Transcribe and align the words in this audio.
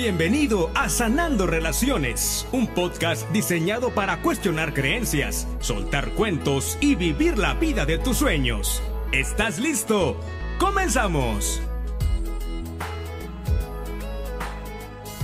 Bienvenido 0.00 0.70
a 0.76 0.88
Sanando 0.88 1.44
Relaciones, 1.48 2.46
un 2.52 2.68
podcast 2.68 3.28
diseñado 3.32 3.92
para 3.92 4.22
cuestionar 4.22 4.72
creencias, 4.72 5.48
soltar 5.58 6.12
cuentos 6.12 6.78
y 6.80 6.94
vivir 6.94 7.36
la 7.36 7.54
vida 7.54 7.84
de 7.84 7.98
tus 7.98 8.18
sueños. 8.18 8.80
¿Estás 9.10 9.58
listo? 9.58 10.16
¡Comenzamos! 10.60 11.60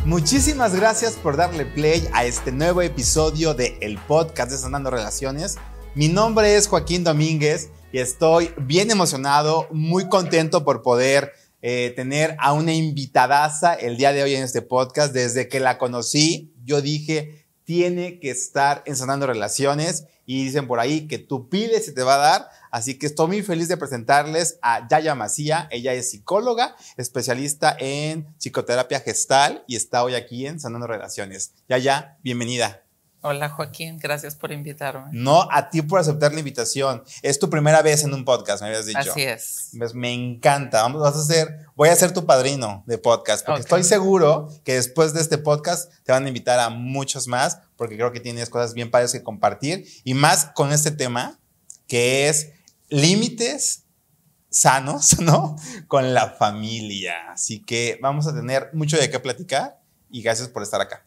Muchísimas 0.04 0.74
gracias 0.74 1.12
por 1.12 1.36
darle 1.36 1.66
play 1.66 2.08
a 2.12 2.24
este 2.24 2.50
nuevo 2.50 2.82
episodio 2.82 3.54
de 3.54 3.78
el 3.80 3.96
podcast 3.98 4.50
de 4.50 4.58
Sanando 4.58 4.90
Relaciones. 4.90 5.56
Mi 5.94 6.08
nombre 6.08 6.56
es 6.56 6.66
Joaquín 6.66 7.04
Domínguez 7.04 7.70
y 7.92 8.00
estoy 8.00 8.52
bien 8.56 8.90
emocionado, 8.90 9.68
muy 9.70 10.08
contento 10.08 10.64
por 10.64 10.82
poder 10.82 11.32
eh, 11.66 11.94
tener 11.96 12.36
a 12.40 12.52
una 12.52 12.74
invitadaza 12.74 13.72
el 13.72 13.96
día 13.96 14.12
de 14.12 14.22
hoy 14.22 14.34
en 14.34 14.42
este 14.42 14.60
podcast. 14.60 15.14
Desde 15.14 15.48
que 15.48 15.60
la 15.60 15.78
conocí, 15.78 16.52
yo 16.62 16.82
dije, 16.82 17.46
tiene 17.64 18.20
que 18.20 18.28
estar 18.28 18.82
en 18.84 18.96
Sanando 18.96 19.26
Relaciones 19.26 20.04
y 20.26 20.44
dicen 20.44 20.66
por 20.66 20.78
ahí 20.78 21.08
que 21.08 21.16
tú 21.18 21.48
pides 21.48 21.88
y 21.88 21.94
te 21.94 22.02
va 22.02 22.16
a 22.16 22.18
dar. 22.18 22.48
Así 22.70 22.98
que 22.98 23.06
estoy 23.06 23.28
muy 23.28 23.42
feliz 23.42 23.68
de 23.68 23.78
presentarles 23.78 24.58
a 24.60 24.86
Yaya 24.90 25.14
Macía. 25.14 25.66
Ella 25.70 25.94
es 25.94 26.10
psicóloga, 26.10 26.76
especialista 26.98 27.74
en 27.80 28.26
psicoterapia 28.36 29.00
gestal 29.00 29.64
y 29.66 29.76
está 29.76 30.04
hoy 30.04 30.16
aquí 30.16 30.46
en 30.46 30.60
Sanando 30.60 30.86
Relaciones. 30.86 31.54
Yaya, 31.66 32.18
bienvenida. 32.22 32.83
Hola 33.26 33.48
Joaquín, 33.48 33.98
gracias 33.98 34.34
por 34.34 34.52
invitarme. 34.52 35.06
No, 35.12 35.48
a 35.50 35.70
ti 35.70 35.80
por 35.80 35.98
aceptar 35.98 36.34
la 36.34 36.40
invitación. 36.40 37.02
Es 37.22 37.38
tu 37.38 37.48
primera 37.48 37.80
vez 37.80 38.04
en 38.04 38.12
un 38.12 38.22
podcast, 38.22 38.60
me 38.60 38.68
habías 38.68 38.84
dicho. 38.84 38.98
Así 38.98 39.22
es. 39.22 39.70
me 39.94 40.12
encanta. 40.12 40.82
Vamos, 40.82 41.00
vas 41.00 41.16
a 41.16 41.24
ser, 41.24 41.64
voy 41.74 41.88
a 41.88 41.96
ser 41.96 42.12
tu 42.12 42.26
padrino 42.26 42.84
de 42.86 42.98
podcast, 42.98 43.46
porque 43.46 43.62
estoy 43.62 43.82
seguro 43.82 44.50
que 44.62 44.74
después 44.74 45.14
de 45.14 45.22
este 45.22 45.38
podcast 45.38 45.90
te 46.02 46.12
van 46.12 46.26
a 46.26 46.28
invitar 46.28 46.60
a 46.60 46.68
muchos 46.68 47.26
más, 47.26 47.60
porque 47.76 47.96
creo 47.96 48.12
que 48.12 48.20
tienes 48.20 48.50
cosas 48.50 48.74
bien 48.74 48.90
padres 48.90 49.12
que 49.12 49.22
compartir 49.22 49.88
y 50.04 50.12
más 50.12 50.50
con 50.54 50.70
este 50.70 50.90
tema 50.90 51.40
que 51.86 52.28
es 52.28 52.50
límites 52.90 53.84
sanos, 54.50 55.18
¿no? 55.20 55.56
Con 55.88 56.12
la 56.12 56.28
familia. 56.28 57.14
Así 57.30 57.64
que 57.64 57.98
vamos 58.02 58.26
a 58.26 58.34
tener 58.34 58.68
mucho 58.74 58.98
de 58.98 59.08
qué 59.08 59.18
platicar 59.18 59.80
y 60.10 60.20
gracias 60.20 60.48
por 60.48 60.62
estar 60.62 60.82
acá. 60.82 61.06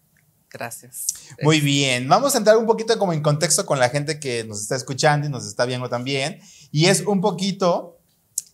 Gracias. 0.58 1.08
Muy 1.42 1.62
bien, 1.62 2.10
vamos 2.10 2.34
a 2.34 2.40
entrar 2.40 2.58
un 2.58 2.66
poquito 2.66 2.98
como 2.98 3.14
en 3.14 3.22
contexto 3.22 3.66
con 3.66 3.80
la 3.80 3.90
gente 3.90 4.20
que 4.20 4.44
nos 4.44 4.62
está 4.62 4.76
escuchando 4.76 5.28
y 5.28 5.30
nos 5.30 5.46
está 5.46 5.66
viendo 5.66 5.88
también. 5.88 6.40
Y 6.72 6.88
es 6.88 7.02
un 7.02 7.22
poquito, 7.22 8.00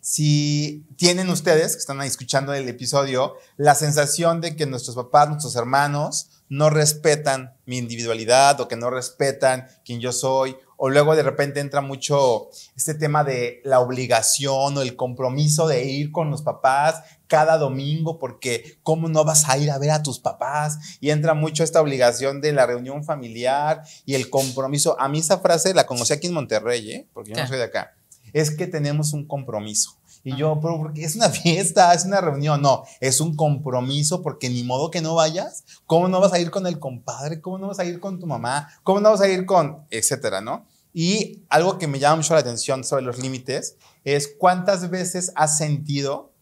si 0.02 0.86
tienen 0.98 1.30
ustedes 1.30 1.74
que 1.74 1.80
están 1.80 2.02
ahí 2.02 2.08
escuchando 2.08 2.54
el 2.54 2.68
episodio, 2.68 3.36
la 3.56 3.74
sensación 3.74 4.42
de 4.42 4.56
que 4.56 4.66
nuestros 4.66 4.96
papás, 4.96 5.30
nuestros 5.30 5.56
hermanos, 5.56 6.30
no 6.50 6.70
respetan 6.70 7.56
mi 7.66 7.78
individualidad 7.78 8.60
o 8.60 8.68
que 8.68 8.76
no 8.76 8.90
respetan 8.90 9.68
quién 9.86 10.02
yo 10.02 10.12
soy 10.12 10.56
o 10.86 10.90
luego 10.90 11.16
de 11.16 11.24
repente 11.24 11.62
entra 11.62 11.80
mucho 11.80 12.50
este 12.76 12.94
tema 12.94 13.24
de 13.24 13.62
la 13.64 13.80
obligación 13.80 14.78
o 14.78 14.82
el 14.82 14.98
compromiso 14.98 15.66
de 15.66 15.86
ir 15.86 16.12
con 16.12 16.30
los 16.30 16.42
papás 16.42 17.04
cada 17.34 17.58
domingo 17.58 18.20
porque 18.20 18.78
cómo 18.84 19.10
no 19.10 19.26
vas 19.26 19.50
a 19.50 19.58
ir 19.58 19.72
a 19.72 19.80
ver 19.80 19.90
a 19.90 20.04
tus 20.04 20.20
papás 20.20 20.78
y 21.00 21.10
entra 21.10 21.34
mucho 21.34 21.64
esta 21.64 21.82
obligación 21.82 22.42
de 22.42 22.54
la 22.54 22.68
reunión 22.68 23.04
familiar 23.04 23.82
y 24.06 24.14
el 24.14 24.30
compromiso. 24.30 24.96
A 25.00 25.10
mí 25.10 25.18
esa 25.18 25.40
frase 25.40 25.74
la 25.74 25.88
conocí 25.88 26.14
aquí 26.14 26.28
en 26.28 26.36
Monterrey, 26.36 26.92
¿eh? 26.92 27.10
porque 27.12 27.32
yo 27.32 27.42
no 27.42 27.48
soy 27.48 27.58
de 27.58 27.64
acá. 27.64 27.96
Es 28.34 28.52
que 28.52 28.68
tenemos 28.68 29.14
un 29.14 29.26
compromiso. 29.26 29.98
Y 30.24 30.36
yo, 30.36 30.60
pero 30.62 30.78
porque 30.78 31.04
es 31.04 31.16
una 31.16 31.30
fiesta, 31.32 31.92
es 31.96 32.06
una 32.06 32.22
reunión. 32.22 32.62
No, 32.62 32.84
es 33.00 33.20
un 33.20 33.36
compromiso 33.36 34.22
porque 34.22 34.48
ni 34.48 34.62
modo 34.62 34.92
que 34.92 35.02
no 35.02 35.16
vayas. 35.16 35.64
¿Cómo 35.88 36.08
no 36.10 36.20
vas 36.20 36.34
a 36.34 36.40
ir 36.40 36.52
con 36.52 36.68
el 36.68 36.78
compadre? 36.78 37.42
¿Cómo 37.42 37.58
no 37.58 37.70
vas 37.70 37.80
a 37.80 37.86
ir 37.86 38.00
con 38.00 38.20
tu 38.20 38.28
mamá? 38.28 38.70
¿Cómo 38.84 39.00
no 39.00 39.10
vas 39.10 39.22
a 39.22 39.28
ir 39.28 39.48
con, 39.48 39.88
etcétera, 39.90 40.40
no? 40.40 40.68
Y 40.94 41.42
algo 41.50 41.80
que 41.80 41.88
me 41.88 41.98
llama 41.98 42.18
mucho 42.18 42.36
la 42.36 42.42
atención 42.42 42.84
sobre 42.84 43.02
los 43.02 43.18
límites 43.18 43.78
es 44.04 44.36
cuántas 44.38 44.92
veces 44.92 45.32
has 45.36 45.58
sentido 45.58 46.33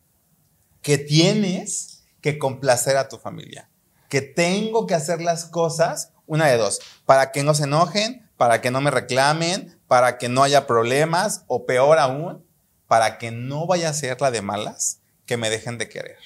que 0.81 0.97
tienes 0.97 2.03
que 2.22 2.38
complacer 2.38 2.97
a 2.97 3.08
tu 3.08 3.18
familia, 3.18 3.69
que 4.09 4.22
tengo 4.22 4.88
que 4.88 4.96
hacer 4.96 5.22
las 5.22 5.46
cosas, 5.46 6.14
una 6.28 6.47
de 6.47 6.58
dos, 6.58 6.80
para 7.06 7.31
que 7.31 7.44
no 7.44 7.53
se 7.53 7.64
enojen, 7.64 8.30
para 8.38 8.62
que 8.62 8.72
no 8.72 8.81
me 8.81 8.91
reclamen, 8.91 9.80
para 9.88 10.18
que 10.18 10.30
no 10.30 10.44
haya 10.44 10.68
problemas 10.68 11.44
o 11.47 11.66
peor 11.66 12.00
aún, 12.00 12.46
para 12.88 13.18
que 13.18 13.31
no 13.31 13.68
vaya 13.68 13.90
a 13.90 13.94
ser 13.94 14.20
la 14.22 14.31
de 14.31 14.41
malas, 14.41 15.00
que 15.25 15.38
me 15.38 15.50
dejen 15.50 15.78
de 15.78 15.90
querer. 15.90 16.18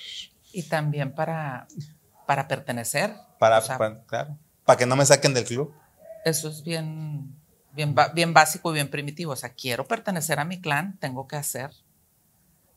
Y 0.51 0.63
también 0.63 1.13
para, 1.13 1.67
para 2.25 2.47
pertenecer. 2.47 3.13
Para, 3.39 3.61
para, 3.61 4.03
claro, 4.05 4.37
para 4.63 4.77
que 4.77 4.85
no 4.85 4.95
me 4.95 5.05
saquen 5.05 5.33
del 5.33 5.45
club. 5.45 5.73
Eso 6.23 6.49
es 6.49 6.63
bien 6.63 7.35
bien, 7.75 8.33
básico 8.33 8.71
y 8.71 8.75
bien 8.75 8.89
primitivo. 8.89 9.33
O 9.33 9.35
sea, 9.35 9.53
quiero 9.53 9.85
pertenecer 9.85 10.39
a 10.39 10.45
mi 10.45 10.61
clan, 10.61 10.97
tengo 10.99 11.27
que 11.27 11.35
hacer 11.35 11.71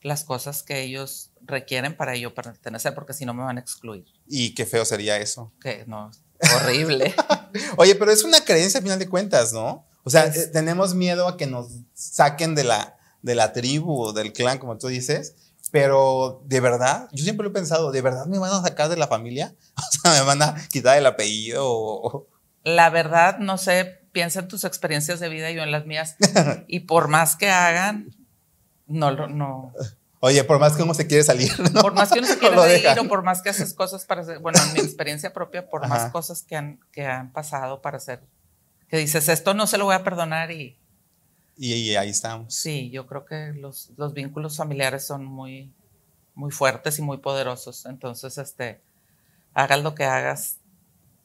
las 0.03 0.25
cosas 0.25 0.63
que 0.63 0.83
ellos 0.83 1.31
requieren 1.43 1.97
para 1.97 2.17
yo 2.17 2.35
pertenecer, 2.35 2.95
porque 2.95 3.13
si 3.13 3.25
no 3.25 3.35
me 3.35 3.43
van 3.43 3.59
a 3.59 3.61
excluir. 3.61 4.07
Y 4.27 4.55
qué 4.55 4.67
feo 4.67 4.85
sería 4.85 5.17
eso. 5.19 5.53
Que 5.61 5.85
no, 5.87 6.11
horrible. 6.57 7.15
Oye, 7.77 7.95
pero 7.95 8.13
es 8.13 8.25
una 8.25 8.45
creencia 8.45 8.81
a 8.81 8.83
final 8.83 8.99
de 8.99 9.09
cuentas, 9.09 9.53
¿no? 9.53 9.87
O 10.05 10.11
sea, 10.11 10.33
tenemos 10.53 10.95
miedo 10.95 11.29
a 11.29 11.37
que 11.37 11.47
nos 11.47 11.69
saquen 11.95 12.55
de 12.55 12.65
la, 12.65 12.97
de 13.23 13.35
la 13.35 13.53
tribu 13.53 14.01
o 14.01 14.13
del 14.13 14.33
clan, 14.33 14.59
como 14.59 14.79
tú 14.79 14.89
dices, 14.89 15.35
pero 15.71 16.43
de 16.47 16.61
verdad, 16.61 17.09
yo 17.13 17.25
siempre 17.25 17.45
lo 17.45 17.51
he 17.51 17.53
pensado, 17.55 17.93
¿de 17.93 18.01
verdad 18.01 18.27
me 18.27 18.39
van 18.39 18.53
a 18.53 18.63
sacar 18.63 18.89
de 18.89 18.97
la 18.97 19.09
familia? 19.09 19.55
O 19.77 20.01
sea, 20.01 20.13
¿me 20.13 20.27
van 20.27 20.43
a 20.43 20.55
quitar 20.69 20.99
el 20.99 21.07
apellido? 21.07 22.29
La 22.65 22.91
verdad, 22.91 23.39
no 23.39 23.59
sé, 23.59 24.01
piensa 24.13 24.41
en 24.41 24.49
tus 24.49 24.65
experiencias 24.65 25.21
de 25.21 25.29
vida 25.29 25.51
y 25.51 25.55
yo 25.55 25.63
en 25.63 25.71
las 25.71 25.87
mías. 25.87 26.17
y 26.69 26.81
por 26.81 27.09
más 27.09 27.37
que 27.37 27.51
hagan, 27.51 28.11
no 28.89 29.29
no. 29.29 29.73
Oye, 30.21 30.43
por 30.43 30.59
más 30.59 30.77
que 30.77 30.83
uno 30.83 30.95
se 30.95 31.07
quiere 31.07 31.23
salir. 31.23 31.53
Por 31.81 31.95
más 31.95 32.11
que 32.11 32.19
uno 32.19 32.27
se 32.27 32.39
quiere 32.39 32.57
salir 32.57 32.99
o 32.99 33.09
por 33.09 33.23
más 33.23 33.41
que 33.41 33.51
haces 33.51 33.73
cosas 33.73 34.05
para 34.05 34.23
hacer, 34.23 34.41
bueno, 34.41 34.59
en 34.67 34.73
mi 34.73 34.81
experiencia 34.81 35.33
propia, 35.33 35.71
por 35.71 35.87
más 35.87 36.11
cosas 36.11 36.43
que 36.43 36.57
han, 36.57 36.81
que 36.91 37.07
han 37.07 37.33
pasado 37.33 37.81
para 37.81 37.99
hacer, 37.99 38.21
que 38.89 38.97
dices, 38.97 39.29
esto 39.29 39.55
no 39.55 39.67
se 39.69 39.79
lo 39.79 39.85
voy 39.85 39.95
a 39.95 40.03
perdonar 40.03 40.51
y... 40.51 40.77
Y, 41.57 41.97
ahí 41.97 42.11
estamos. 42.11 42.55
Sí, 42.55 42.89
yo 42.91 43.07
creo 43.07 43.25
que 43.25 43.53
los, 43.53 43.91
los 43.97 44.13
vínculos 44.13 44.57
familiares 44.57 45.05
son 45.05 45.25
muy, 45.25 45.73
muy 46.37 46.53
fuertes 46.53 47.01
y 47.01 47.03
muy 47.03 47.19
poderosos. 47.19 47.85
Entonces, 47.87 48.39
este, 48.39 48.81
hagas 49.55 49.83
lo 49.83 49.97
que 49.97 50.05
hagas, 50.05 50.58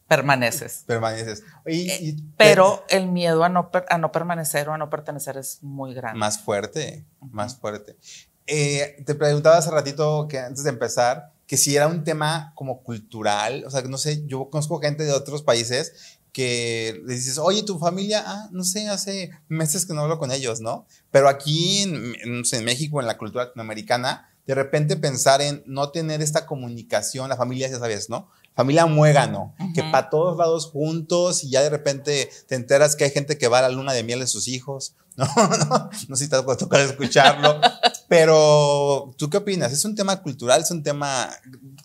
permaneces. 0.08 0.84
Permaneces. 0.86 1.44
Eh, 1.66 2.16
pero 2.38 2.86
el 2.90 3.08
miedo 3.08 3.44
a 3.44 3.50
no, 3.50 3.70
a 3.90 3.98
no 3.98 4.12
permanecer 4.12 4.70
o 4.70 4.74
a 4.74 4.78
no 4.78 4.90
pertenecer 4.90 5.38
es 5.38 5.62
muy 5.62 5.94
grande. 5.94 6.20
Más 6.20 6.40
fuerte, 6.40 7.06
más 7.20 7.56
fuerte. 7.58 7.98
Eh, 8.46 9.02
te 9.06 9.16
preguntaba 9.16 9.58
hace 9.58 9.72
ratito 9.72 10.28
que 10.28 10.40
antes 10.40 10.64
de 10.64 10.70
empezar, 10.70 11.32
que 11.48 11.58
si 11.58 11.76
era 11.76 11.88
un 11.88 12.04
tema 12.04 12.52
como 12.56 12.84
cultural, 12.84 13.64
o 13.66 13.70
sea, 13.70 13.82
no 13.84 13.98
sé, 13.98 14.26
yo 14.26 14.50
conozco 14.50 14.80
gente 14.80 15.04
de 15.04 15.14
otros 15.14 15.44
países 15.44 16.20
que 16.34 17.02
le 17.06 17.14
dices, 17.14 17.38
oye, 17.38 17.64
tu 17.64 17.78
familia, 17.78 18.24
ah, 18.26 18.50
no 18.52 18.64
sé, 18.64 18.90
hace 18.90 19.30
meses 19.48 19.86
que 19.86 19.94
no 19.94 20.02
hablo 20.02 20.18
con 20.18 20.32
ellos, 20.32 20.62
¿no? 20.62 20.88
Pero 21.12 21.30
aquí 21.30 21.84
en, 21.84 22.16
en 22.24 22.66
México, 22.66 23.00
en 23.00 23.08
la 23.08 23.18
cultura 23.20 23.46
latinoamericana, 23.46 24.30
de 24.48 24.56
repente 24.56 24.98
pensar 24.98 25.42
en 25.42 25.64
no 25.66 25.92
tener 25.92 26.22
esta 26.22 26.46
comunicación, 26.46 27.30
la 27.30 27.38
familia, 27.38 27.70
ya 27.70 27.80
sabes, 27.80 28.10
¿no? 28.10 28.30
Familia 28.56 28.86
muégano, 28.86 29.56
que 29.74 29.84
para 29.84 30.10
todos 30.10 30.38
lados 30.38 30.68
juntos 30.68 31.44
y 31.44 31.50
ya 31.50 31.62
de 31.62 31.70
repente 31.70 32.30
te 32.48 32.56
enteras 32.56 32.96
que 32.96 33.06
hay 33.06 33.12
gente 33.12 33.38
que 33.38 33.48
va 33.48 33.60
a 33.60 33.64
la 33.64 33.70
luna 33.70 33.94
de 33.94 34.04
miel 34.04 34.20
de 34.20 34.28
sus 34.28 34.48
hijos. 34.48 34.96
No, 35.16 35.28
no, 35.28 35.90
no 36.08 36.16
sé 36.16 36.24
si 36.24 36.30
te 36.32 36.42
va 36.42 36.54
a 36.54 36.58
tocar 36.58 36.82
escucharlo, 36.82 37.62
pero 38.10 39.14
¿tú 39.16 39.30
qué 39.30 39.38
opinas? 39.38 39.72
¿Es 39.72 39.86
un 39.86 39.94
tema 39.94 40.20
cultural? 40.24 40.62
¿Es 40.62 40.72
un 40.72 40.82
tema... 40.82 41.30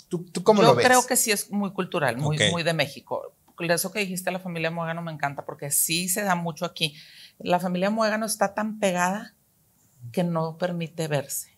¿Tú, 0.08 0.25
tú 0.32 0.43
cómo 0.43 0.62
lo 0.62 0.75
ves? 0.75 0.82
Yo 0.84 0.88
creo 0.88 1.06
que 1.06 1.14
sí 1.14 1.31
es 1.31 1.50
muy 1.50 1.72
cultural, 1.72 2.16
muy, 2.16 2.38
muy 2.50 2.62
de 2.62 2.72
México. 2.72 3.34
Eso 3.58 3.93
que 3.93 3.98
dijiste, 3.98 4.31
la 4.31 4.38
familia 4.38 4.70
muégano 4.70 5.02
me 5.02 5.12
encanta 5.12 5.44
porque 5.44 5.70
sí 5.70 6.08
se 6.08 6.22
da 6.22 6.37
mucho 6.37 6.64
aquí. 6.64 6.94
La 7.38 7.60
familia 7.60 7.90
muégano 7.90 8.25
está 8.25 8.54
tan 8.54 8.78
pegada 8.78 9.34
que 10.10 10.25
no 10.25 10.56
permite 10.56 11.06
verse. 11.06 11.57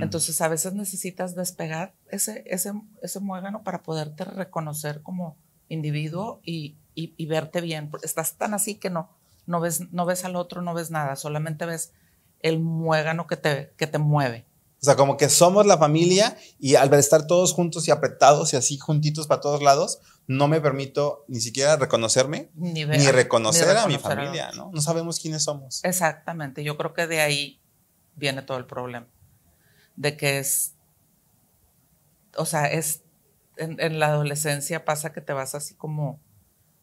Entonces 0.00 0.40
a 0.40 0.48
veces 0.48 0.74
necesitas 0.74 1.34
despegar 1.34 1.94
ese, 2.08 2.44
ese, 2.46 2.72
ese 3.02 3.20
muégano 3.20 3.64
para 3.64 3.82
poderte 3.82 4.24
reconocer 4.24 5.02
como 5.02 5.36
individuo 5.68 6.40
y, 6.44 6.76
y, 6.94 7.26
verte 7.26 7.60
bien. 7.60 7.90
Estás 8.02 8.36
tan 8.36 8.54
así 8.54 8.76
que 8.76 8.90
no, 8.90 9.10
no, 9.46 9.60
ves, 9.60 9.92
no 9.92 10.06
ves 10.06 10.24
al 10.24 10.36
otro, 10.36 10.62
no 10.62 10.74
ves 10.74 10.90
nada, 10.90 11.16
solamente 11.16 11.66
ves 11.66 11.92
el 12.40 12.60
muégano 12.60 13.26
que 13.26 13.36
te, 13.36 13.72
que 13.76 13.86
te 13.86 13.98
mueve. 13.98 14.46
O 14.80 14.84
sea, 14.84 14.96
como 14.96 15.16
que 15.16 15.28
somos 15.28 15.64
la 15.64 15.78
familia 15.78 16.36
y 16.58 16.74
al 16.74 16.92
estar 16.94 17.26
todos 17.26 17.52
juntos 17.52 17.86
y 17.86 17.92
apretados 17.92 18.52
y 18.52 18.56
así 18.56 18.78
juntitos 18.78 19.28
para 19.28 19.40
todos 19.40 19.62
lados, 19.62 20.00
no 20.26 20.48
me 20.48 20.60
permito 20.60 21.24
ni 21.28 21.40
siquiera 21.40 21.76
reconocerme 21.76 22.50
ni, 22.54 22.84
reconocer, 22.84 23.76
a 23.76 23.86
mi 23.86 23.98
familia, 23.98 24.50
¿no? 24.56 24.70
No 24.72 24.80
sabemos 24.80 25.20
quiénes 25.20 25.44
somos. 25.44 25.84
Exactamente, 25.84 26.64
yo 26.64 26.76
creo 26.76 26.94
que 26.94 27.06
de 27.06 27.20
ahí 27.20 27.60
viene 28.16 28.42
todo 28.42 28.58
el 28.58 28.66
problema 28.66 29.06
de 29.96 30.16
que 30.16 30.38
es, 30.38 30.74
o 32.36 32.46
sea, 32.46 32.66
es, 32.66 33.02
en, 33.56 33.98
la 33.98 34.06
adolescencia 34.08 34.84
pasa 34.84 35.12
que 35.12 35.20
te 35.20 35.32
vas 35.32 35.54
así 35.54 35.74
como 35.74 36.20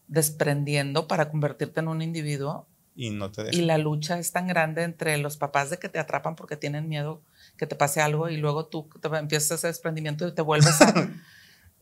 desprendiendo 0.06 1.08
para 1.08 1.30
convertirte 1.30 1.80
en 1.80 1.88
un 1.88 2.02
individuo. 2.02 2.66
Y 2.96 3.10
no 3.10 3.30
te 3.30 3.54
Y 3.54 3.62
la 3.62 3.78
lucha 3.78 4.18
es 4.18 4.32
tan 4.32 4.46
grande 4.46 4.82
entre 4.82 5.16
los 5.18 5.36
papás 5.36 5.70
de 5.70 5.78
que 5.78 5.88
te 5.88 5.98
atrapan 5.98 6.36
porque 6.36 6.56
tienen 6.56 6.88
miedo 6.88 7.22
que 7.56 7.66
te 7.66 7.76
pase 7.76 8.00
algo 8.00 8.28
y 8.28 8.36
luego 8.36 8.66
tú 8.66 8.88
te 9.00 9.08
empiezas 9.08 9.58
ese 9.58 9.66
desprendimiento 9.68 10.26
y 10.26 10.34
te 10.34 10.42
vuelves 10.42 10.80
a... 10.80 10.94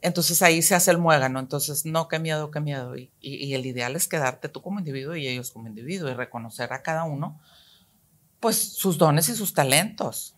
Entonces 0.01 0.43
ahí 0.43 0.63
se 0.63 0.75
hace 0.75 0.91
el 0.91 0.99
muégano. 0.99 1.41
Entonces, 1.41 1.85
no, 1.85 2.07
qué 2.07 2.19
miedo, 2.19 2.51
qué 2.51 2.61
miedo. 2.61 2.97
Y, 2.97 3.11
y, 3.21 3.55
el 3.55 3.67
ideal 3.67 3.97
es 3.97 4.07
quedarte 4.07 4.49
tú 4.49 4.63
como 4.63 4.79
individuo 4.79 5.17
y 5.17 5.27
ellos 5.27 5.51
como 5.51 5.67
individuo 5.67 6.09
y 6.09 6.15
reconocer 6.15 6.73
a 6.73 6.83
cada 6.83 7.05
uno, 7.05 7.41
pues, 8.39 8.57
sus 8.57 8.97
dones 8.97 9.29
y 9.29 9.35
sus 9.35 9.55
talentos. 9.55 10.37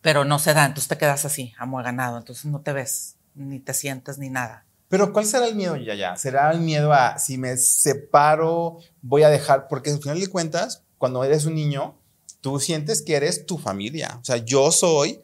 Pero 0.00 0.24
no 0.24 0.38
se 0.38 0.54
da, 0.54 0.64
entonces 0.64 0.88
te 0.88 0.98
quedas 0.98 1.24
así, 1.24 1.54
amueganado. 1.58 2.18
Entonces 2.18 2.44
no 2.46 2.60
te 2.60 2.72
ves, 2.72 3.16
ni 3.34 3.58
te 3.60 3.74
sientes, 3.74 4.18
ni 4.18 4.30
nada. 4.30 4.64
Pero 4.88 5.12
¿cuál 5.12 5.26
será 5.26 5.46
el 5.46 5.54
miedo, 5.54 5.76
ya 5.76 5.94
ya? 5.94 6.16
¿Será 6.16 6.50
el 6.50 6.60
miedo 6.60 6.92
a 6.92 7.18
si 7.18 7.36
me 7.36 7.56
separo, 7.56 8.78
voy 9.02 9.22
a 9.22 9.28
dejar? 9.28 9.68
Porque 9.68 9.90
al 9.90 10.00
final 10.00 10.18
de 10.18 10.28
cuentas, 10.28 10.82
cuando 10.96 11.22
eres 11.24 11.44
un 11.44 11.54
niño, 11.54 11.98
tú 12.40 12.58
sientes 12.58 13.02
que 13.02 13.16
eres 13.16 13.44
tu 13.44 13.58
familia. 13.58 14.18
O 14.20 14.24
sea, 14.24 14.38
yo 14.38 14.70
soy 14.72 15.20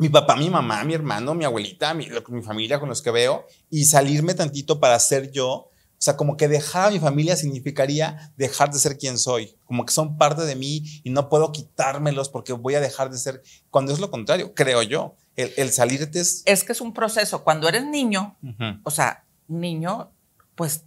mi 0.00 0.08
papá, 0.08 0.34
mi 0.34 0.48
mamá, 0.48 0.82
mi 0.84 0.94
hermano, 0.94 1.34
mi 1.34 1.44
abuelita, 1.44 1.92
mi, 1.94 2.08
mi, 2.28 2.42
familia 2.42 2.80
con 2.80 2.88
los 2.88 3.02
que 3.02 3.10
veo, 3.10 3.46
y 3.68 3.84
salirme 3.84 4.32
tantito 4.34 4.80
para 4.80 4.98
ser 4.98 5.30
yo. 5.30 5.69
O 6.00 6.02
sea, 6.02 6.16
como 6.16 6.38
que 6.38 6.48
dejar 6.48 6.88
a 6.88 6.90
mi 6.92 6.98
familia 6.98 7.36
significaría 7.36 8.32
dejar 8.38 8.72
de 8.72 8.78
ser 8.78 8.96
quien 8.96 9.18
soy, 9.18 9.54
como 9.66 9.84
que 9.84 9.92
son 9.92 10.16
parte 10.16 10.46
de 10.46 10.56
mí 10.56 10.82
y 11.04 11.10
no 11.10 11.28
puedo 11.28 11.52
quitármelos 11.52 12.30
porque 12.30 12.54
voy 12.54 12.74
a 12.74 12.80
dejar 12.80 13.10
de 13.10 13.18
ser, 13.18 13.42
cuando 13.68 13.92
es 13.92 13.98
lo 13.98 14.10
contrario, 14.10 14.54
creo 14.54 14.82
yo. 14.82 15.14
El, 15.36 15.52
el 15.58 15.70
salirte 15.70 16.18
es... 16.18 16.42
Es 16.46 16.64
que 16.64 16.72
es 16.72 16.80
un 16.80 16.94
proceso. 16.94 17.44
Cuando 17.44 17.68
eres 17.68 17.84
niño, 17.84 18.38
o 18.82 18.90
sea, 18.90 19.26
niño, 19.46 20.10
pues 20.54 20.84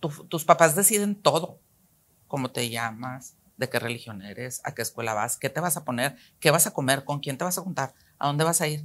tus 0.00 0.44
papás 0.44 0.74
deciden 0.74 1.14
todo, 1.14 1.60
cómo 2.26 2.50
te 2.50 2.68
llamas, 2.68 3.36
de 3.56 3.68
qué 3.68 3.78
religión 3.78 4.20
eres, 4.20 4.62
a 4.64 4.74
qué 4.74 4.82
escuela 4.82 5.14
vas, 5.14 5.36
qué 5.36 5.48
te 5.48 5.60
vas 5.60 5.76
a 5.76 5.84
poner, 5.84 6.16
qué 6.40 6.50
vas 6.50 6.66
a 6.66 6.72
comer, 6.72 7.04
con 7.04 7.20
quién 7.20 7.38
te 7.38 7.44
vas 7.44 7.56
a 7.56 7.62
juntar, 7.62 7.94
a 8.18 8.26
dónde 8.26 8.42
vas 8.42 8.60
a 8.60 8.66
ir. 8.66 8.84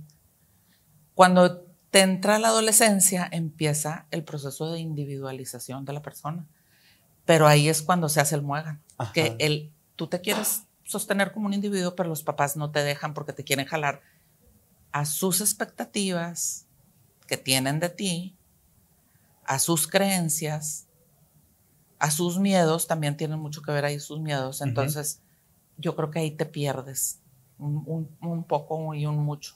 Cuando 1.16 1.71
te 1.92 2.00
entra 2.00 2.40
la 2.40 2.48
adolescencia, 2.48 3.28
empieza 3.32 4.08
el 4.12 4.24
proceso 4.24 4.72
de 4.72 4.80
individualización 4.80 5.86
de 5.86 5.94
la 5.94 6.02
persona. 6.02 6.46
Pero 7.26 7.48
ahí 7.48 7.70
es 7.70 7.82
cuando 7.82 8.10
se 8.10 8.22
hace 8.22 8.36
el 8.36 8.42
muegan. 8.42 8.82
Que 9.14 9.36
el, 9.40 9.72
tú 9.96 10.08
te 10.08 10.22
quieres 10.22 10.64
sostener 10.84 11.32
como 11.32 11.48
un 11.48 11.54
individuo, 11.54 11.96
pero 11.96 12.10
los 12.10 12.24
papás 12.24 12.56
no 12.56 12.72
te 12.72 12.84
dejan 12.84 13.14
porque 13.14 13.34
te 13.34 13.44
quieren 13.44 13.66
jalar 13.66 14.02
a 14.92 15.06
sus 15.06 15.42
expectativas 15.42 16.66
que 17.28 17.38
tienen 17.38 17.80
de 17.80 17.90
ti, 17.90 18.36
a 19.46 19.60
sus 19.60 19.88
creencias, 19.88 20.88
a 22.00 22.10
sus 22.10 22.40
miedos, 22.40 22.88
también 22.88 23.16
tienen 23.18 23.40
mucho 23.40 23.62
que 23.62 23.72
ver 23.72 23.86
ahí 23.86 24.00
sus 24.00 24.20
miedos. 24.20 24.62
Entonces, 24.62 25.22
yo 25.78 25.96
creo 25.96 26.10
que 26.10 26.20
ahí 26.20 26.32
te 26.32 26.46
pierdes 26.46 27.20
un, 27.58 28.46
poco 28.48 28.94
y 28.94 29.06
un 29.06 29.18
mucho 29.18 29.56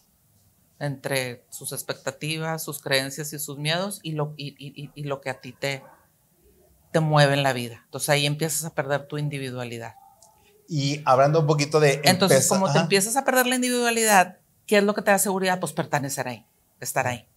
entre 0.80 1.46
sus 1.50 1.72
expectativas, 1.72 2.64
sus 2.64 2.80
creencias 2.80 3.32
y 3.34 3.40
sus 3.40 3.58
miedos 3.58 4.00
y 4.04 4.12
lo, 4.12 4.34
y, 4.38 4.92
lo 5.04 5.22
que 5.22 5.30
a 5.30 5.40
ti 5.40 5.54
te, 5.54 5.84
te 6.92 7.00
mueve 7.00 7.34
en 7.34 7.44
la 7.44 7.54
vida. 7.54 7.82
Entonces 7.86 8.10
ahí 8.10 8.26
empiezas 8.26 8.66
a 8.66 8.74
perder 8.74 9.08
tu 9.08 9.18
individualidad. 9.18 9.96
Y 10.68 11.02
hablando 11.06 11.40
un 11.42 11.48
poquito 11.48 11.80
de... 11.80 12.02
Entonces, 12.04 12.48
como 12.48 12.72
te 12.72 12.80
empiezas 12.80 13.16
a 13.16 13.24
perder 13.24 13.46
la 13.46 13.56
individualidad, 13.56 14.40
¿qué 14.66 14.78
es 14.78 14.84
lo 14.84 14.94
que 14.94 15.02
te 15.02 15.12
da 15.12 15.20
seguridad? 15.20 15.60
Pues 15.60 15.74
pertenecer 15.74 16.28
ahí, 16.28 16.46
estar 16.80 17.08
ahí. 17.08 17.28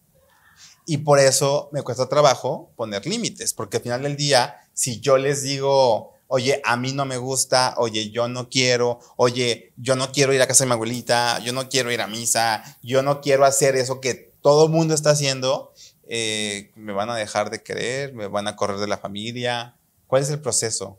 Y 0.87 0.99
por 0.99 1.19
eso 1.19 1.69
me 1.73 1.83
cuesta 1.83 2.09
trabajo 2.09 2.73
poner 2.75 3.07
límites, 3.07 3.53
porque 3.53 3.77
al 3.77 3.83
final 3.83 4.03
del 4.03 4.17
día, 4.17 4.57
si 4.73 5.01
yo 5.01 5.19
les 5.19 5.43
digo, 5.43 6.15
oye, 6.29 6.63
a 6.65 6.77
mí 6.77 6.93
no 6.93 7.05
me 7.05 7.17
gusta, 7.17 7.75
oye, 7.79 8.11
yo 8.11 8.29
no 8.29 8.49
quiero, 8.49 9.01
oye, 9.17 9.73
yo 9.77 9.97
no 9.97 10.13
quiero 10.13 10.33
ir 10.33 10.41
a 10.41 10.47
casa 10.47 10.65
de 10.65 10.69
mi 10.69 10.75
abuelita, 10.75 11.41
yo 11.41 11.53
no 11.53 11.69
quiero 11.69 11.91
ir 11.91 12.01
a 12.01 12.07
misa, 12.07 12.63
yo 12.83 13.03
no 13.03 13.21
quiero 13.21 13.45
hacer 13.45 13.75
eso 13.77 14.01
que 14.01 14.15
todo 14.41 14.67
el 14.67 14.71
mundo 14.71 14.95
está 14.95 15.11
haciendo, 15.11 15.73
eh, 16.07 16.71
me 16.77 16.93
van 16.93 17.11
a 17.11 17.17
dejar 17.17 17.51
de 17.51 17.63
querer, 17.63 18.15
me 18.15 18.29
van 18.29 18.47
a 18.47 18.57
correr 18.57 18.79
de 18.79 18.87
la 18.87 18.99
familia. 18.99 19.77
¿Cuál 20.07 20.23
es 20.23 20.31
el 20.31 20.41
proceso? 20.41 20.99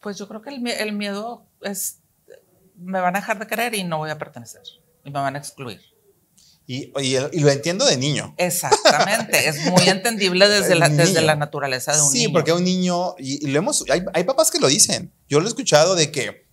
Pues 0.00 0.16
yo 0.18 0.28
creo 0.28 0.40
que 0.40 0.50
el, 0.50 0.66
el 0.66 0.92
miedo 0.92 1.46
es, 1.62 1.98
me 2.76 3.00
van 3.00 3.16
a 3.16 3.20
dejar 3.20 3.38
de 3.38 3.46
querer 3.46 3.74
y 3.74 3.84
no 3.84 3.98
voy 3.98 4.10
a 4.10 4.18
pertenecer, 4.18 4.62
y 5.04 5.10
me 5.10 5.20
van 5.20 5.34
a 5.34 5.38
excluir. 5.38 5.80
Y, 6.68 6.92
y, 7.00 7.40
lo 7.40 7.50
entiendo 7.50 7.84
de 7.86 7.96
niño. 7.96 8.34
Exactamente, 8.38 9.48
es 9.48 9.66
muy 9.66 9.82
entendible 9.88 10.48
desde, 10.48 10.74
la, 10.74 10.88
desde 10.88 11.22
la 11.22 11.36
naturaleza 11.36 11.94
de 11.94 12.02
un 12.02 12.12
niño. 12.12 12.26
Sí, 12.26 12.28
porque 12.32 12.52
un 12.52 12.64
niño, 12.64 13.14
y, 13.18 13.46
lo 13.46 13.58
hemos, 13.58 13.84
hay, 13.88 14.02
hay, 14.12 14.24
papás 14.24 14.50
que 14.50 14.58
lo 14.58 14.66
dicen, 14.66 15.12
yo 15.28 15.38
lo 15.38 15.46
he 15.46 15.48
escuchado 15.48 15.94
de 15.94 16.10
que 16.10 16.46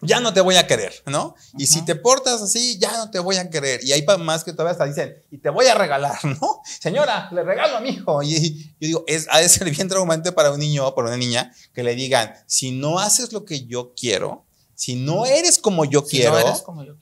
ya 0.00 0.20
no 0.20 0.32
te 0.32 0.40
voy 0.40 0.56
a 0.56 0.66
querer, 0.66 0.92
¿no? 1.06 1.34
Y 1.56 1.66
si 1.66 1.84
te 1.84 1.96
portas 1.96 2.40
así, 2.40 2.78
ya 2.78 2.96
no 2.98 3.10
te 3.10 3.18
voy 3.18 3.36
a 3.36 3.50
querer. 3.50 3.82
Y 3.82 3.92
hay 3.92 4.02
papás 4.02 4.44
que 4.44 4.52
todavía 4.52 4.72
hasta 4.72 4.84
dicen, 4.84 5.16
y 5.30 5.38
te 5.38 5.50
voy 5.50 5.66
a 5.66 5.74
regalar, 5.74 6.24
¿no? 6.40 6.62
Señora, 6.80 7.28
le 7.32 7.42
regalo 7.42 7.78
a 7.78 7.80
mi 7.80 7.90
hijo. 7.90 8.22
Y 8.22 8.54
yo 8.64 8.86
digo, 8.86 9.04
es, 9.08 9.26
ha 9.30 9.40
de 9.40 9.48
ser 9.48 9.68
bien 9.70 9.88
traumante 9.88 10.30
para 10.30 10.52
un 10.52 10.60
niño 10.60 10.86
o 10.86 10.94
para 10.94 11.08
una 11.08 11.16
niña 11.16 11.52
que 11.74 11.82
le 11.82 11.96
digan, 11.96 12.32
si 12.46 12.70
no 12.70 13.00
haces 13.00 13.32
lo 13.32 13.44
que 13.44 13.66
yo 13.66 13.92
quiero, 13.96 14.46
si 14.78 14.94
no 14.94 15.26
eres 15.26 15.58
como 15.58 15.84
yo 15.86 16.04
quiero, 16.04 16.38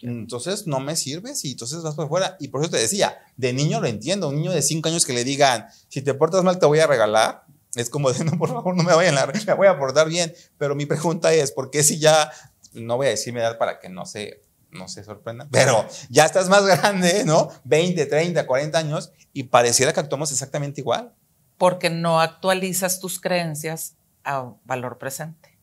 entonces 0.01 0.67
no 0.67 0.81
me 0.81 0.97
sirves 0.97 1.45
y 1.45 1.51
entonces 1.51 1.83
vas 1.83 1.95
por 1.95 2.09
fuera. 2.09 2.39
Y 2.41 2.49
por 2.49 2.63
eso 2.63 2.71
te 2.71 2.79
decía, 2.79 3.19
de 3.37 3.53
niño 3.53 3.83
lo 3.83 3.87
entiendo, 3.87 4.31
un 4.31 4.37
niño 4.37 4.51
de 4.51 4.63
cinco 4.63 4.89
años 4.89 5.05
que 5.05 5.13
le 5.13 5.25
digan, 5.25 5.67
si 5.89 6.01
te 6.01 6.15
portas 6.15 6.43
mal 6.43 6.59
te 6.59 6.65
voy 6.65 6.79
a 6.79 6.87
regalar, 6.87 7.45
es 7.75 7.91
como 7.91 8.11
de, 8.11 8.25
no, 8.25 8.39
por 8.39 8.49
favor, 8.49 8.75
no 8.75 8.83
me 8.83 8.95
vayan 8.95 9.19
a 9.19 9.27
me 9.47 9.53
voy 9.53 9.67
a 9.67 9.79
portar 9.79 10.09
bien. 10.09 10.33
Pero 10.57 10.75
mi 10.75 10.87
pregunta 10.87 11.35
es, 11.35 11.53
¿por 11.53 11.71
qué 11.71 11.83
si 11.83 11.99
ya, 11.99 12.33
no 12.73 12.97
voy 12.97 13.09
a 13.09 13.11
decir 13.11 13.35
mi 13.35 13.41
edad 13.41 13.59
para 13.59 13.79
que 13.79 13.91
no 13.91 14.07
se, 14.07 14.41
no 14.71 14.89
se 14.89 15.05
sorprenda, 15.05 15.47
pero 15.51 15.87
ya 16.09 16.25
estás 16.25 16.49
más 16.49 16.65
grande, 16.81 17.27
¿no? 17.27 17.51
20, 17.65 18.07
30, 18.07 18.47
40 18.47 18.79
años 18.79 19.13
y 19.35 19.43
pareciera 19.43 19.93
que 19.93 20.01
actuamos 20.01 20.33
exactamente 20.33 20.81
igual. 20.81 21.13
Porque 21.59 21.91
no 21.91 22.23
actualizas 22.23 23.01
tus 23.01 23.21
creencias 23.21 23.97
a 24.25 24.55
valor 24.65 24.97
presente. 24.97 25.56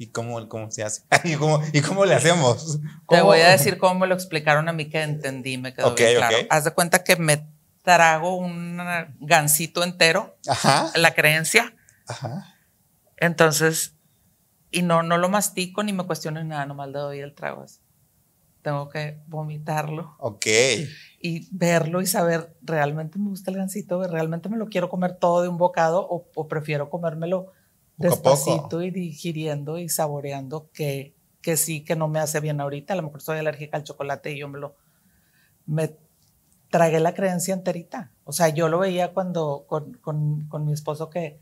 ¿Y 0.00 0.06
cómo, 0.06 0.48
cómo 0.48 0.70
se 0.70 0.84
hace? 0.84 1.02
¿Y 1.24 1.34
cómo, 1.34 1.60
¿Y 1.72 1.80
cómo 1.80 2.06
le 2.06 2.14
hacemos? 2.14 2.78
Te 3.08 3.20
voy 3.20 3.40
a 3.40 3.50
decir 3.50 3.78
cómo 3.78 3.98
me 3.98 4.06
lo 4.06 4.14
explicaron 4.14 4.68
a 4.68 4.72
mí 4.72 4.88
que 4.88 5.02
entendí, 5.02 5.58
me 5.58 5.74
quedó 5.74 5.94
bien 5.94 6.16
claro. 6.16 6.36
Haz 6.48 6.64
de 6.64 6.70
cuenta 6.70 7.02
que 7.02 7.16
me 7.16 7.48
trago 7.82 8.36
un 8.36 8.80
gansito 9.18 9.82
entero, 9.82 10.38
Ajá. 10.46 10.92
la 10.94 11.14
creencia. 11.14 11.74
Ajá. 12.06 12.54
Entonces, 13.16 13.96
y 14.70 14.82
no, 14.82 15.02
no 15.02 15.18
lo 15.18 15.28
mastico 15.28 15.82
ni 15.82 15.92
me 15.92 16.06
cuestiono 16.06 16.42
nada, 16.44 16.64
nomás 16.64 16.88
le 16.88 16.98
doy 16.98 17.18
el 17.18 17.34
trago 17.34 17.64
Tengo 18.62 18.88
que 18.88 19.18
vomitarlo. 19.26 20.14
Ok. 20.20 20.46
Y 21.20 21.48
verlo 21.50 22.00
y 22.00 22.06
saber, 22.06 22.56
¿realmente 22.62 23.18
me 23.18 23.30
gusta 23.30 23.50
el 23.50 23.56
gansito? 23.56 24.06
¿Realmente 24.06 24.48
me 24.48 24.58
lo 24.58 24.68
quiero 24.68 24.88
comer 24.88 25.16
todo 25.16 25.42
de 25.42 25.48
un 25.48 25.58
bocado 25.58 26.06
o, 26.08 26.28
o 26.36 26.46
prefiero 26.46 26.88
comérmelo 26.88 27.52
despacito 27.98 28.80
y 28.80 28.90
digiriendo 28.90 29.78
y 29.78 29.88
saboreando 29.88 30.70
que, 30.72 31.14
que 31.42 31.56
sí, 31.56 31.84
que 31.84 31.96
no 31.96 32.08
me 32.08 32.20
hace 32.20 32.40
bien 32.40 32.60
ahorita. 32.60 32.94
A 32.94 32.96
lo 32.96 33.02
mejor 33.02 33.20
soy 33.20 33.38
alérgica 33.38 33.76
al 33.76 33.84
chocolate 33.84 34.32
y 34.32 34.38
yo 34.38 34.48
me 34.48 34.58
lo, 34.58 34.76
me 35.66 35.96
tragué 36.70 37.00
la 37.00 37.14
creencia 37.14 37.54
enterita. 37.54 38.12
O 38.24 38.32
sea, 38.32 38.48
yo 38.48 38.68
lo 38.68 38.78
veía 38.78 39.12
cuando 39.12 39.64
con, 39.66 39.94
con, 39.94 40.48
con 40.48 40.64
mi 40.64 40.72
esposo 40.72 41.10
que 41.10 41.40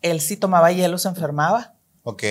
él 0.00 0.20
si 0.20 0.36
tomaba 0.36 0.72
hielo 0.72 0.98
se 0.98 1.08
enfermaba. 1.08 1.74
Ok. 2.02 2.24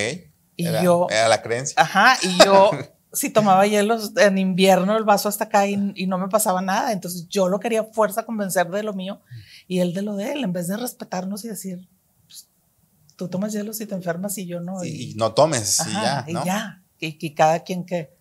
Y 0.56 0.66
yo. 0.82 1.08
Era 1.10 1.28
la 1.28 1.42
creencia. 1.42 1.76
Ajá. 1.80 2.18
Y 2.24 2.44
yo, 2.44 2.72
si 3.14 3.30
tomaba 3.30 3.68
hielo 3.68 4.00
en 4.16 4.38
invierno, 4.40 4.98
el 4.98 5.04
vaso 5.04 5.30
hasta 5.30 5.46
acá 5.46 5.68
y, 5.68 5.92
y, 5.96 6.08
no 6.08 6.18
me 6.18 6.30
pasaba 6.30 6.62
nada. 6.62 6.92
Entonces 6.94 7.28
yo 7.30 7.48
lo 7.48 7.60
quería 7.60 7.84
fuerza 7.84 8.26
convencer 8.26 8.70
de 8.70 8.82
lo 8.82 8.94
mío 8.94 9.22
y 9.68 9.80
él 9.80 9.94
de 9.94 10.02
lo 10.02 10.16
de 10.16 10.32
él, 10.32 10.44
en 10.44 10.54
vez 10.54 10.68
de 10.68 10.78
respetarnos 10.78 11.46
y 11.46 11.50
decir, 11.50 11.88
tú 13.18 13.28
tomas 13.28 13.52
hielo 13.52 13.74
si 13.74 13.86
te 13.86 13.96
enfermas 13.96 14.38
y 14.38 14.46
yo 14.46 14.62
no. 14.62 14.86
Y, 14.86 15.14
no 15.16 15.34
tomes 15.34 15.86
y 15.86 15.92
ya, 15.92 16.26
¿no? 16.30 16.42
Y 16.42 16.46
ya, 16.46 16.84
y, 17.00 17.34
cada 17.34 17.60
quien 17.60 17.86
que... 17.86 18.16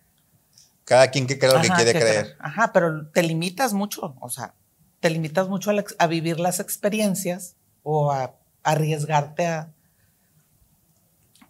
Cada 0.83 1.09
quien 1.11 1.27
que 1.27 1.37
cree 1.37 1.53
lo 1.53 1.61
que 1.61 1.69
quiere 1.69 1.91
creer. 1.91 2.35
Ajá, 2.39 2.71
pero 2.73 3.07
te 3.09 3.21
limitas 3.21 3.73
mucho, 3.73 4.15
o 4.19 4.29
sea, 4.29 4.55
te 4.99 5.09
limitas 5.09 5.47
mucho 5.47 5.71
a, 5.97 6.07
vivir 6.07 6.39
las 6.39 6.59
experiencias 6.59 7.55
o 7.83 8.11
a, 8.11 8.35
arriesgarte 8.63 9.47
a... 9.47 9.71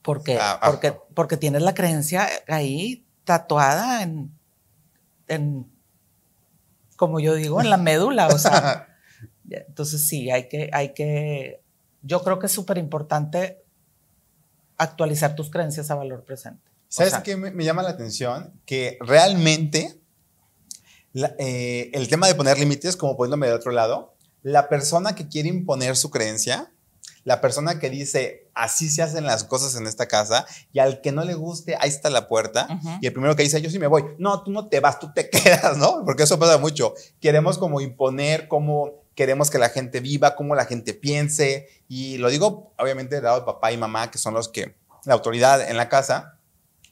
Porque, 0.01 0.38
ah, 0.39 0.60
ah. 0.62 0.70
porque, 0.70 0.94
porque 1.13 1.38
tienes 1.38 1.62
la 1.62 1.74
creencia 1.74 2.27
ahí 2.48 3.06
tatuada 3.24 4.04
en, 4.04 4.32
en, 5.27 5.72
como 6.96 7.20
yo 7.20 7.36
digo, 7.36 7.62
en 7.62 7.70
la 7.70 7.77
médula, 7.77 8.27
o 8.27 8.38
sea, 8.38 8.88
entonces 9.50 10.06
sí, 10.06 10.32
hay 10.32 10.48
que, 10.48 10.70
hay 10.74 10.94
que 10.94 11.62
yo 12.01 12.24
creo 12.24 12.39
que 12.39 12.48
es 12.48 12.51
súper 12.51 12.77
importante 12.77 13.63
actualizar 14.77 15.36
tus 15.36 15.50
creencias 15.50 15.89
a 15.92 15.96
valor 15.96 16.24
presente. 16.24 16.62
¿Sabes 16.89 17.16
qué 17.24 17.36
me, 17.36 17.63
llama 17.63 17.84
la 17.84 17.89
atención? 17.89 18.54
Que 18.66 18.98
realmente 19.01 20.00
eh, 21.38 21.89
el 21.94 22.08
tema 22.08 22.27
de 22.27 22.36
poner 22.36 22.58
límites, 22.58 22.96
como 22.96 23.18
poniéndome 23.18 23.48
de 23.48 23.54
otro 23.54 23.72
lado, 23.72 24.16
la 24.42 24.70
persona 24.70 25.16
que 25.16 25.27
quiere 25.27 25.50
imponer 25.50 25.98
su 25.98 26.10
creencia, 26.10 26.72
la 27.25 27.42
persona 27.42 27.80
que 27.80 27.89
dice, 27.89 28.50
así 28.54 28.89
se 28.89 29.01
hacen 29.01 29.25
las 29.25 29.44
cosas 29.44 29.75
en 29.75 29.86
esta 29.86 30.08
casa, 30.08 30.46
y 30.72 30.80
al 30.80 31.01
que 31.01 31.12
no 31.12 31.25
le 31.25 31.34
guste, 31.34 31.75
ahí 31.77 31.89
está 31.89 32.10
la 32.10 32.30
puerta, 32.30 32.68
y 33.01 33.08
el 33.08 33.12
primero 33.12 33.36
que 33.36 33.44
dice, 33.44 33.62
yo 33.62 33.70
sí 33.70 33.80
me 33.80 33.88
voy, 33.88 34.06
no, 34.18 34.44
tú 34.44 34.51
no 34.51 34.70
te 34.70 34.80
vas, 34.80 35.00
tú 35.00 35.12
te 35.13 35.30
quedas, 35.32 35.77
¿no? 35.77 36.06
Porque 36.06 36.24
eso 36.24 36.39
pasa 36.39 36.58
mucho. 36.58 36.94
Queremos 37.20 37.58
como 37.58 37.82
imponer 37.82 38.48
cómo 38.48 39.04
queremos 39.17 39.50
que 39.50 39.57
la 39.57 39.69
gente 39.69 40.00
viva, 40.00 40.36
cómo 40.36 40.53
la 40.53 40.65
gente 40.65 40.93
piense, 40.93 41.67
y 41.89 42.19
lo 42.19 42.29
digo 42.29 42.71
obviamente 42.77 43.15
del 43.15 43.24
lado 43.24 43.39
de 43.39 43.45
papá 43.47 43.71
y 43.71 43.77
mamá, 43.77 44.12
que 44.12 44.19
son 44.19 44.36
los 44.36 44.47
que, 44.47 44.75
la 45.05 45.15
autoridad 45.15 45.67
en 45.67 45.75
la 45.75 45.89
casa, 45.89 46.38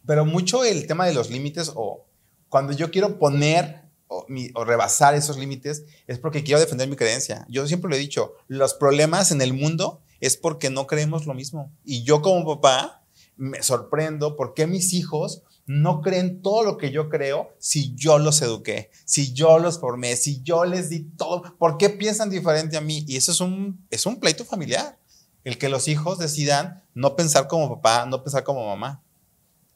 pero 0.08 0.26
mucho 0.26 0.64
el 0.64 0.88
tema 0.88 1.06
de 1.06 1.14
los 1.14 1.30
límites 1.30 1.72
o 1.76 2.06
cuando 2.50 2.74
yo 2.74 2.90
quiero 2.90 3.20
poner 3.20 3.84
o, 4.08 4.26
rebasar 4.64 5.14
esos 5.14 5.38
límites 5.38 5.84
es 6.08 6.18
porque 6.18 6.44
quiero 6.44 6.60
defender 6.60 6.88
mi 6.88 6.96
creencia. 6.96 7.46
Yo 7.48 7.68
siempre 7.68 7.90
lo 7.90 7.96
he 7.96 8.00
dicho, 8.00 8.34
los 8.48 8.74
problemas 8.74 9.32
en 9.32 9.42
el 9.42 9.54
mundo 9.54 10.02
es 10.20 10.38
porque 10.38 10.70
no 10.70 10.88
creemos 10.88 11.28
lo 11.28 11.34
mismo. 11.34 11.72
Y 11.84 12.04
yo 12.04 12.22
como 12.22 12.60
papá 12.60 13.04
me 13.36 13.62
sorprendo 13.62 14.36
porque 14.36 14.66
mis 14.66 14.94
hijos 14.94 15.44
no 15.66 16.02
creen 16.02 16.42
todo 16.42 16.64
lo 16.64 16.78
que 16.78 16.92
yo 16.92 17.10
creo 17.10 17.56
si 17.58 17.96
yo 17.96 18.20
los 18.20 18.42
eduqué, 18.42 18.92
si 19.06 19.34
yo 19.34 19.58
los 19.60 19.80
formé, 19.80 20.16
si 20.16 20.42
yo 20.44 20.66
les 20.66 20.90
di 20.90 21.02
todo. 21.02 21.56
¿Por 21.58 21.78
qué 21.78 21.90
piensan 21.90 22.30
diferente 22.30 22.78
a 22.78 22.82
mí? 22.82 23.04
Y 23.08 23.18
eso 23.18 23.32
es 23.32 23.42
un, 23.42 23.86
es 23.90 24.06
un 24.06 24.20
pleito 24.20 24.46
familiar. 24.46 24.98
El 25.44 25.58
que 25.58 25.70
los 25.70 25.88
hijos 25.88 26.18
decidan 26.18 26.84
no 26.94 27.16
pensar 27.16 27.48
como 27.48 27.70
papá, 27.70 28.06
no 28.06 28.24
pensar 28.24 28.44
como 28.44 28.68
mamá. 28.68 29.02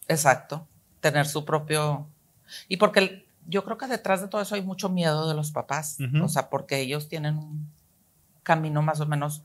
Exacto. 0.08 0.68
Tener 1.02 1.28
su 1.28 1.46
propio 1.46 2.08
y 2.68 2.78
porque 2.78 3.26
yo 3.48 3.64
creo 3.64 3.78
que 3.78 3.88
detrás 3.88 4.22
de 4.22 4.28
todo 4.28 4.42
eso 4.42 4.56
hay 4.56 4.62
mucho 4.62 4.90
miedo 4.90 5.28
de 5.28 5.36
los 5.36 5.52
papás, 5.52 5.98
o 6.22 6.30
sea, 6.30 6.50
porque 6.50 6.80
ellos 6.80 7.08
tienen 7.08 7.38
un 7.38 7.72
camino 8.44 8.82
más 8.82 9.00
o 9.00 9.06
menos 9.06 9.44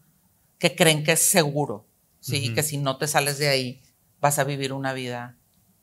que 0.59 0.75
creen 0.75 1.05
que 1.05 1.13
es 1.13 1.23
seguro, 1.23 1.87
¿sí? 2.21 2.37
Y 2.37 2.55
que 2.55 2.63
si 2.63 2.79
no 2.79 2.99
te 2.99 3.07
sales 3.07 3.39
de 3.39 3.49
ahí 3.49 3.83
vas 4.21 4.39
a 4.39 4.45
vivir 4.45 4.73
una 4.73 4.93
vida, 4.93 5.37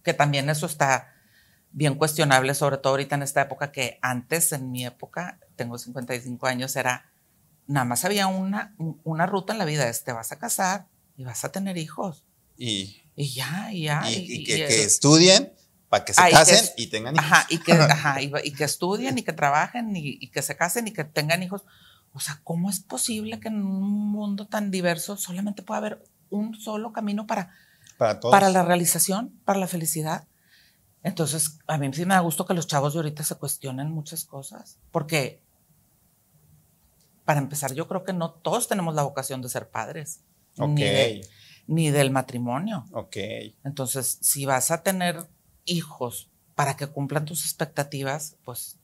que 0.04 0.14
también 0.14 0.50
eso 0.50 0.66
está 0.66 1.14
bien 1.72 1.96
cuestionable, 1.96 2.54
sobre 2.54 2.78
todo 2.78 2.94
ahorita 2.94 3.16
en 3.16 3.24
esta 3.24 3.42
época 3.42 3.72
que 3.72 3.98
antes, 4.02 4.52
en 4.52 4.72
mi 4.72 4.86
época, 4.86 5.40
tengo 5.56 5.78
55 5.78 6.48
años, 6.48 6.76
era, 6.76 7.12
nada 7.68 7.86
más 7.86 8.04
había 8.06 8.28
una, 8.28 8.76
una 9.04 9.26
ruta 9.26 9.54
en 9.54 9.60
la 9.60 9.66
vida, 9.66 9.88
es 9.88 10.04
te 10.04 10.12
vas 10.12 10.32
a 10.32 10.40
casar 10.40 10.88
y 11.18 11.24
vas 11.24 11.44
a 11.46 11.52
tener 11.52 11.78
hijos. 11.78 12.26
Y, 12.58 13.02
y 13.16 13.34
ya, 13.34 13.70
y 13.72 13.84
ya. 13.84 14.04
Y, 14.10 14.44
que, 14.44 14.84
estudien 14.84 15.54
para 15.90 16.06
que 16.06 16.14
se 16.14 16.22
casen 16.30 16.66
y 16.78 16.88
tengan 16.88 17.16
hijos. 17.16 17.26
Ajá, 17.32 17.48
y 17.50 17.58
que, 17.60 17.74
ajá, 17.74 18.22
y, 18.22 18.52
que 18.52 18.64
estudien 18.64 19.18
y 19.18 19.24
que 19.24 19.34
trabajen 19.34 19.96
y, 19.96 20.28
que 20.30 20.42
se 20.42 20.56
casen 20.56 20.88
y 20.88 20.92
que 20.92 21.04
tengan 21.04 21.44
hijos. 21.44 21.64
O 22.14 22.20
sea, 22.20 22.42
¿cómo 22.44 22.70
es 22.70 22.82
posible 22.82 23.40
que 23.40 23.48
en 23.48 23.64
un 23.66 24.12
mundo 24.12 24.48
tan 24.48 24.70
diverso 24.70 25.16
solamente 25.16 25.64
pueda 25.64 25.78
haber 25.78 26.04
un 26.30 26.56
solo 26.56 26.92
camino 26.92 27.26
para, 27.26 27.52
para, 27.98 28.20
para 28.20 28.50
la 28.50 28.64
realización, 28.64 29.40
para 29.46 29.60
la 29.60 29.68
felicidad? 29.68 30.28
Entonces, 31.04 31.60
a 31.68 31.78
mí 31.78 31.90
sí 31.94 32.06
me 32.06 32.14
da 32.14 32.20
gusto 32.20 32.46
que 32.46 32.54
los 32.54 32.68
chavos 32.68 32.94
de 32.94 33.00
ahorita 33.00 33.24
se 33.24 33.36
cuestionen 33.36 33.92
muchas 33.92 34.26
cosas, 34.26 34.78
porque 34.92 35.42
para 37.26 37.40
empezar, 37.40 37.74
yo 37.74 37.88
creo 37.88 38.04
que 38.04 38.14
no 38.14 38.32
todos 38.32 38.68
tenemos 38.68 38.96
la 38.96 39.04
vocación 39.04 39.42
de 39.42 39.50
ser 39.50 39.70
padres. 39.70 40.22
Ni, 40.58 41.22
ni 41.68 41.90
del 41.90 42.12
matrimonio. 42.12 42.86
Ok. 42.92 43.16
Entonces, 43.64 44.18
si 44.22 44.46
vas 44.46 44.70
a 44.70 44.84
tener 44.84 45.28
hijos 45.66 46.30
para 46.56 46.76
que 46.76 46.88
cumplan 46.88 47.24
tus 47.24 47.46
expectativas, 47.46 48.36
pues 48.44 48.78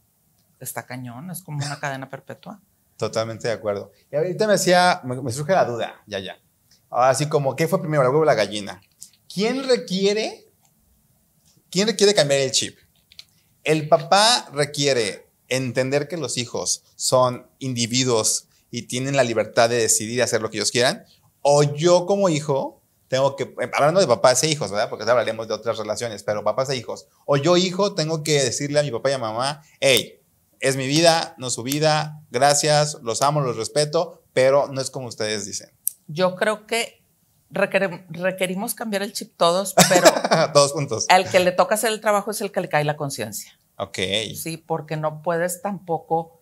está 0.60 0.86
cañón, 0.86 1.30
es 1.30 1.42
como 1.42 1.58
una 1.58 1.80
cadena 1.82 2.10
perpetua. 2.10 2.62
Totalmente 2.96 3.48
de 3.48 3.54
acuerdo. 3.54 3.92
Y 4.12 4.16
ahorita 4.16 4.48
me 4.48 4.54
decía, 4.54 5.02
me, 5.04 5.32
surge 5.32 5.52
la 5.52 5.66
duda, 5.66 6.02
ya, 6.08 6.20
ya. 6.20 6.40
Así 6.90 7.28
como, 7.28 7.56
¿qué 7.56 7.68
fue 7.68 7.82
primero, 7.82 8.04
el 8.04 8.10
huevo 8.10 8.22
o 8.22 8.26
la 8.26 8.34
gallina? 8.34 8.82
¿Quién 9.38 9.68
requiere, 9.68 10.48
quién 11.70 11.88
requiere 11.88 12.16
cambiar 12.16 12.42
el 12.42 12.50
chip? 12.50 12.76
El 13.64 13.88
papá 13.88 14.50
requiere 14.52 15.28
entender 15.48 16.08
que 16.08 16.18
los 16.18 16.40
hijos 16.40 16.84
son 16.96 17.46
individuos 17.60 18.48
y 18.72 18.88
tienen 18.88 19.16
la 19.16 19.24
libertad 19.24 19.70
de 19.70 19.76
decidir 19.76 20.24
hacer 20.24 20.42
lo 20.42 20.50
que 20.50 20.58
ellos 20.58 20.72
quieran, 20.72 21.06
o 21.44 21.62
yo 21.62 22.08
como 22.08 22.30
hijo 22.30 22.82
tengo 23.10 23.36
que, 23.36 23.44
eh, 23.44 23.70
hablando 23.74 24.00
de 24.00 24.08
papás 24.08 24.42
e 24.42 24.50
hijos, 24.50 24.72
¿verdad? 24.72 24.90
Porque 24.90 25.08
hablaremos 25.08 25.48
de 25.48 25.54
otras 25.54 25.78
relaciones, 25.78 26.24
pero 26.24 26.44
papás 26.44 26.72
e 26.72 26.76
hijos. 26.76 27.06
O 27.28 27.38
yo, 27.38 27.58
hijo, 27.58 27.94
tengo 27.94 28.24
que 28.24 28.42
decirle 28.42 28.80
a 28.80 28.84
mi 28.84 28.90
papá 28.90 29.12
y 29.12 29.14
a 29.14 29.20
mamá, 29.20 29.62
hey, 29.80 30.20
es 30.62 30.78
mi 30.78 30.88
vida, 30.88 31.36
no 31.38 31.52
su 31.52 31.62
vida, 31.62 32.24
gracias, 32.32 32.98
los 33.04 33.22
amo, 33.22 33.42
los 33.42 33.56
respeto, 33.56 34.24
pero 34.34 34.68
no 34.70 34.82
es 34.82 34.90
como 34.90 35.06
ustedes 35.06 35.46
dicen. 35.46 35.70
Yo 36.08 36.36
creo 36.36 36.66
que 36.66 36.97
requerimos 37.50 38.76
cambiar 38.76 39.04
el 39.04 39.14
chip 39.14 39.34
todos, 39.38 39.74
pero... 39.90 40.08
todos 40.54 40.74
juntos. 40.74 41.06
El 41.10 41.30
que 41.30 41.40
le 41.40 41.52
toca 41.52 41.76
hacer 41.76 41.92
el 41.92 42.02
trabajo 42.02 42.32
es 42.32 42.42
el 42.42 42.52
que 42.52 42.62
le 42.62 42.70
cae 42.70 42.84
la 42.84 42.98
conciencia. 42.98 43.58
Ok. 43.78 44.00
Sí, 44.36 44.58
porque 44.58 44.98
no 44.98 45.22
puedes 45.22 45.62
tampoco 45.62 46.40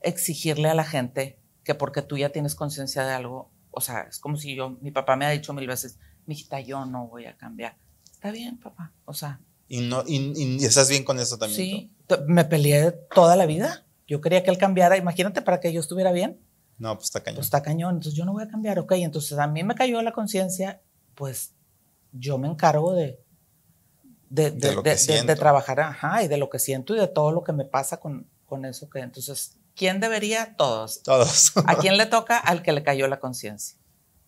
exigirle 0.00 0.68
a 0.68 0.74
la 0.74 0.84
gente 0.84 1.38
que 1.64 1.74
porque 1.74 2.00
tú 2.00 2.16
ya 2.16 2.30
tienes 2.30 2.54
conciencia 2.54 3.04
de 3.04 3.12
algo, 3.12 3.50
o 3.72 3.80
sea, 3.80 4.02
es 4.02 4.20
como 4.20 4.36
si 4.36 4.54
yo, 4.54 4.78
mi 4.80 4.92
papá 4.92 5.16
me 5.16 5.26
ha 5.26 5.30
dicho 5.30 5.52
mil 5.52 5.66
veces, 5.66 5.98
mijita, 6.24 6.60
yo 6.60 6.86
no 6.86 7.08
voy 7.08 7.26
a 7.26 7.36
cambiar. 7.36 7.76
Está 8.10 8.30
bien, 8.30 8.58
papá, 8.58 8.92
o 9.04 9.12
sea. 9.12 9.40
¿Y, 9.68 9.80
no, 9.80 10.04
y, 10.06 10.64
estás 10.64 10.88
bien 10.88 11.02
con 11.02 11.18
eso 11.18 11.38
también? 11.38 11.56
Sí, 11.56 11.92
me 12.28 12.44
peleé 12.44 12.92
toda 13.12 13.34
la 13.34 13.46
vida. 13.46 13.84
Yo 14.06 14.20
quería 14.20 14.44
que 14.44 14.50
él 14.50 14.58
cambiara, 14.58 14.96
imagínate, 14.96 15.42
para 15.42 15.58
que 15.58 15.72
yo 15.72 15.80
estuviera 15.80 16.12
bien. 16.12 16.38
No, 16.78 16.94
pues 16.94 17.06
está 17.06 17.20
cañón. 17.20 17.36
Pues 17.36 17.46
está 17.46 17.62
cañón, 17.62 17.94
entonces 17.94 18.14
yo 18.14 18.24
no 18.24 18.32
voy 18.32 18.42
a 18.42 18.48
cambiar, 18.48 18.78
ok. 18.78 18.92
Entonces 18.92 19.38
a 19.38 19.46
mí 19.46 19.62
me 19.64 19.74
cayó 19.74 20.02
la 20.02 20.12
conciencia, 20.12 20.82
pues 21.14 21.54
yo 22.12 22.38
me 22.38 22.48
encargo 22.48 22.94
de, 22.94 23.20
de, 24.28 24.50
de, 24.50 25.36
trabajar, 25.36 25.80
ajá, 25.80 26.22
y 26.22 26.28
de 26.28 26.36
lo 26.36 26.50
que 26.50 26.58
siento 26.58 26.94
y 26.94 26.98
de 26.98 27.08
todo 27.08 27.32
lo 27.32 27.44
que 27.44 27.52
me 27.52 27.64
pasa 27.64 27.98
con, 27.98 28.28
con 28.44 28.64
eso 28.64 28.90
que 28.90 29.00
entonces 29.00 29.56
¿Quién 29.76 30.00
debería? 30.00 30.56
Todos. 30.56 31.02
Todos. 31.02 31.52
¿A 31.66 31.76
quién 31.76 31.96
le 31.98 32.06
toca? 32.06 32.38
Al 32.38 32.62
que 32.62 32.72
le 32.72 32.82
cayó 32.82 33.06
la 33.06 33.20
conciencia. 33.20 33.78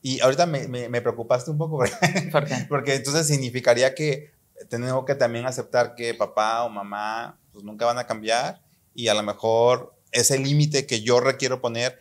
Y 0.02 0.20
ahorita 0.20 0.46
me, 0.46 0.68
me, 0.68 1.00
preocupaste 1.00 1.50
un 1.50 1.58
poco. 1.58 1.78
¿Por 2.30 2.44
qué? 2.46 2.66
Porque 2.68 2.94
entonces 2.94 3.26
significaría 3.26 3.94
que 3.94 4.30
tengo 4.68 5.04
que 5.04 5.14
también 5.14 5.46
aceptar 5.46 5.94
que 5.94 6.14
papá 6.14 6.64
o 6.64 6.68
mamá 6.68 7.40
pues 7.52 7.64
nunca 7.64 7.86
van 7.86 7.98
a 7.98 8.06
cambiar 8.06 8.60
y 8.94 9.08
a 9.08 9.14
lo 9.14 9.22
mejor 9.22 9.94
ese 10.10 10.38
límite 10.38 10.86
que 10.86 11.00
yo 11.00 11.20
requiero 11.20 11.60
poner, 11.60 11.98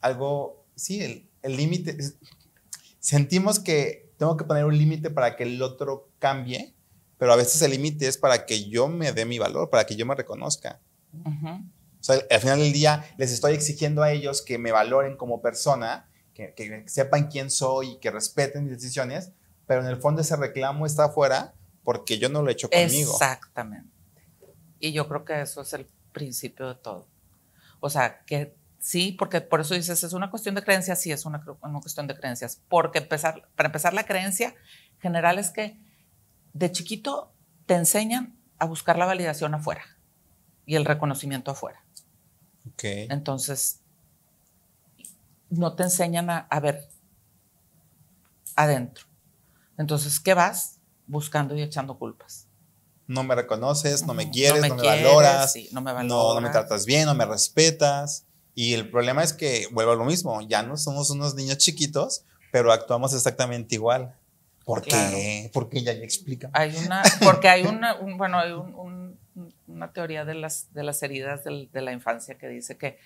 algo, 0.00 0.64
sí, 0.74 1.02
el, 1.02 1.28
el 1.42 1.56
límite, 1.56 1.96
sentimos 2.98 3.58
que 3.58 4.12
tengo 4.18 4.36
que 4.36 4.44
poner 4.44 4.64
un 4.64 4.76
límite 4.76 5.10
para 5.10 5.36
que 5.36 5.44
el 5.44 5.62
otro 5.62 6.10
cambie, 6.18 6.74
pero 7.18 7.32
a 7.32 7.36
veces 7.36 7.60
el 7.62 7.70
límite 7.72 8.06
es 8.06 8.18
para 8.18 8.46
que 8.46 8.68
yo 8.68 8.88
me 8.88 9.12
dé 9.12 9.24
mi 9.24 9.38
valor, 9.38 9.70
para 9.70 9.84
que 9.84 9.96
yo 9.96 10.06
me 10.06 10.14
reconozca. 10.14 10.80
Uh 11.12 11.60
o 12.00 12.02
sea, 12.02 12.18
al 12.30 12.40
final 12.40 12.58
del 12.58 12.72
día 12.72 13.04
les 13.18 13.30
estoy 13.30 13.52
exigiendo 13.52 14.02
a 14.02 14.10
ellos 14.10 14.40
que 14.42 14.58
me 14.58 14.72
valoren 14.72 15.16
como 15.16 15.42
persona, 15.42 16.08
que, 16.32 16.84
sepan 16.86 17.28
quién 17.28 17.50
soy 17.50 17.90
y 17.90 17.98
que 17.98 18.10
respeten 18.10 18.64
mis 18.64 18.72
decisiones, 18.72 19.32
pero 19.66 19.82
en 19.82 19.86
el 19.86 19.98
fondo 19.98 20.22
ese 20.22 20.36
reclamo 20.36 20.86
está 20.86 21.04
afuera 21.06 21.54
porque 21.84 22.18
yo 22.18 22.30
no 22.30 22.42
lo 22.42 22.48
he 22.48 22.52
hecho 22.52 22.70
conmigo. 22.70 23.12
Exactamente. 23.12 23.90
Y 24.78 24.92
yo 24.92 25.06
creo 25.08 25.26
que 25.26 25.42
eso 25.42 25.60
es 25.60 25.72
el 25.74 25.86
principio 26.12 26.68
de 26.68 26.76
todo. 26.76 27.06
O 27.80 27.90
sea, 27.90 28.24
que 28.24 28.56
sí, 28.80 29.12
porque 29.12 29.40
por 29.40 29.60
eso 29.60 29.74
dices, 29.74 30.02
es 30.02 30.12
una 30.12 30.30
cuestión 30.30 30.54
de 30.56 30.64
creencias, 30.64 31.00
sí, 31.00 31.12
es 31.12 31.24
una, 31.24 31.44
una 31.60 31.80
cuestión 31.80 32.06
de 32.06 32.16
creencias. 32.16 32.60
Porque 32.68 32.98
empezar, 32.98 33.48
para 33.54 33.68
empezar, 33.68 33.94
la 33.94 34.04
creencia 34.04 34.54
general 35.00 35.38
es 35.38 35.50
que 35.50 35.78
de 36.52 36.72
chiquito 36.72 37.32
te 37.66 37.74
enseñan 37.74 38.36
a 38.58 38.64
buscar 38.66 38.98
la 38.98 39.06
validación 39.06 39.54
afuera 39.54 39.84
y 40.66 40.74
el 40.74 40.84
reconocimiento 40.84 41.50
afuera. 41.50 41.84
Entonces, 42.82 43.80
no 45.50 45.74
te 45.74 45.82
enseñan 45.82 46.30
a, 46.30 46.60
ver 46.60 46.88
adentro. 48.56 49.06
Entonces, 49.76 50.20
¿qué 50.20 50.34
vas? 50.34 50.78
Buscando 51.06 51.54
y 51.54 51.62
echando 51.62 51.98
culpas. 51.98 52.46
No 53.06 53.24
me 53.24 53.34
reconoces, 53.34 54.06
no 54.06 54.14
me 54.14 54.30
quieres, 54.30 54.68
no 54.68 54.76
me, 54.76 54.82
valoras, 54.82 55.54
no, 55.72 55.80
me 55.80 56.04
no, 56.04 56.40
me 56.40 56.50
tratas 56.50 56.86
bien, 56.86 57.06
no 57.06 57.14
me 57.14 57.26
respetas. 57.26 58.26
Y 58.60 58.74
el 58.74 58.90
problema 58.90 59.22
es 59.22 59.32
que 59.32 59.66
vuelvo 59.72 59.92
a 59.92 59.96
lo 59.96 60.04
mismo, 60.04 60.40
ya 60.42 60.62
no 60.62 60.76
somos 60.76 61.08
unos 61.10 61.34
niños 61.34 61.58
chiquitos, 61.58 62.24
pero 62.52 62.72
actuamos 62.72 63.14
exactamente 63.14 63.76
igual. 63.76 64.14
¿Por 64.64 64.82
qué? 64.82 65.50
Porque 65.54 65.82
ya 65.82 65.94
me 65.94 66.04
explica. 66.04 66.50
Hay 66.52 66.76
una, 66.76 67.02
porque 67.24 67.48
hay 67.48 67.62
una, 67.62 67.94
bueno, 67.94 68.38
hay 68.38 68.52
un 68.52 69.00
una 69.66 69.92
teoría 69.92 70.24
de 70.24 70.34
las, 70.34 70.72
de 70.74 70.84
las 70.84 71.02
heridas 71.02 71.44
de 71.44 71.80
la 71.80 71.92
infancia 71.92 72.36
que 72.36 72.48
dice 72.48 72.76
que 72.76 72.98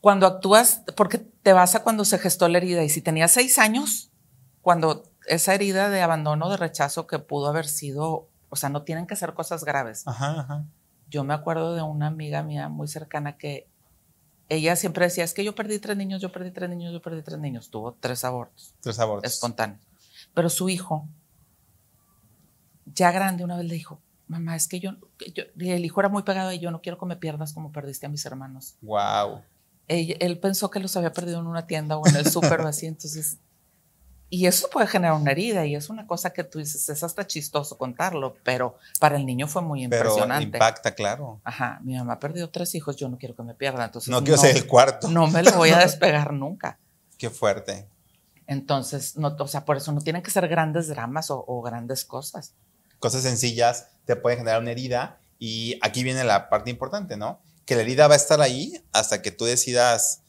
cuando 0.00 0.26
actúas, 0.26 0.82
porque 0.96 1.18
te 1.18 1.52
vas 1.52 1.74
a 1.74 1.82
cuando 1.82 2.04
se 2.04 2.18
gestó 2.18 2.48
la 2.48 2.58
herida, 2.58 2.84
y 2.84 2.88
si 2.88 3.02
tenías 3.02 3.32
seis 3.32 3.58
años, 3.58 4.10
cuando 4.60 5.04
esa 5.26 5.54
herida 5.54 5.88
de 5.88 6.02
abandono, 6.02 6.48
de 6.48 6.56
rechazo 6.56 7.06
que 7.06 7.18
pudo 7.18 7.48
haber 7.48 7.66
sido, 7.66 8.28
o 8.48 8.56
sea, 8.56 8.68
no 8.68 8.82
tienen 8.82 9.06
que 9.06 9.16
ser 9.16 9.34
cosas 9.34 9.64
graves. 9.64 10.06
Ajá, 10.06 10.40
ajá. 10.40 10.64
Yo 11.08 11.24
me 11.24 11.34
acuerdo 11.34 11.74
de 11.74 11.82
una 11.82 12.08
amiga 12.08 12.42
mía 12.42 12.68
muy 12.68 12.88
cercana 12.88 13.36
que 13.36 13.68
ella 14.48 14.76
siempre 14.76 15.04
decía, 15.04 15.24
es 15.24 15.34
que 15.34 15.44
yo 15.44 15.54
perdí 15.54 15.78
tres 15.78 15.96
niños, 15.96 16.22
yo 16.22 16.30
perdí 16.30 16.50
tres 16.50 16.70
niños, 16.70 16.92
yo 16.92 17.02
perdí 17.02 17.22
tres 17.22 17.38
niños. 17.38 17.70
Tuvo 17.70 17.92
tres 17.98 18.24
abortos. 18.24 18.74
Tres 18.80 18.98
abortos. 18.98 19.32
Espontáneos. 19.32 19.80
Pero 20.34 20.50
su 20.50 20.68
hijo, 20.68 21.08
ya 22.84 23.10
grande, 23.10 23.44
una 23.44 23.56
vez 23.56 23.66
le 23.66 23.74
dijo, 23.74 24.00
mamá, 24.28 24.54
es 24.56 24.68
que 24.68 24.80
yo, 24.80 24.92
el 25.58 25.84
hijo 25.84 26.00
era 26.00 26.08
muy 26.08 26.22
pegado 26.22 26.52
y 26.52 26.58
yo 26.58 26.70
no 26.70 26.80
quiero 26.80 26.98
que 26.98 27.06
me 27.06 27.16
pierdas 27.16 27.52
como 27.52 27.72
perdiste 27.72 28.06
a 28.06 28.08
mis 28.08 28.24
hermanos. 28.24 28.76
Wow. 28.82 29.42
Él, 29.88 30.16
él 30.20 30.38
pensó 30.38 30.70
que 30.70 30.80
los 30.80 30.96
había 30.96 31.12
perdido 31.12 31.40
en 31.40 31.46
una 31.46 31.66
tienda 31.66 31.96
o 31.96 32.06
en 32.06 32.16
el 32.16 32.26
súper 32.26 32.60
o 32.60 32.68
así, 32.68 32.86
entonces 32.86 33.38
y 34.28 34.46
eso 34.46 34.68
puede 34.70 34.88
generar 34.88 35.14
una 35.14 35.30
herida 35.30 35.66
y 35.66 35.76
es 35.76 35.88
una 35.88 36.06
cosa 36.06 36.30
que 36.30 36.42
tú 36.42 36.58
dices, 36.58 36.88
es 36.88 37.02
hasta 37.02 37.26
chistoso 37.26 37.78
contarlo, 37.78 38.36
pero 38.42 38.76
para 38.98 39.16
el 39.16 39.24
niño 39.24 39.46
fue 39.46 39.62
muy 39.62 39.84
impresionante. 39.84 40.46
Pero 40.46 40.56
impacta, 40.56 40.94
claro. 40.94 41.40
Ajá, 41.44 41.78
mi 41.82 41.96
mamá 41.96 42.18
perdió 42.18 42.50
tres 42.50 42.74
hijos, 42.74 42.96
yo 42.96 43.08
no 43.08 43.18
quiero 43.18 43.36
que 43.36 43.44
me 43.44 43.54
pierda, 43.54 43.84
entonces 43.84 44.10
no 44.10 44.22
quiero 44.24 44.40
ser 44.40 44.56
el 44.56 44.66
cuarto. 44.66 45.08
No 45.08 45.28
me 45.28 45.42
lo 45.42 45.52
voy 45.52 45.70
a 45.70 45.78
despegar 45.86 46.32
nunca. 46.32 46.78
Qué 47.18 47.30
fuerte. 47.30 47.88
Entonces, 48.48 49.16
no, 49.16 49.36
o 49.38 49.48
sea, 49.48 49.64
por 49.64 49.76
eso 49.76 49.92
no 49.92 50.00
tienen 50.00 50.22
que 50.22 50.30
ser 50.30 50.48
grandes 50.48 50.88
dramas 50.88 51.30
o, 51.30 51.44
o 51.46 51.62
grandes 51.62 52.04
cosas. 52.04 52.54
Cosas 52.98 53.22
sencillas 53.22 53.88
te 54.06 54.16
pueden 54.16 54.40
generar 54.40 54.60
una 54.60 54.72
herida 54.72 55.20
y 55.38 55.78
aquí 55.82 56.02
viene 56.02 56.24
la 56.24 56.48
parte 56.48 56.70
importante, 56.70 57.16
¿no? 57.16 57.40
Que 57.64 57.76
la 57.76 57.82
herida 57.82 58.08
va 58.08 58.14
a 58.14 58.16
estar 58.16 58.40
ahí 58.40 58.82
hasta 58.92 59.22
que 59.22 59.30
tú 59.30 59.44
decidas 59.44 60.22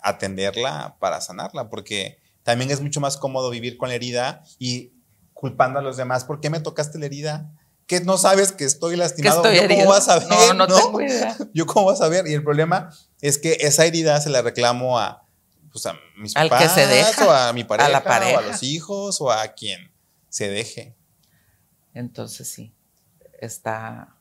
atenderla 0.00 0.96
para 0.98 1.20
sanarla, 1.20 1.68
porque 1.68 2.18
también 2.46 2.70
es 2.70 2.80
mucho 2.80 3.00
más 3.00 3.16
cómodo 3.16 3.50
vivir 3.50 3.76
con 3.76 3.88
la 3.88 3.96
herida 3.96 4.44
y 4.60 4.92
culpando 5.32 5.80
a 5.80 5.82
los 5.82 5.96
demás. 5.96 6.24
¿Por 6.24 6.38
qué 6.38 6.48
me 6.48 6.60
tocaste 6.60 6.96
la 6.96 7.06
herida? 7.06 7.50
Que 7.88 8.02
no 8.02 8.18
sabes 8.18 8.52
que 8.52 8.62
estoy 8.62 8.94
lastimado. 8.94 9.52
¿Yo 9.52 9.66
cómo 9.66 9.86
vas 9.86 10.08
a 10.08 10.20
ver? 10.20 10.28
No, 10.28 10.54
no, 10.54 10.66
tengo 10.68 11.00
idea. 11.00 11.36
Yo 11.52 11.66
cómo 11.66 11.86
vas 11.86 12.00
a 12.02 12.08
ver. 12.08 12.28
Y 12.28 12.34
el 12.34 12.44
problema 12.44 12.96
es 13.20 13.38
que 13.38 13.54
esa 13.62 13.84
herida 13.84 14.20
se 14.20 14.30
la 14.30 14.42
reclamo 14.42 14.96
a, 14.96 15.26
pues 15.72 15.86
a 15.86 15.96
mis 16.18 16.36
Al 16.36 16.48
que 16.56 16.68
se 16.68 16.86
deja, 16.86 17.26
o 17.26 17.32
a 17.32 17.52
mi 17.52 17.64
pareja, 17.64 17.88
a 17.88 17.90
la 17.90 18.04
pareja. 18.04 18.36
o 18.36 18.38
a 18.38 18.42
los 18.42 18.62
hijos, 18.62 19.20
o 19.20 19.32
a 19.32 19.48
quien 19.48 19.90
se 20.28 20.48
deje. 20.48 20.94
Entonces 21.94 22.46
sí, 22.46 22.72
está, 23.40 24.14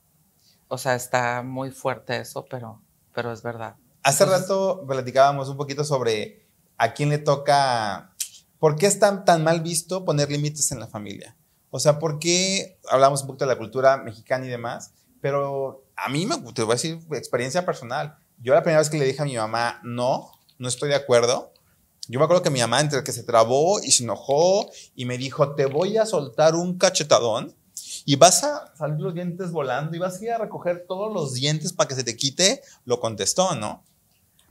o 0.68 0.80
sea, 0.80 0.96
está 0.96 1.44
muy 1.44 1.70
fuerte 1.70 2.18
eso, 2.18 2.44
pero, 2.50 2.82
pero 3.14 3.32
es 3.32 3.44
verdad. 3.44 3.76
Hace 4.02 4.26
rato 4.26 4.84
platicábamos 4.88 5.48
un 5.48 5.58
poquito 5.58 5.84
sobre 5.84 6.44
a 6.78 6.94
quién 6.94 7.10
le 7.10 7.20
toca 7.20 8.15
¿Por 8.60 8.76
qué 8.76 8.88
es 8.88 9.00
tan, 9.00 9.24
mal 9.44 9.62
visto 9.62 10.06
poner 10.06 10.32
límites 10.32 10.72
en 10.72 10.80
la 10.80 10.88
familia? 10.88 11.36
O 11.70 11.80
sea, 11.80 12.00
¿por 12.00 12.20
qué 12.20 12.80
hablamos 12.90 13.22
un 13.22 13.28
poquito 13.28 13.46
de 13.46 13.54
la 13.54 13.58
cultura 13.58 13.98
mexicana 13.98 14.46
y 14.46 14.50
demás? 14.50 14.92
Pero 15.22 15.86
a 15.96 16.10
mí 16.10 16.26
me 16.26 16.38
te 16.54 16.64
voy 16.64 16.72
a 16.72 16.76
decir 16.76 17.00
experiencia 17.12 17.66
personal. 17.66 18.18
Yo 18.42 18.54
la 18.54 18.64
primera 18.64 18.80
vez 18.80 18.90
que 18.90 18.98
le 18.98 19.06
dije 19.06 19.22
a 19.22 19.26
mi 19.26 19.36
mamá, 19.36 19.80
no, 19.84 20.32
no 20.58 20.68
estoy 20.68 20.90
de 20.90 20.96
acuerdo, 20.96 21.52
yo 22.08 22.20
me 22.20 22.26
acuerdo 22.26 22.44
que 22.44 22.52
mi 22.52 22.60
mamá 22.60 22.82
entre 22.82 23.04
que 23.04 23.12
se 23.12 23.24
trabó 23.24 23.80
y 23.82 23.92
se 23.92 24.04
enojó 24.04 24.70
y 24.96 25.06
me 25.06 25.18
dijo, 25.18 25.56
te 25.56 25.66
voy 25.66 25.98
a 25.98 26.06
soltar 26.06 26.56
un 26.56 26.78
cachetadón 26.78 27.56
y 28.06 28.16
vas 28.16 28.44
a 28.44 28.72
salir 28.78 29.00
los 29.00 29.16
dientes 29.16 29.52
volando 29.52 29.96
y 29.96 30.00
vas 30.00 30.20
a 30.20 30.24
ir 30.24 30.32
a 30.32 30.38
recoger 30.38 30.86
todos 30.88 31.12
los 31.12 31.34
dientes 31.34 31.74
para 31.74 31.88
que 31.88 31.96
se 31.96 32.04
te 32.04 32.16
quite, 32.16 32.62
lo 32.86 33.00
contestó, 33.00 33.56
¿no? 33.56 33.84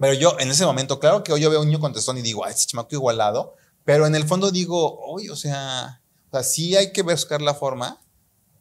Pero 0.01 0.15
yo 0.15 0.37
en 0.41 0.51
ese 0.51 0.67
momento, 0.67 0.99
claro 0.99 1.23
que 1.23 1.33
hoy 1.33 1.41
yo 1.41 1.51
veo 1.51 1.61
un 1.61 1.69
niño 1.69 1.79
contestón 1.79 2.19
y 2.19 2.23
digo, 2.23 2.45
ay, 2.45 2.53
ese 2.53 2.67
chamaco 2.67 2.89
igualado, 2.93 3.55
pero 3.85 4.07
en 4.07 4.15
el 4.15 4.25
fondo 4.25 4.51
digo, 4.51 5.01
oye, 5.01 5.31
o 5.31 5.37
sea, 5.37 6.01
o 6.29 6.31
sea, 6.31 6.43
sí 6.43 6.77
hay 6.77 6.93
que 6.93 7.03
buscar 7.03 7.43
la 7.43 7.55
forma, 7.55 8.01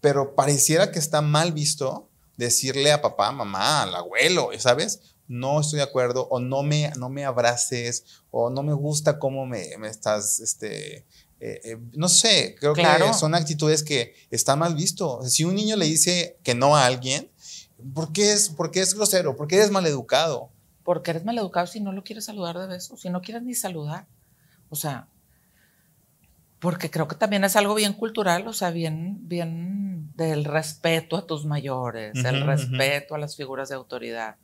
pero 0.01 0.35
pareciera 0.35 0.91
que 0.91 0.99
está 0.99 1.21
mal 1.21 1.53
visto 1.53 2.09
decirle 2.37 2.91
a 2.91 3.01
papá, 3.01 3.31
mamá, 3.31 3.83
al 3.83 3.95
abuelo, 3.95 4.49
¿sabes? 4.59 4.99
No 5.27 5.61
estoy 5.61 5.77
de 5.77 5.83
acuerdo, 5.83 6.27
o 6.29 6.39
no 6.39 6.63
me, 6.63 6.91
no 6.97 7.09
me 7.09 7.25
abraces, 7.25 8.03
o 8.31 8.49
no 8.49 8.63
me 8.63 8.73
gusta 8.73 9.19
cómo 9.19 9.45
me, 9.45 9.77
me 9.77 9.87
estás, 9.87 10.39
este, 10.39 11.05
eh, 11.39 11.61
eh, 11.63 11.77
no 11.93 12.09
sé, 12.09 12.55
creo 12.59 12.73
que 12.73 12.83
son 13.13 13.35
actitudes 13.35 13.83
que 13.83 14.13
está 14.31 14.55
mal 14.55 14.75
visto. 14.75 15.21
Si 15.23 15.43
un 15.43 15.55
niño 15.55 15.75
le 15.75 15.85
dice 15.85 16.37
que 16.43 16.55
no 16.55 16.75
a 16.75 16.85
alguien, 16.85 17.29
¿por 17.93 18.11
qué 18.11 18.33
es, 18.33 18.49
por 18.49 18.71
qué 18.71 18.81
es 18.81 18.93
grosero? 18.93 19.35
¿Por 19.35 19.47
qué 19.47 19.55
eres 19.55 19.71
maleducado? 19.71 20.49
Porque 20.83 21.11
eres 21.11 21.23
maleducado 21.23 21.67
si 21.67 21.79
no 21.79 21.91
lo 21.91 22.03
quieres 22.03 22.25
saludar 22.25 22.59
de 22.59 22.67
beso, 22.67 22.97
si 22.97 23.09
no 23.09 23.21
quieres 23.21 23.43
ni 23.43 23.55
saludar. 23.55 24.05
O 24.69 24.75
sea, 24.75 25.07
porque 26.63 26.89
creo 26.89 27.09
que 27.09 27.15
también 27.15 27.43
es 27.43 27.57
algo 27.57 27.75
bien 27.75 27.91
cultural, 27.91 28.47
o 28.47 28.53
sea, 28.53 28.71
bien, 28.71 29.17
bien 29.27 30.13
del 30.15 30.45
respeto 30.45 31.17
a 31.17 31.27
tus 31.27 31.45
mayores, 31.45 32.15
el 32.23 32.45
respeto 32.45 33.15
a 33.15 33.17
las 33.17 33.35
figuras 33.35 33.67
de 33.67 33.75
autoridad. 33.75 34.37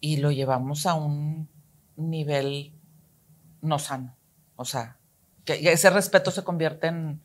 Y 0.00 0.16
lo 0.16 0.32
llevamos 0.32 0.86
a 0.86 0.94
un 0.94 1.48
nivel 1.94 2.72
no 3.60 3.78
sano. 3.78 4.16
O 4.56 4.64
sea, 4.64 4.96
que 5.44 5.70
ese 5.70 5.88
respeto 5.88 6.32
se 6.32 6.42
convierte 6.42 6.88
en 6.88 7.20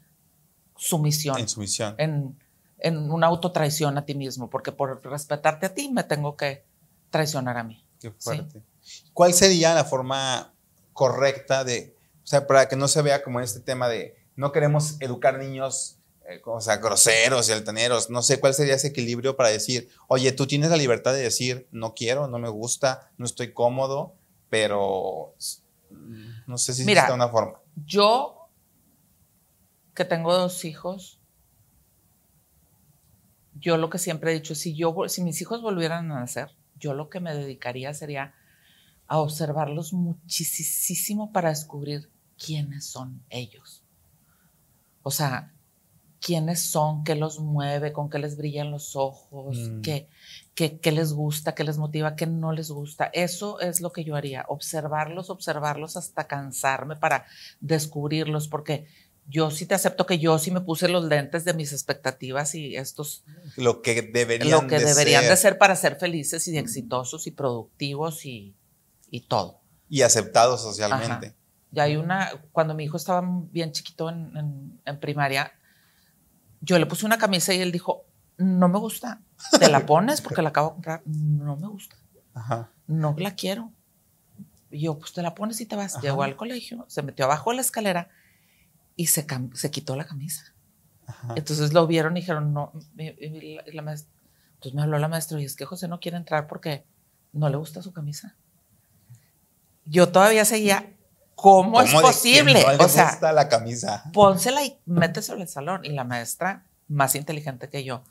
sumisión. 0.78 1.40
En 1.40 1.50
sumisión. 1.50 1.96
En, 1.98 2.38
en 2.78 3.10
una 3.10 3.26
autotraición 3.26 3.98
a 3.98 4.06
ti 4.06 4.14
mismo, 4.14 4.52
porque 4.52 4.72
por 4.72 5.04
respetarte 5.04 5.66
a 5.66 5.74
ti 5.74 5.90
me 5.90 6.04
tengo 6.04 6.38
que 6.38 6.64
traicionar 7.10 7.58
a 7.58 7.64
mí. 7.64 7.84
Qué 8.00 8.12
fuerte. 8.12 8.62
¿Cuál 9.16 9.34
sería 9.34 9.74
la 9.74 9.84
forma 9.84 10.54
correcta 10.94 11.64
de 11.64 11.98
sea, 12.30 12.46
para 12.46 12.68
que 12.68 12.76
no 12.76 12.88
se 12.88 13.02
vea 13.02 13.24
como 13.24 13.40
este 13.40 13.60
tema 13.60 13.90
de 13.90 14.16
no 14.36 14.52
queremos 14.52 15.02
educar 15.02 15.40
niños, 15.40 15.98
eh, 16.30 16.40
o 16.46 16.62
sea, 16.62 16.78
groseros 16.78 17.50
y 17.50 17.54
altaneros. 17.54 18.12
No 18.12 18.22
sé 18.22 18.40
cuál 18.40 18.54
sería 18.54 18.76
ese 18.76 18.90
equilibrio 18.90 19.36
para 19.36 19.50
decir, 19.50 19.90
oye, 20.08 20.32
tú 20.32 20.46
tienes 20.46 20.70
la 20.70 20.78
libertad 20.78 21.12
de 21.12 21.22
decir, 21.22 21.68
no 21.72 21.96
quiero, 21.96 22.28
no 22.28 22.38
me 22.38 22.50
gusta, 22.50 23.10
no 23.18 23.26
estoy 23.26 23.52
cómodo, 23.52 24.14
pero 24.48 25.34
no 26.46 26.58
sé 26.60 26.76
si 26.76 26.84
existe 26.84 27.12
una 27.12 27.30
forma. 27.30 27.60
Yo, 27.84 28.48
que 29.96 30.06
tengo 30.06 30.32
dos 30.32 30.66
hijos, 30.66 31.20
yo 33.56 33.78
lo 33.78 33.90
que 33.90 33.98
siempre 33.98 34.30
he 34.30 34.36
dicho, 34.36 34.54
si, 34.54 34.76
yo, 34.76 34.96
si 35.08 35.24
mis 35.24 35.42
hijos 35.42 35.64
volvieran 35.64 36.12
a 36.12 36.20
nacer, 36.20 36.56
yo 36.76 36.94
lo 36.94 37.10
que 37.10 37.22
me 37.22 37.34
dedicaría 37.34 37.92
sería 37.96 38.36
a 39.08 39.18
observarlos 39.18 39.94
muchísimo 39.94 41.34
para 41.34 41.50
descubrir 41.50 42.12
quiénes 42.44 42.86
son 42.86 43.24
ellos. 43.30 43.84
O 45.04 45.12
sea, 45.12 45.54
quiénes 46.22 46.62
son, 46.62 47.04
qué 47.04 47.16
los 47.16 47.40
mueve, 47.40 47.94
con 47.94 48.10
qué 48.10 48.20
les 48.20 48.38
brillan 48.38 48.72
los 48.72 48.96
ojos, 48.96 49.58
mm. 49.58 49.82
qué, 49.82 50.10
qué, 50.56 50.92
les 50.92 51.14
gusta, 51.14 51.56
qué 51.56 51.64
les 51.64 51.78
motiva, 51.78 52.16
qué 52.16 52.28
no 52.28 52.52
les 52.52 52.72
gusta. 52.72 53.10
Eso 53.14 53.60
es 53.60 53.82
lo 53.82 53.92
que 53.92 54.04
yo 54.04 54.16
haría, 54.16 54.46
observarlos, 54.48 55.30
observarlos 55.30 55.98
hasta 55.98 56.28
cansarme 56.28 56.96
para 56.96 57.26
descubrirlos, 57.62 58.48
porque 58.48 58.88
yo 59.28 59.52
sí 59.52 59.66
te 59.66 59.76
acepto 59.76 60.06
que 60.06 60.20
yo 60.20 60.38
sí 60.40 60.52
me 60.52 60.62
puse 60.62 60.90
los 60.90 61.06
lentes 61.06 61.46
de 61.46 61.54
mis 61.54 61.72
expectativas 61.72 62.56
y 62.56 62.76
estos... 62.76 63.24
Lo 63.56 63.82
que 63.82 64.02
deberían, 64.02 64.50
lo 64.52 64.68
que 64.68 64.80
deberían 64.80 65.24
de 65.24 65.38
ser 65.38 65.58
para 65.58 65.76
ser 65.76 65.98
felices 65.98 66.48
y 66.48 66.58
exitosos 66.58 67.28
y 67.28 67.32
productivos 67.32 68.26
y, 68.26 68.56
y 69.10 69.22
todo. 69.22 69.62
Y 69.88 70.02
aceptados 70.02 70.62
socialmente. 70.62 71.39
Ya 71.72 71.84
hay 71.84 71.98
una, 71.98 72.32
cuando 72.52 72.74
mi 72.74 72.86
hijo 72.86 72.98
estaba 72.98 73.22
bien 73.52 73.72
chiquito 73.72 74.10
en, 74.10 75.00
primaria, 75.00 75.52
yo 76.62 76.80
le 76.80 76.86
puse 76.86 77.06
una 77.06 77.18
camisa 77.18 77.54
y 77.54 77.62
él 77.62 77.72
dijo, 77.72 78.06
no 78.38 78.68
me 78.70 78.80
gusta, 78.80 79.22
¿te 79.60 79.70
la 79.70 79.86
pones 79.86 80.22
porque 80.22 80.42
la 80.42 80.50
acabo 80.50 80.70
de 80.70 80.74
comprar? 80.74 81.02
No 81.06 81.56
me 81.56 81.68
gusta, 81.68 81.96
no 82.88 83.16
la 83.18 83.36
quiero. 83.36 83.72
Y 84.72 84.82
yo, 84.82 85.00
pues 85.00 85.14
te 85.14 85.22
la 85.22 85.34
pones 85.34 85.62
y 85.62 85.66
te 85.66 85.76
vas. 85.76 86.00
Llegó 86.02 86.24
al 86.24 86.36
colegio, 86.36 86.86
se 86.88 87.02
metió 87.02 87.26
abajo 87.26 87.50
de 87.50 87.58
la 87.58 87.62
escalera 87.62 88.10
y 88.96 89.08
se, 89.08 89.26
se 89.54 89.72
quitó 89.72 89.96
la 89.96 90.06
camisa. 90.06 90.54
Entonces 91.36 91.74
lo 91.74 91.88
vieron 91.88 92.18
y 92.18 92.22
dijeron, 92.22 92.54
no, 92.54 92.72
la, 92.96 93.82
maestra, 93.82 94.12
entonces 94.54 94.74
me 94.74 94.82
habló 94.82 95.00
la 95.00 95.08
maestra 95.08 95.40
y 95.42 95.46
es 95.46 95.56
que 95.56 95.66
José 95.66 95.88
no 95.88 96.00
quiere 96.00 96.18
entrar 96.18 96.48
porque 96.48 96.86
no 97.34 97.50
le 97.50 97.58
gusta 97.58 97.82
su 97.82 97.94
camisa. 97.94 98.36
Yo 99.86 100.10
todavía 100.10 100.46
seguía 100.46 100.96
¿Cómo, 101.42 101.82
es 101.82 101.94
posible? 101.94 102.64
o 102.80 102.90
sea, 102.90 103.18
la 103.34 103.48
camisa. 103.48 104.04
Pónsela 104.14 104.64
y 104.64 104.78
métesela 104.86 105.38
en 105.38 105.42
el 105.44 105.48
salón. 105.48 105.86
Y 105.86 105.90
la 105.90 106.04
maestra, 106.04 106.66
más 106.88 107.16
inteligente 107.16 107.70
que 107.70 107.84
yo, 107.84 108.04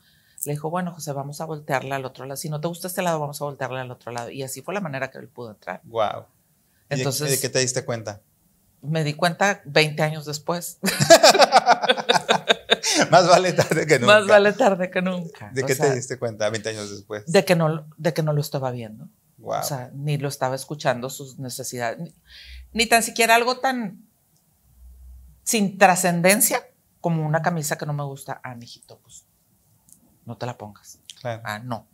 le 0.45 0.53
dijo, 0.53 0.69
bueno, 0.69 0.93
José, 0.93 1.11
vamos 1.13 1.41
a 1.41 1.45
voltearla 1.45 1.97
al 1.97 2.05
otro 2.05 2.25
lado. 2.25 2.37
Si 2.37 2.49
no 2.49 2.61
te 2.61 2.67
gusta 2.67 2.87
este 2.87 3.01
lado, 3.01 3.19
vamos 3.19 3.41
a 3.41 3.45
voltearla 3.45 3.81
al 3.81 3.91
otro 3.91 4.11
lado. 4.11 4.29
Y 4.29 4.43
así 4.43 4.61
fue 4.61 4.73
la 4.73 4.81
manera 4.81 5.11
que 5.11 5.17
él 5.17 5.27
pudo 5.27 5.51
entrar. 5.51 5.81
Wow. 5.83 6.25
Entonces, 6.89 7.29
de, 7.29 7.39
qué 7.39 7.49
te 7.49 7.59
diste 7.59 7.85
cuenta? 7.85 8.21
Me 8.81 9.03
di 9.03 9.13
cuenta 9.13 9.61
20 9.65 10.01
años 10.01 10.25
después. 10.25 10.79
Más 13.11 13.27
vale 13.27 13.53
tarde 13.53 13.85
que 13.85 13.99
nunca. 13.99 14.13
Más 14.13 14.27
vale 14.27 14.53
tarde 14.53 14.89
que 14.89 15.01
nunca. 15.01 15.51
¿De 15.53 15.63
qué 15.63 15.75
te 15.75 15.93
diste 15.93 16.17
cuenta 16.17 16.49
20 16.49 16.69
años 16.69 16.89
después? 16.89 17.25
De 17.25 17.45
que 17.45 17.55
no, 17.55 17.85
de 17.97 18.13
que 18.13 18.23
no 18.23 18.33
lo 18.33 18.41
estaba 18.41 18.71
viendo. 18.71 19.07
Wow. 19.37 19.59
O 19.59 19.63
sea, 19.63 19.91
ni 19.93 20.17
lo 20.17 20.29
estaba 20.29 20.55
escuchando 20.55 21.09
sus 21.09 21.37
necesidades 21.39 22.13
ni 22.73 22.85
tan 22.85 23.03
siquiera 23.03 23.35
algo 23.35 23.59
tan 23.59 24.07
sin 25.43 25.77
trascendencia 25.77 26.63
como 27.01 27.25
una 27.25 27.41
camisa 27.41 27.77
que 27.77 27.85
no 27.85 27.93
me 27.93 28.03
gusta. 28.03 28.39
Ah, 28.43 28.55
mijito, 28.55 28.99
pues 28.99 29.25
no 30.25 30.37
te 30.37 30.45
la 30.45 30.57
pongas. 30.57 30.99
Ah, 31.23 31.59
no. 31.59 31.87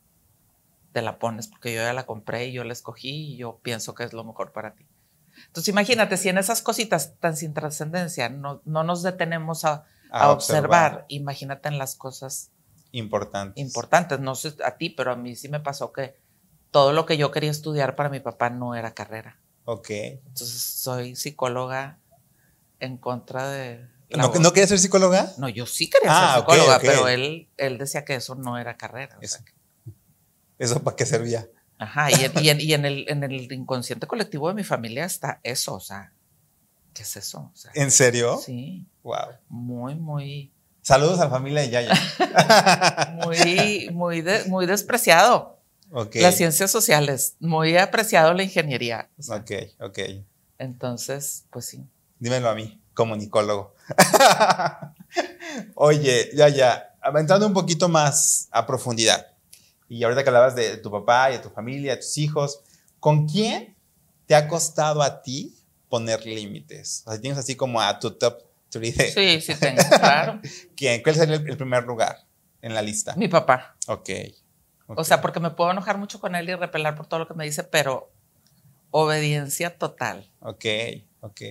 te 0.92 1.02
la 1.02 1.20
pones 1.20 1.48
porque 1.48 1.74
yo 1.74 1.82
ya 1.82 1.94
la 1.94 2.06
compré 2.06 2.48
y 2.48 2.54
yo 2.54 2.64
la 2.64 2.74
escogí 2.74 3.34
y 3.34 3.38
yo 3.38 3.60
pienso 3.62 3.96
que 3.96 4.04
es 4.04 4.14
lo 4.14 4.24
mejor 4.24 4.52
para 4.52 4.76
ti. 4.76 4.86
Entonces 5.48 5.70
imagínate, 5.70 6.18
si 6.18 6.30
en 6.30 6.38
esas 6.38 6.62
cositas 6.62 7.16
tan 7.20 7.36
sin 7.36 7.54
trascendencia 7.54 8.30
no, 8.30 8.62
no 8.66 8.84
nos 8.84 9.04
detenemos 9.04 9.66
a, 9.66 9.86
observar. 10.12 11.06
imagínate 11.10 11.68
en 11.68 11.78
las 11.78 11.96
cosas 11.96 12.52
importantes. 12.92 13.62
Importantes, 13.62 14.20
no 14.20 14.36
sé 14.36 14.56
a 14.64 14.78
ti, 14.78 14.90
pero 14.90 15.12
a 15.12 15.16
mí 15.16 15.36
sí 15.36 15.50
me 15.50 15.60
pasó 15.60 15.92
que 15.92 16.18
todo 16.72 16.94
lo 16.94 17.06
que 17.06 17.18
yo 17.18 17.32
quería 17.32 17.52
estudiar 17.52 17.96
para 17.96 18.10
mi 18.10 18.22
papá 18.22 18.50
no 18.50 18.76
era 18.76 18.94
carrera. 18.94 19.40
Ok. 19.66 19.90
Entonces 19.90 20.62
soy 20.62 21.16
psicóloga 21.16 22.00
en 22.80 22.98
contra 22.98 23.50
de... 23.50 23.88
¿No, 24.12 24.32
¿No 24.36 24.54
quería 24.54 24.68
ser 24.68 24.80
psicóloga? 24.80 25.34
No, 25.38 25.50
yo 25.50 25.66
sí 25.66 25.90
quería 25.90 26.10
ser 26.10 26.24
ah, 26.24 26.36
psicóloga, 26.40 26.80
pero 26.80 27.08
él, 27.08 27.50
él 27.58 27.78
decía 27.78 28.06
que 28.06 28.16
eso 28.16 28.36
no 28.36 28.58
era 28.58 28.78
carrera. 28.78 29.18
¿Eso 30.58 30.84
para 30.84 30.96
qué 30.96 31.06
servía? 31.06 31.50
Ajá, 31.78 32.10
y, 32.12 32.50
en, 32.50 32.86
el, 32.86 33.06
en, 33.10 33.24
el, 33.24 33.52
inconsciente 33.52 34.08
colectivo 34.08 34.48
de 34.48 34.54
mi 34.54 34.64
familia 34.64 35.04
está 35.04 35.42
eso, 35.44 35.76
o 35.76 35.80
sea, 35.82 36.14
¿qué 36.94 37.02
es 37.02 37.18
eso? 37.18 37.52
¿En 37.74 37.92
serio? 37.92 38.38
Sí. 38.38 38.86
Wow. 39.04 39.34
Muy, 39.50 39.96
muy... 39.96 40.54
Saludos 40.82 41.20
a 41.20 41.26
la 41.26 41.32
familia 41.32 41.62
de 41.62 41.70
Yaya. 41.72 41.94
muy, 43.26 43.90
muy, 43.92 44.24
muy 44.48 44.66
despreciado. 44.68 45.55
Okay. 45.92 46.22
Las 46.22 46.36
ciencias 46.36 46.72
sociales, 46.72 47.36
muy 47.40 47.78
apreciado 47.78 48.34
la 48.34 48.44
ingeniería. 48.44 49.10
ok, 49.30 49.52
ok. 49.80 50.00
Entonces, 50.58 51.46
pues 51.52 51.66
sí. 51.66 51.84
Dímelo 52.20 52.50
a 52.50 52.56
mí, 52.56 52.82
como 52.94 53.16
nicólogo. 53.16 53.76
Oye, 55.76 56.32
ya, 56.34 56.50
ya, 56.50 56.96
entrando 57.16 57.48
un 57.48 57.54
poquito 57.54 57.90
más 57.90 58.48
a 58.52 58.66
profundidad. 58.66 59.28
Y 59.88 60.04
ahorita 60.04 60.24
que 60.24 60.30
hablabas 60.30 60.56
de 60.56 60.78
tu 60.78 60.90
papá 60.90 61.30
y 61.30 61.34
de 61.34 61.40
tu 61.40 61.50
familia, 61.50 61.92
de 61.92 61.98
tus 61.98 62.18
hijos, 62.18 62.62
¿con 63.00 63.28
quién 63.28 63.76
te 64.26 64.36
ha 64.36 64.48
costado 64.48 65.02
a 65.02 65.22
ti 65.22 65.56
poner 65.90 66.26
límites? 66.26 67.04
O 67.06 67.12
sea, 67.12 67.22
tienes 67.22 67.38
así 67.38 67.56
como 67.56 67.80
a 67.80 68.00
tu 68.00 68.12
top 68.12 68.42
3 68.70 68.98
de... 68.98 69.12
Sí, 69.12 69.42
sí 69.42 69.60
tengo, 69.60 69.82
claro. 69.90 70.42
¿Quién? 70.76 71.04
¿Cuál 71.04 71.16
sería 71.16 71.36
el, 71.36 71.58
primer 71.58 71.84
lugar 71.84 72.18
en 72.62 72.74
la 72.74 72.82
lista? 72.82 73.16
Mi 73.16 73.28
papá. 73.28 73.78
Ok. 73.88 74.10
O 74.88 75.04
sea, 75.04 75.22
porque 75.22 75.40
me 75.40 75.50
puedo 75.50 75.72
enojar 75.72 75.98
mucho 75.98 76.20
con 76.20 76.36
él 76.36 76.50
y 76.50 76.56
repelar 76.56 76.96
por 76.96 77.08
todo 77.08 77.20
lo 77.20 77.28
que 77.28 77.34
me 77.34 77.46
dice, 77.46 77.64
pero 77.64 78.12
obediencia 78.92 79.78
total. 79.78 80.30
Ok, 80.40 80.66
ok. 81.22 81.42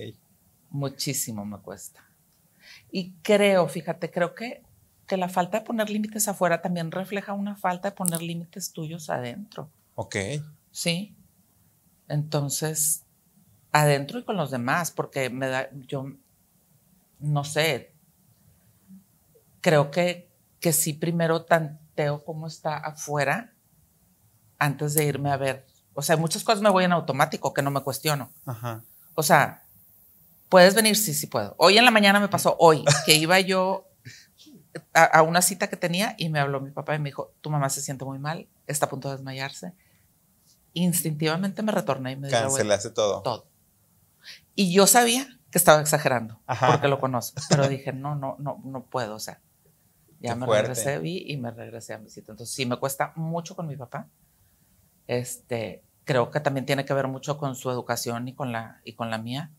Muchísimo 0.69 1.45
me 1.45 1.57
cuesta. 1.57 2.03
Y 2.91 3.11
creo, 3.21 3.67
fíjate, 3.67 4.09
creo 4.09 4.33
que 4.35 4.63
que 5.05 5.17
la 5.17 5.29
falta 5.29 5.59
de 5.59 5.65
poner 5.65 5.89
límites 5.89 6.27
afuera 6.27 6.61
también 6.61 6.91
refleja 6.91 7.33
una 7.33 7.55
falta 7.55 7.89
de 7.89 7.95
poner 7.95 8.21
límites 8.21 8.71
tuyos 8.71 9.09
adentro. 9.09 9.69
Ok. 9.95 10.15
Sí. 10.71 11.15
Entonces, 12.07 13.03
adentro 13.71 14.19
y 14.19 14.23
con 14.23 14.37
los 14.37 14.51
demás, 14.51 14.91
porque 14.91 15.29
me 15.29 15.47
da, 15.47 15.69
yo, 15.87 16.11
no 17.19 17.43
sé, 17.43 17.93
creo 19.61 19.91
que, 19.91 20.29
que 20.59 20.73
sí 20.73 20.93
primero 20.93 21.45
tanteo 21.95 22.23
cómo 22.23 22.47
está 22.47 22.77
afuera 22.77 23.53
antes 24.59 24.93
de 24.93 25.05
irme 25.05 25.31
a 25.31 25.37
ver. 25.37 25.65
O 25.93 26.01
sea, 26.01 26.17
muchas 26.17 26.43
cosas 26.43 26.61
me 26.61 26.69
voy 26.69 26.83
en 26.83 26.91
automático 26.91 27.53
que 27.53 27.61
no 27.61 27.71
me 27.71 27.81
cuestiono. 27.81 28.31
Ajá. 28.45 28.83
O 29.15 29.23
sea, 29.23 29.63
¿puedes 30.49 30.75
venir? 30.75 30.97
Sí, 30.97 31.13
sí 31.13 31.27
puedo. 31.27 31.55
Hoy 31.57 31.77
en 31.77 31.85
la 31.85 31.91
mañana 31.91 32.19
me 32.19 32.27
pasó, 32.27 32.55
hoy, 32.59 32.83
que 33.05 33.15
iba 33.15 33.39
yo 33.39 33.87
a, 34.93 35.21
una 35.21 35.41
cita 35.41 35.67
que 35.67 35.77
tenía 35.77 36.15
y 36.17 36.29
me 36.29 36.39
habló 36.39 36.59
mi 36.59 36.71
papá 36.71 36.95
y 36.95 36.99
me 36.99 37.09
dijo, 37.09 37.33
tu 37.41 37.49
mamá 37.49 37.69
se 37.69 37.81
siente 37.81 38.03
muy 38.03 38.19
mal, 38.19 38.47
está 38.67 38.87
a 38.87 38.89
punto 38.89 39.09
de 39.09 39.15
desmayarse. 39.15 39.73
Instintivamente 40.73 41.63
me 41.63 41.71
retorné 41.71 42.11
y 42.11 42.15
me 42.17 42.27
dijo, 42.27 42.41
cancelaste 42.41 42.89
todo. 42.89 43.21
Todo. 43.21 43.47
Y 44.53 44.73
yo 44.73 44.87
sabía 44.87 45.27
que 45.49 45.57
estaba 45.57 45.79
exagerando, 45.79 46.41
porque 46.69 46.89
lo 46.89 46.99
conozco, 46.99 47.41
pero 47.49 47.69
dije, 47.69 47.93
no, 47.93 48.15
no, 48.15 48.35
no, 48.39 48.61
no 48.65 48.83
puedo, 48.83 49.15
o 49.15 49.19
sea, 49.19 49.39
ya 50.25 50.35
me 50.35 50.45
regresé, 50.45 50.99
vi 50.99 51.23
y 51.27 51.37
me 51.37 51.51
regresé 51.51 51.93
a 51.93 51.97
mi 51.97 52.09
cita. 52.09 52.31
Entonces 52.31 52.55
sí 52.55 52.65
me 52.65 52.77
cuesta 52.77 53.13
mucho 53.15 53.55
con 53.55 53.67
mi 53.67 53.75
papá. 53.75 54.07
Este, 55.07 55.83
creo 56.03 56.31
que 56.31 56.39
también 56.39 56.65
tiene 56.65 56.85
que 56.85 56.93
ver 56.93 57.07
mucho 57.07 57.37
con 57.37 57.55
su 57.55 57.69
educación 57.69 58.27
y 58.27 58.33
con 58.33 58.51
la, 58.51 58.81
y 58.83 58.93
con 58.93 59.09
la 59.09 59.17
mía. 59.17 59.51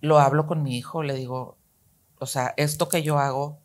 Lo 0.00 0.18
hablo 0.18 0.46
con 0.46 0.62
mi 0.62 0.76
hijo, 0.76 1.02
le 1.02 1.14
digo, 1.14 1.56
o 2.18 2.26
sea, 2.26 2.54
esto 2.56 2.88
que 2.88 3.02
yo 3.02 3.18
hago 3.18 3.58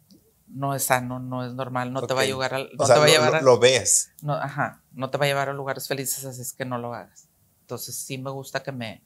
no 0.47 0.75
es 0.75 0.85
sano, 0.85 1.19
no 1.19 1.45
es 1.45 1.53
normal, 1.53 1.91
no 1.91 2.05
te 2.05 2.13
va 2.13 2.21
a 2.21 2.25
llevar 2.25 2.53
al, 2.53 2.69
no 2.77 2.85
te 2.85 2.93
va 2.93 3.05
a 3.05 3.07
llevar 3.07 3.43
lo, 3.43 3.59
ves. 3.59 4.11
No, 4.21 4.33
ajá, 4.33 4.81
no 4.91 5.09
te 5.09 5.17
va 5.17 5.25
a 5.25 5.27
llevar 5.27 5.49
a 5.49 5.53
lugares 5.53 5.87
felices, 5.87 6.23
así 6.25 6.41
es 6.41 6.53
que 6.53 6.65
no 6.65 6.77
lo 6.77 6.93
hagas. 6.93 7.27
Entonces 7.61 7.95
sí 7.95 8.17
me 8.17 8.29
gusta 8.29 8.61
que 8.61 8.71
me 8.71 9.01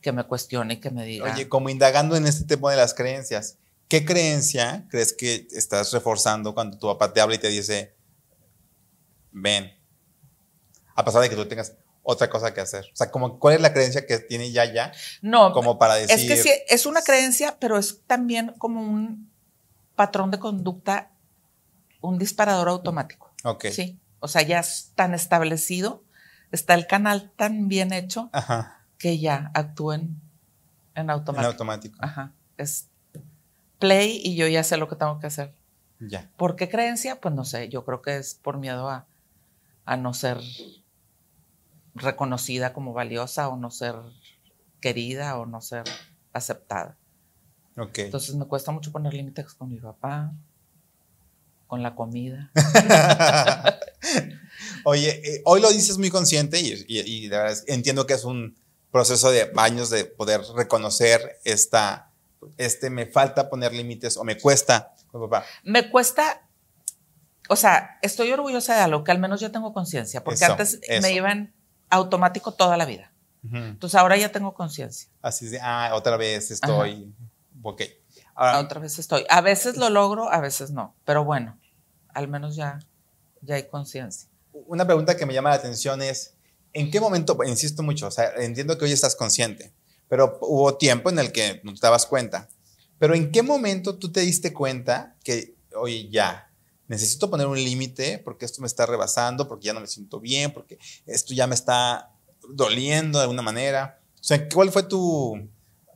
que 0.00 0.12
me 0.12 0.24
cuestione 0.24 0.74
y 0.74 0.76
que 0.78 0.90
me 0.90 1.04
diga. 1.04 1.32
Oye, 1.32 1.48
como 1.48 1.68
indagando 1.68 2.16
en 2.16 2.26
este 2.26 2.44
tema 2.44 2.70
de 2.70 2.78
las 2.78 2.94
creencias, 2.94 3.58
¿qué 3.90 4.06
creencia 4.06 4.86
crees 4.88 5.12
que 5.12 5.46
estás 5.50 5.92
reforzando 5.92 6.54
cuando 6.54 6.78
tu 6.78 6.86
papá 6.86 7.12
te 7.12 7.20
habla 7.20 7.34
y 7.34 7.38
te 7.38 7.48
dice, 7.48 7.94
ven, 9.32 9.76
a 10.94 11.04
pesar 11.04 11.20
de 11.20 11.28
que 11.28 11.36
tú 11.36 11.46
tengas 11.46 11.74
otra 12.02 12.30
cosa 12.30 12.54
que 12.54 12.60
hacer. 12.60 12.86
O 12.92 12.96
sea, 12.96 13.10
como, 13.10 13.38
¿cuál 13.38 13.56
es 13.56 13.60
la 13.60 13.72
creencia 13.72 14.06
que 14.06 14.18
tiene 14.18 14.52
ya 14.52 14.64
ya? 14.64 14.92
No, 15.22 15.52
como 15.52 15.78
para 15.78 15.96
decir... 15.96 16.16
Es 16.16 16.26
que 16.26 16.36
sí, 16.36 16.50
es 16.68 16.86
una 16.86 17.02
creencia, 17.02 17.58
pero 17.60 17.78
es 17.78 18.00
también 18.06 18.54
como 18.58 18.80
un 18.80 19.30
patrón 19.96 20.30
de 20.30 20.38
conducta, 20.38 21.10
un 22.00 22.18
disparador 22.18 22.68
automático. 22.68 23.34
Ok. 23.44 23.66
Sí, 23.72 24.00
o 24.20 24.28
sea, 24.28 24.42
ya 24.42 24.60
es 24.60 24.92
tan 24.94 25.14
establecido, 25.14 26.04
está 26.52 26.74
el 26.74 26.86
canal 26.86 27.32
tan 27.36 27.68
bien 27.68 27.92
hecho 27.92 28.30
que 28.98 29.18
ya 29.18 29.50
actúen 29.54 30.20
en 30.94 31.10
automático. 31.10 31.48
En 31.48 31.52
automático. 31.52 31.98
Ajá, 32.00 32.32
es 32.56 32.89
play 33.80 34.20
y 34.22 34.36
yo 34.36 34.46
ya 34.46 34.62
sé 34.62 34.76
lo 34.76 34.88
que 34.88 34.94
tengo 34.94 35.18
que 35.18 35.26
hacer. 35.26 35.52
Ya. 35.98 36.30
¿Por 36.36 36.54
qué 36.54 36.68
creencia? 36.68 37.20
Pues 37.20 37.34
no 37.34 37.44
sé, 37.44 37.68
yo 37.68 37.84
creo 37.84 38.00
que 38.00 38.16
es 38.16 38.34
por 38.34 38.58
miedo 38.58 38.88
a, 38.88 39.06
a 39.84 39.96
no 39.96 40.14
ser 40.14 40.38
reconocida 41.94 42.72
como 42.72 42.92
valiosa 42.92 43.48
o 43.48 43.56
no 43.56 43.72
ser 43.72 43.96
querida 44.80 45.36
o 45.38 45.46
no 45.46 45.60
ser 45.60 45.84
aceptada. 46.32 46.96
Okay. 47.76 48.04
Entonces 48.04 48.34
me 48.34 48.46
cuesta 48.46 48.70
mucho 48.72 48.92
poner 48.92 49.14
límites 49.14 49.54
con 49.54 49.68
mi 49.68 49.78
papá, 49.78 50.32
con 51.66 51.82
la 51.82 51.94
comida. 51.94 52.50
Oye, 54.84 55.20
eh, 55.24 55.42
hoy 55.44 55.60
lo 55.60 55.70
dices 55.70 55.98
muy 55.98 56.10
consciente 56.10 56.60
y, 56.60 57.28
de 57.28 57.36
verdad 57.36 57.56
entiendo 57.68 58.06
que 58.06 58.14
es 58.14 58.24
un 58.24 58.56
proceso 58.90 59.30
de 59.30 59.50
años 59.56 59.88
de 59.90 60.04
poder 60.04 60.40
reconocer 60.56 61.38
esta, 61.44 62.09
este, 62.56 62.90
me 62.90 63.06
falta 63.06 63.48
poner 63.48 63.72
límites 63.72 64.16
o 64.16 64.24
me 64.24 64.38
cuesta 64.38 64.94
con 65.10 65.22
papá. 65.28 65.44
Me 65.64 65.90
cuesta, 65.90 66.48
o 67.48 67.56
sea, 67.56 67.98
estoy 68.02 68.32
orgullosa 68.32 68.74
de 68.74 68.80
algo 68.80 69.04
que 69.04 69.12
al 69.12 69.18
menos 69.18 69.40
yo 69.40 69.50
tengo 69.50 69.72
conciencia, 69.72 70.22
porque 70.24 70.44
antes 70.44 70.80
me 71.02 71.12
iban 71.12 71.54
automático 71.88 72.52
toda 72.52 72.76
la 72.76 72.84
vida. 72.84 73.12
Entonces 73.52 73.98
ahora 73.98 74.16
ya 74.16 74.30
tengo 74.30 74.54
conciencia. 74.54 75.08
Así 75.22 75.48
de, 75.48 75.58
ah, 75.62 75.92
otra 75.94 76.16
vez 76.16 76.50
estoy. 76.50 77.14
Ok. 77.62 77.82
Ahora, 78.34 78.60
otra 78.60 78.80
vez 78.80 78.98
estoy. 78.98 79.24
A 79.28 79.40
veces 79.40 79.76
lo 79.76 79.90
logro, 79.90 80.30
a 80.30 80.40
veces 80.40 80.70
no. 80.70 80.94
Pero 81.04 81.24
bueno, 81.24 81.58
al 82.14 82.28
menos 82.28 82.56
ya, 82.56 82.78
ya 83.40 83.54
hay 83.56 83.64
conciencia. 83.68 84.28
Una 84.52 84.84
pregunta 84.84 85.16
que 85.16 85.26
me 85.26 85.34
llama 85.34 85.50
la 85.50 85.56
atención 85.56 86.02
es, 86.02 86.34
¿en 86.72 86.90
qué 86.90 87.00
momento, 87.00 87.38
insisto 87.44 87.82
mucho, 87.82 88.08
o 88.08 88.10
sea, 88.10 88.30
entiendo 88.36 88.76
que 88.76 88.84
hoy 88.84 88.92
estás 88.92 89.16
consciente, 89.16 89.72
pero 90.10 90.38
hubo 90.40 90.76
tiempo 90.76 91.08
en 91.08 91.20
el 91.20 91.30
que 91.30 91.60
no 91.62 91.72
te 91.72 91.78
dabas 91.80 92.04
cuenta. 92.04 92.48
Pero 92.98 93.14
¿en 93.14 93.30
qué 93.30 93.44
momento 93.44 93.96
tú 93.96 94.10
te 94.10 94.20
diste 94.20 94.52
cuenta 94.52 95.14
que, 95.22 95.54
oye, 95.76 96.10
ya, 96.10 96.50
necesito 96.88 97.30
poner 97.30 97.46
un 97.46 97.56
límite 97.56 98.18
porque 98.18 98.44
esto 98.44 98.60
me 98.60 98.66
está 98.66 98.86
rebasando, 98.86 99.46
porque 99.46 99.66
ya 99.66 99.72
no 99.72 99.80
me 99.80 99.86
siento 99.86 100.18
bien, 100.18 100.52
porque 100.52 100.78
esto 101.06 101.32
ya 101.32 101.46
me 101.46 101.54
está 101.54 102.10
doliendo 102.48 103.20
de 103.20 103.22
alguna 103.22 103.42
manera. 103.42 104.00
O 104.16 104.24
sea, 104.24 104.48
¿cuál 104.48 104.72
fue 104.72 104.82
tu 104.82 105.48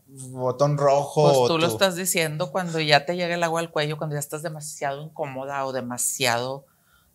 botón 0.06 0.78
rojo? 0.78 1.24
Pues 1.24 1.48
tú 1.48 1.58
lo 1.58 1.66
estás 1.66 1.96
diciendo 1.96 2.52
cuando 2.52 2.78
ya 2.78 3.06
te 3.06 3.16
llega 3.16 3.34
el 3.34 3.42
agua 3.42 3.58
al 3.58 3.72
cuello, 3.72 3.98
cuando 3.98 4.14
ya 4.14 4.20
estás 4.20 4.44
demasiado 4.44 5.02
incómoda 5.02 5.66
o 5.66 5.72
demasiado 5.72 6.66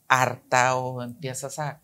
harta 0.09 0.75
o 0.75 1.01
empiezas 1.01 1.59
a, 1.59 1.79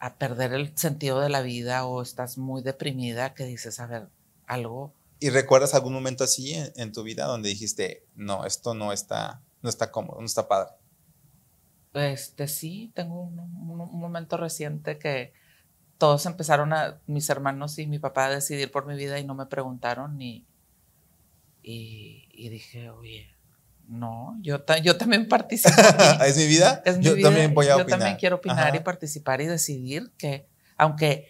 a 0.00 0.16
perder 0.16 0.52
el 0.52 0.76
sentido 0.76 1.20
de 1.20 1.28
la 1.28 1.42
vida 1.42 1.86
o 1.86 2.02
estás 2.02 2.38
muy 2.38 2.60
deprimida 2.62 3.32
que 3.32 3.44
dices, 3.44 3.78
a 3.78 3.86
ver, 3.86 4.08
algo. 4.46 4.92
¿Y 5.20 5.30
recuerdas 5.30 5.74
algún 5.74 5.92
momento 5.92 6.24
así 6.24 6.54
en, 6.54 6.72
en 6.76 6.92
tu 6.92 7.02
vida 7.02 7.26
donde 7.26 7.48
dijiste, 7.48 8.04
no, 8.14 8.44
esto 8.44 8.74
no 8.74 8.92
está, 8.92 9.40
no 9.62 9.68
está 9.68 9.90
cómodo, 9.90 10.20
no 10.20 10.26
está 10.26 10.46
padre? 10.48 10.72
Este, 11.96 12.46
sí, 12.46 12.92
tengo 12.94 13.22
un, 13.22 13.36
momento 13.98 14.36
reciente 14.36 14.98
que 14.98 15.32
todos 15.96 16.26
empezaron 16.26 16.74
a, 16.74 17.00
mis 17.06 17.30
hermanos 17.30 17.78
y 17.78 17.86
mi 17.86 17.98
papá, 17.98 18.26
a 18.26 18.30
decidir 18.30 18.70
por 18.70 18.86
mi 18.86 18.96
vida 18.96 19.18
y 19.18 19.24
no 19.24 19.34
me 19.34 19.46
preguntaron 19.46 20.18
ni, 20.18 20.46
y, 21.62 22.48
dije, 22.48 22.90
oye, 22.90 23.34
No, 23.88 24.36
yo, 24.42 24.62
yo 24.82 24.96
también 24.98 25.26
participo. 25.26 25.74
¿Es 26.24 26.36
mi 26.36 26.46
vida? 26.46 26.82
Es 26.84 26.98
mi 26.98 27.04
yo 27.04 27.14
vida. 27.14 27.28
también 27.28 27.54
voy 27.54 27.66
a 27.66 27.78
Yo 27.78 27.86
también 27.86 28.16
quiero 28.16 28.36
opinar 28.36 28.76
y 28.76 28.80
participar 28.80 29.40
y 29.40 29.46
decidir 29.46 30.12
que, 30.18 30.46
aunque 30.76 31.28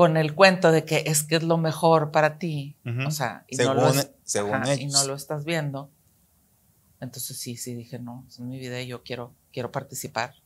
con 0.00 0.16
el 0.16 0.34
cuento 0.34 0.72
de 0.72 0.86
que 0.86 1.02
es 1.04 1.24
que 1.24 1.36
es 1.36 1.42
lo 1.42 1.58
mejor 1.58 2.10
para 2.10 2.38
ti, 2.38 2.74
o 3.06 3.10
sea, 3.10 3.44
y, 3.48 3.56
no 3.56 3.74
lo, 3.74 3.92
y 3.92 4.86
no 4.86 5.04
lo 5.04 5.14
estás 5.14 5.44
viendo, 5.44 5.90
entonces 7.02 7.36
sí, 7.36 7.54
sí 7.58 7.74
dije, 7.74 7.98
no, 7.98 8.24
es 8.26 8.40
mi 8.40 8.58
vida 8.58 8.80
y 8.80 8.86
yo 8.86 9.02
quiero, 9.02 9.34
quiero 9.52 9.70
participar, 9.70 10.36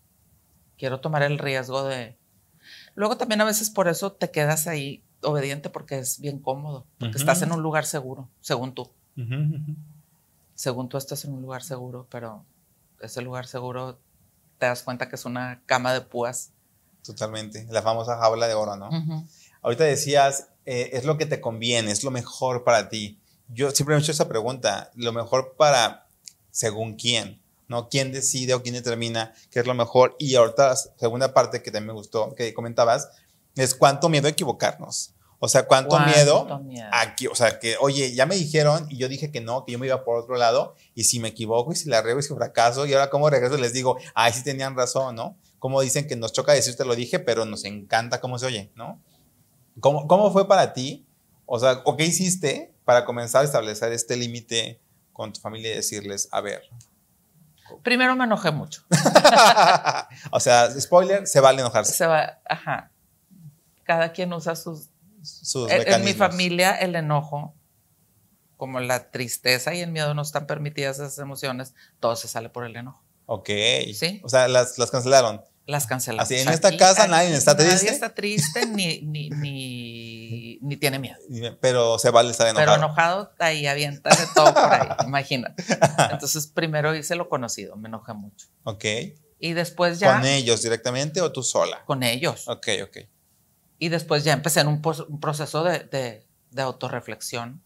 quiero 0.76 0.98
tomar 0.98 1.22
el 1.22 1.38
riesgo 1.38 1.84
de... 1.84 2.18
Luego 2.96 3.16
también 3.16 3.42
a 3.42 3.44
veces 3.44 3.70
por 3.70 3.86
eso 3.86 4.10
te 4.10 4.32
quedas 4.32 4.66
ahí 4.66 5.04
obediente 5.22 5.70
porque 5.70 6.00
es 6.00 6.18
bien 6.18 6.40
cómodo, 6.40 6.84
porque 6.98 7.16
estás 7.16 7.40
en 7.42 7.52
un 7.52 7.62
lugar 7.62 7.86
seguro, 7.86 8.28
según 8.40 8.74
tú. 8.74 8.90
Según 10.56 10.88
tú 10.88 10.96
estás 10.96 11.24
en 11.26 11.32
un 11.32 11.42
lugar 11.42 11.62
seguro, 11.62 12.08
pero 12.10 12.44
ese 12.98 13.22
lugar 13.22 13.46
seguro 13.46 14.00
te 14.58 14.66
das 14.66 14.82
cuenta 14.82 15.08
que 15.08 15.14
es 15.14 15.24
una 15.24 15.62
cama 15.66 15.92
de 15.92 16.00
púas. 16.00 16.50
Totalmente, 17.04 17.68
la 17.70 17.82
famosa 17.82 18.18
jaula 18.18 18.48
de 18.48 18.54
oro, 18.54 18.74
¿no? 18.74 18.90
Ahorita 19.64 19.84
decías, 19.84 20.48
eh, 20.66 20.90
es 20.92 21.04
lo 21.04 21.16
que 21.16 21.24
te 21.24 21.40
conviene, 21.40 21.90
es 21.90 22.04
lo 22.04 22.10
mejor 22.10 22.64
para 22.64 22.90
ti. 22.90 23.18
Yo 23.48 23.70
siempre 23.70 23.94
me 23.94 24.00
he 24.00 24.02
hecho 24.02 24.12
esa 24.12 24.28
pregunta, 24.28 24.90
lo 24.94 25.10
mejor 25.12 25.54
para 25.56 26.06
según 26.50 26.96
quién, 26.96 27.42
¿no? 27.66 27.88
¿Quién 27.88 28.12
decide 28.12 28.52
o 28.52 28.62
quién 28.62 28.74
determina 28.74 29.32
qué 29.50 29.60
es 29.60 29.66
lo 29.66 29.72
mejor? 29.72 30.16
Y 30.18 30.34
ahorita 30.34 30.68
la 30.68 30.76
segunda 30.76 31.32
parte 31.32 31.62
que 31.62 31.70
también 31.70 31.88
me 31.88 31.92
gustó, 31.94 32.34
que 32.34 32.52
comentabas, 32.52 33.08
es 33.56 33.74
cuánto 33.74 34.10
miedo 34.10 34.26
a 34.26 34.30
equivocarnos. 34.30 35.14
O 35.38 35.48
sea, 35.48 35.66
cuánto, 35.66 35.98
miedo, 36.00 36.46
aquí, 36.92 37.26
o 37.26 37.34
sea, 37.34 37.58
que, 37.58 37.76
oye, 37.80 38.14
ya 38.14 38.24
me 38.26 38.34
dijeron 38.34 38.86
y 38.90 38.98
yo 38.98 39.08
dije 39.08 39.30
que 39.30 39.40
no, 39.40 39.64
que 39.64 39.72
yo 39.72 39.78
me 39.78 39.86
iba 39.86 40.04
por 40.04 40.18
otro 40.18 40.36
lado, 40.36 40.74
y 40.94 41.04
si 41.04 41.20
me 41.20 41.28
equivoco 41.28 41.72
y 41.72 41.76
si 41.76 41.88
la 41.88 42.00
riego 42.02 42.20
y 42.20 42.22
si 42.22 42.34
fracaso, 42.34 42.86
y 42.86 42.94
ahora 42.94 43.10
cómo 43.10 43.28
regreso 43.28 43.56
les 43.58 43.72
digo, 43.72 43.98
ay, 44.14 44.32
sí 44.32 44.42
tenían 44.42 44.76
razón, 44.76 45.16
¿no? 45.16 45.36
Como 45.58 45.80
dicen 45.80 46.06
que 46.06 46.16
nos 46.16 46.32
choca 46.32 46.52
decirte 46.52 46.84
lo 46.84 46.94
dije, 46.94 47.18
pero 47.18 47.44
nos 47.44 47.64
encanta 47.64 48.20
cómo 48.20 48.38
se 48.38 48.46
oye, 48.46 48.72
¿no? 48.74 49.02
¿Cómo, 49.80 50.06
cómo 50.06 50.32
fue 50.32 50.46
para 50.46 50.72
ti? 50.72 51.06
O 51.46 51.58
sea, 51.58 51.82
¿o 51.84 51.96
qué 51.96 52.04
hiciste 52.04 52.74
para 52.84 53.04
comenzar 53.04 53.42
a 53.42 53.44
establecer 53.44 53.92
este 53.92 54.16
límite 54.16 54.80
con 55.12 55.32
tu 55.32 55.40
familia 55.40 55.72
y 55.72 55.76
decirles, 55.76 56.28
a 56.32 56.40
ver? 56.40 56.62
Primero 57.82 58.14
me 58.14 58.24
enojé 58.24 58.50
mucho. 58.50 58.82
o 60.30 60.40
sea, 60.40 60.70
spoiler, 60.80 61.26
se 61.26 61.40
vale 61.40 61.60
enojarse. 61.60 61.92
Se 61.92 62.06
va, 62.06 62.40
ajá. 62.48 62.90
Cada 63.84 64.12
quien 64.12 64.32
usa 64.32 64.54
sus 64.56 64.88
en, 65.68 66.04
mi 66.04 66.12
familia 66.12 66.72
el 66.72 66.94
enojo, 66.96 67.54
como 68.56 68.80
la 68.80 69.10
tristeza 69.10 69.74
y 69.74 69.80
el 69.80 69.90
miedo 69.90 70.14
no 70.14 70.22
están 70.22 70.46
permitidas 70.46 70.98
esas 70.98 71.18
emociones, 71.18 71.74
todo 72.00 72.16
se 72.16 72.28
sale 72.28 72.48
por 72.48 72.64
el 72.64 72.76
enojo. 72.76 73.02
Ok. 73.26 73.48
¿Sí? 73.94 74.20
O 74.22 74.28
sea, 74.28 74.48
las, 74.48 74.78
las 74.78 74.90
cancelaron. 74.90 75.42
Las 75.66 75.86
cancelaron. 75.86 76.22
Así, 76.22 76.36
en 76.36 76.48
esta 76.48 76.76
casa 76.76 77.06
nadie 77.08 77.34
está 77.34 77.56
triste. 77.56 77.76
Nadie 77.76 77.90
está 77.90 78.14
triste 78.14 78.66
ni, 78.66 79.00
ni, 79.00 79.30
ni, 79.30 80.58
ni, 80.60 80.76
tiene 80.76 80.98
miedo. 80.98 81.16
Pero 81.60 81.98
se 81.98 82.10
vale 82.10 82.30
estar 82.30 82.48
enojado. 82.48 82.66
Pero 82.66 82.84
enojado, 82.84 83.32
ahí 83.38 83.66
avienta 83.66 84.10
de 84.10 84.26
todo 84.34 84.52
por 84.52 84.72
ahí, 84.72 84.88
imagínate. 85.06 85.64
Entonces, 86.10 86.46
primero 86.48 86.94
hice 86.94 87.16
lo 87.16 87.30
conocido, 87.30 87.76
me 87.76 87.88
enojé 87.88 88.12
mucho. 88.12 88.48
Ok. 88.64 88.84
Y 89.38 89.52
después 89.54 89.98
ya. 90.00 90.16
¿Con 90.16 90.26
ellos 90.26 90.62
directamente 90.62 91.22
o 91.22 91.32
tú 91.32 91.42
sola? 91.42 91.82
Con 91.86 92.02
ellos. 92.02 92.46
Ok, 92.48 92.68
ok. 92.82 92.98
Y 93.78 93.88
después 93.88 94.22
ya 94.22 94.34
empecé 94.34 94.60
en 94.60 94.68
un, 94.68 94.82
proceso 94.82 95.64
de, 95.64 95.80
de, 95.80 96.26
de, 96.50 96.62
autorreflexión 96.62 97.62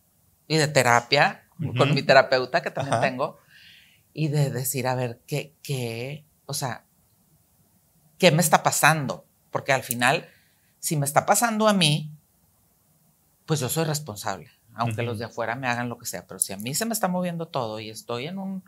y 0.46 0.56
de 0.56 0.68
terapia 0.68 1.48
con 1.76 1.94
mi 1.94 2.02
terapeuta 2.02 2.62
que 2.62 2.70
también 2.70 3.00
tengo 3.00 3.38
y 4.12 4.28
de 4.28 4.50
decir, 4.50 4.87
a 4.87 4.94
ver, 4.94 5.20
¿qué, 5.26 5.54
qué, 5.62 6.24
o 6.46 6.54
sea, 6.54 6.88
qué 8.18 8.31
me 8.31 8.42
está 8.42 8.62
pasando? 8.62 9.26
Porque 9.50 9.72
al 9.72 9.83
final, 9.83 10.28
si 10.78 10.96
me 10.96 11.07
está 11.07 11.26
pasando 11.26 11.68
a 11.68 11.72
mí, 11.72 12.12
pues 13.46 13.61
yo 13.61 13.68
soy 13.68 13.85
responsable, 13.85 14.50
aunque 14.74 15.02
los 15.02 15.18
de 15.18 15.24
afuera 15.24 15.54
me 15.54 15.68
hagan 15.68 15.88
lo 15.88 15.98
que 15.98 16.07
sea, 16.07 16.26
pero 16.26 16.38
si 16.38 16.52
a 16.52 16.57
mí 16.57 16.74
se 16.74 16.85
me 16.85 16.92
está 16.92 17.09
moviendo 17.09 17.48
todo 17.48 17.81
y 17.81 17.88
estoy 17.88 18.26
en 18.26 18.38
un, 18.38 18.62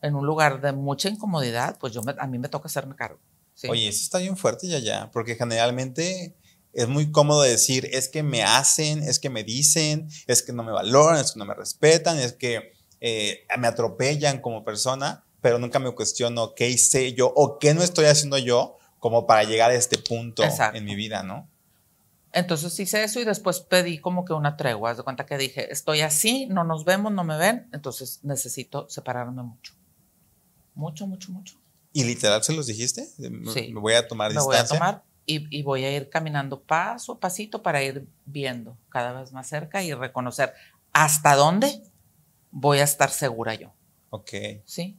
en 0.00 0.14
un 0.14 0.24
lugar 0.24 0.60
de 0.60 0.72
mucha 0.72 1.08
incomodidad, 1.08 1.78
pues 1.78 1.92
yo 1.92 2.02
a 2.18 2.26
mí 2.26 2.38
me 2.38 2.48
toca 2.48 2.66
hacerme 2.66 2.94
cargo. 2.94 3.20
Oye, 3.68 3.88
eso 3.88 4.02
está 4.02 4.18
bien 4.18 4.36
fuerte 4.36 4.68
ya, 4.68 4.78
ya, 4.78 5.10
porque 5.12 5.36
generalmente 5.36 6.36
es 6.72 6.88
muy 6.88 7.10
cómodo 7.10 7.42
decir, 7.42 7.88
es 7.92 8.08
que 8.08 8.22
me 8.22 8.42
hacen, 8.42 9.02
es 9.02 9.18
que 9.18 9.30
me 9.30 9.44
dicen, 9.44 10.08
es 10.26 10.42
que 10.42 10.52
no 10.52 10.64
me 10.64 10.72
valoran, 10.72 11.20
es 11.20 11.32
que 11.32 11.38
no 11.38 11.44
me 11.44 11.54
respetan, 11.54 12.18
es 12.18 12.32
que 12.32 12.72
eh, 13.00 13.46
me 13.58 13.68
atropellan 13.68 14.40
como 14.40 14.64
persona, 14.64 15.24
pero 15.44 15.58
nunca 15.58 15.78
me 15.78 15.90
cuestiono 15.90 16.54
qué 16.54 16.70
hice 16.70 17.12
yo 17.12 17.30
o 17.36 17.58
qué 17.58 17.74
no 17.74 17.82
estoy 17.82 18.06
haciendo 18.06 18.38
yo 18.38 18.78
como 18.98 19.26
para 19.26 19.44
llegar 19.44 19.70
a 19.70 19.74
este 19.74 19.98
punto 19.98 20.42
en 20.72 20.84
mi 20.86 20.94
vida, 20.94 21.22
¿no? 21.22 21.46
Entonces 22.32 22.80
hice 22.80 23.04
eso 23.04 23.20
y 23.20 23.26
después 23.26 23.60
pedí 23.60 23.98
como 23.98 24.24
que 24.24 24.32
una 24.32 24.56
tregua. 24.56 24.94
de 24.94 25.02
cuenta 25.02 25.26
que 25.26 25.36
dije, 25.36 25.70
estoy 25.70 26.00
así, 26.00 26.46
no 26.46 26.64
nos 26.64 26.86
vemos, 26.86 27.12
no 27.12 27.24
me 27.24 27.36
ven, 27.36 27.68
entonces 27.74 28.20
necesito 28.22 28.88
separarme 28.88 29.42
mucho. 29.42 29.74
Mucho, 30.74 31.06
mucho, 31.06 31.30
mucho. 31.30 31.60
¿Y 31.92 32.04
literal 32.04 32.42
se 32.42 32.54
los 32.54 32.66
dijiste? 32.66 33.04
Sí. 33.04 33.70
Me 33.70 33.80
voy 33.80 33.92
a 33.92 34.08
tomar 34.08 34.30
distancia. 34.30 34.50
Me 34.50 34.56
voy 34.56 34.64
a 34.64 34.66
tomar 34.66 35.04
y, 35.26 35.62
voy 35.62 35.84
a 35.84 35.94
ir 35.94 36.08
caminando 36.08 36.62
paso 36.62 37.12
a 37.12 37.20
pasito 37.20 37.62
para 37.62 37.82
ir 37.82 38.08
viendo 38.24 38.78
cada 38.88 39.20
vez 39.20 39.30
más 39.30 39.46
cerca 39.46 39.82
y 39.82 39.92
reconocer 39.92 40.54
hasta 40.94 41.36
dónde 41.36 41.82
voy 42.50 42.78
a 42.78 42.84
estar 42.84 43.10
segura 43.10 43.54
yo. 43.54 43.74
Ok. 44.08 44.30
Sí. 44.64 44.98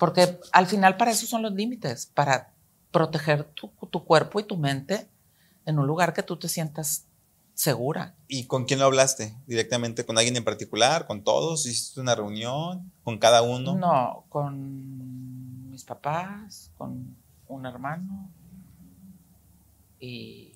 Porque 0.00 0.40
al 0.52 0.66
final 0.66 0.96
para 0.96 1.12
eso 1.12 1.26
son 1.26 1.42
los 1.42 1.52
límites, 1.52 2.06
para 2.06 2.52
proteger 2.90 3.44
tu, 3.44 3.68
tu 3.68 4.04
cuerpo 4.04 4.40
y 4.40 4.44
tu 4.44 4.56
mente 4.56 5.06
en 5.66 5.78
un 5.78 5.86
lugar 5.86 6.12
que 6.12 6.24
tú 6.24 6.36
te 6.38 6.48
sientas 6.48 7.04
segura. 7.54 8.14
¿Y 8.26 8.46
con 8.46 8.64
quién 8.64 8.80
lo 8.80 8.86
hablaste? 8.86 9.36
¿Directamente 9.46 10.06
con 10.06 10.16
alguien 10.16 10.36
en 10.36 10.44
particular? 10.44 11.06
¿Con 11.06 11.22
todos? 11.22 11.66
¿Hiciste 11.66 12.00
una 12.00 12.14
reunión? 12.14 12.90
¿Con 13.04 13.18
cada 13.18 13.42
uno? 13.42 13.76
No, 13.76 14.24
con 14.30 15.70
mis 15.70 15.84
papás, 15.84 16.70
con 16.78 17.14
un 17.46 17.66
hermano, 17.66 18.30
y, 20.00 20.54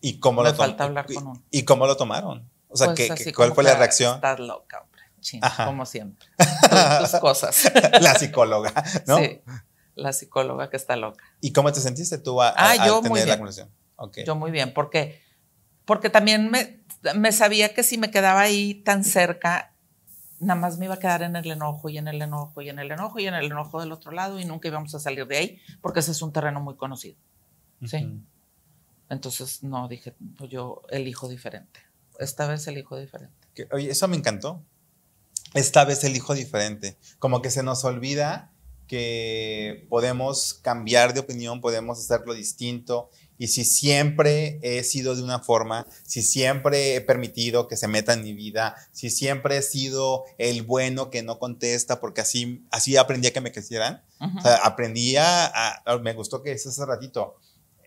¿Y 0.00 0.20
cómo 0.20 0.42
me 0.42 0.50
lo 0.50 0.54
falta 0.54 0.84
hablar 0.84 1.06
con 1.12 1.26
uno. 1.26 1.42
¿Y 1.50 1.64
cómo 1.64 1.86
lo 1.88 1.96
tomaron? 1.96 2.48
O 2.68 2.76
sea, 2.76 2.94
pues 2.94 3.34
¿cuál 3.34 3.52
fue 3.52 3.64
la 3.64 3.74
reacción? 3.74 4.14
Estás 4.14 4.38
loca, 4.38 4.84
hombre. 5.34 5.50
como 5.64 5.86
siempre. 5.86 6.28
Tus, 7.00 7.10
cosas. 7.20 7.70
la 8.00 8.14
psicóloga, 8.14 8.72
¿no? 9.06 9.18
Sí, 9.18 9.40
la 9.94 10.12
psicóloga 10.12 10.70
que 10.70 10.76
está 10.76 10.96
loca. 10.96 11.24
¿Y 11.40 11.52
cómo 11.52 11.72
te 11.72 11.80
sentiste 11.80 12.18
tú 12.18 12.40
a, 12.40 12.54
ah, 12.56 12.86
yo 12.86 12.96
tener 12.96 13.10
muy 13.10 13.18
bien. 13.18 13.28
la 13.28 13.36
conversación? 13.36 13.70
Yo 14.26 14.36
muy 14.36 14.50
bien, 14.50 14.74
porque, 14.74 15.22
porque 15.84 16.10
también 16.10 16.50
me, 16.50 16.84
me 17.14 17.32
sabía 17.32 17.74
que 17.74 17.82
si 17.82 17.98
me 17.98 18.10
quedaba 18.10 18.40
ahí 18.40 18.74
tan 18.74 19.04
cerca, 19.04 19.74
nada 20.38 20.60
más 20.60 20.78
me 20.78 20.84
iba 20.84 20.94
a 20.94 20.98
quedar 20.98 21.22
en 21.22 21.36
el 21.36 21.50
enojo 21.50 21.88
y 21.88 21.98
en 21.98 22.08
el 22.08 22.20
enojo 22.20 22.60
y 22.60 22.68
en 22.68 22.78
el 22.78 22.90
enojo 22.90 23.18
y 23.18 23.26
en 23.26 23.34
el 23.34 23.46
enojo 23.46 23.80
del 23.80 23.92
otro 23.92 24.12
lado 24.12 24.38
y 24.38 24.44
nunca 24.44 24.68
íbamos 24.68 24.94
a 24.94 25.00
salir 25.00 25.26
de 25.26 25.36
ahí, 25.36 25.58
porque 25.80 26.00
ese 26.00 26.12
es 26.12 26.22
un 26.22 26.32
terreno 26.32 26.60
muy 26.60 26.76
conocido. 26.76 27.16
Sí. 27.84 28.20
Entonces, 29.08 29.62
no, 29.62 29.88
dije, 29.88 30.14
pues 30.36 30.50
yo 30.50 30.82
elijo 30.90 31.28
diferente. 31.28 31.80
Esta 32.18 32.46
vez 32.46 32.66
elijo 32.66 32.98
diferente. 32.98 33.36
oye, 33.72 33.90
eso 33.90 34.08
me 34.08 34.16
encantó. 34.16 34.64
Esta 35.56 35.84
vez 35.84 36.04
elijo 36.04 36.34
diferente. 36.34 36.96
Como 37.18 37.42
que 37.42 37.50
se 37.50 37.62
nos 37.62 37.84
olvida 37.84 38.52
que 38.86 39.86
podemos 39.88 40.54
cambiar 40.54 41.12
de 41.12 41.20
opinión, 41.20 41.60
podemos 41.60 41.98
hacerlo 41.98 42.34
distinto. 42.34 43.10
Y 43.38 43.48
si 43.48 43.64
siempre 43.64 44.58
he 44.62 44.82
sido 44.82 45.14
de 45.14 45.22
una 45.22 45.40
forma, 45.40 45.86
si 46.04 46.22
siempre 46.22 46.94
he 46.94 47.00
permitido 47.00 47.68
que 47.68 47.76
se 47.76 47.88
meta 47.88 48.14
en 48.14 48.22
mi 48.22 48.32
vida, 48.32 48.76
si 48.92 49.10
siempre 49.10 49.58
he 49.58 49.62
sido 49.62 50.24
el 50.38 50.62
bueno 50.62 51.10
que 51.10 51.22
no 51.22 51.38
contesta, 51.38 52.00
porque 52.00 52.22
así, 52.22 52.64
así 52.70 52.96
aprendí 52.96 53.28
a 53.28 53.32
que 53.32 53.40
me 53.40 53.52
quisieran. 53.52 54.02
O 54.38 54.40
sea, 54.40 54.56
aprendí 54.56 55.16
a, 55.18 55.82
me 56.00 56.14
gustó 56.14 56.42
que 56.42 56.52
ese 56.52 56.86
ratito, 56.86 57.36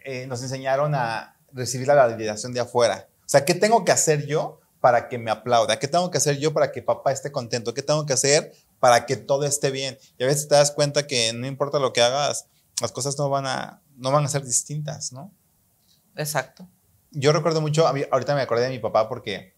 eh, 0.06 0.28
nos 0.28 0.42
enseñaron 0.44 0.94
a 0.94 1.40
recibir 1.52 1.88
la 1.88 1.96
validación 1.96 2.54
de 2.54 2.60
afuera. 2.60 3.10
O 3.22 3.30
sea, 3.30 3.46
¿qué 3.46 3.56
tengo 3.56 3.86
que 3.86 3.92
hacer 3.92 4.28
yo 4.28 4.60
para 4.80 5.08
que 5.08 5.18
me 5.18 5.32
aplauda? 5.32 5.80
¿Qué 5.80 5.88
tengo 5.88 6.10
que 6.12 6.18
hacer 6.18 6.38
yo 6.38 6.54
para 6.54 6.72
que 6.72 6.82
papá 6.82 7.12
esté 7.12 7.32
contento? 7.32 7.74
¿Qué 7.74 7.82
tengo 7.82 8.06
que 8.06 8.14
hacer 8.14 8.54
para 8.80 9.06
que 9.06 9.16
todo 9.18 9.46
esté 9.46 9.72
bien? 9.72 9.98
Y 10.18 10.24
a 10.24 10.28
veces 10.28 10.48
te 10.48 10.56
das 10.56 10.72
cuenta 10.72 11.08
que 11.08 11.34
no 11.34 11.48
importa 11.48 11.80
lo 11.80 11.94
que 11.94 12.02
hagas, 12.02 12.48
las 12.82 12.92
cosas 12.92 13.18
no 13.18 13.30
van 13.30 13.46
a, 13.46 13.82
no 13.98 14.12
van 14.12 14.26
a 14.26 14.30
ser 14.30 14.44
distintas, 14.44 15.12
¿no? 15.12 15.32
Exacto. 16.16 16.68
Yo 17.12 17.32
recuerdo 17.32 17.62
mucho, 17.62 17.88
ahorita 17.88 18.36
me 18.36 18.42
acordé 18.42 18.64
de 18.64 18.70
mi 18.70 18.80
papá 18.80 19.10
porque 19.10 19.54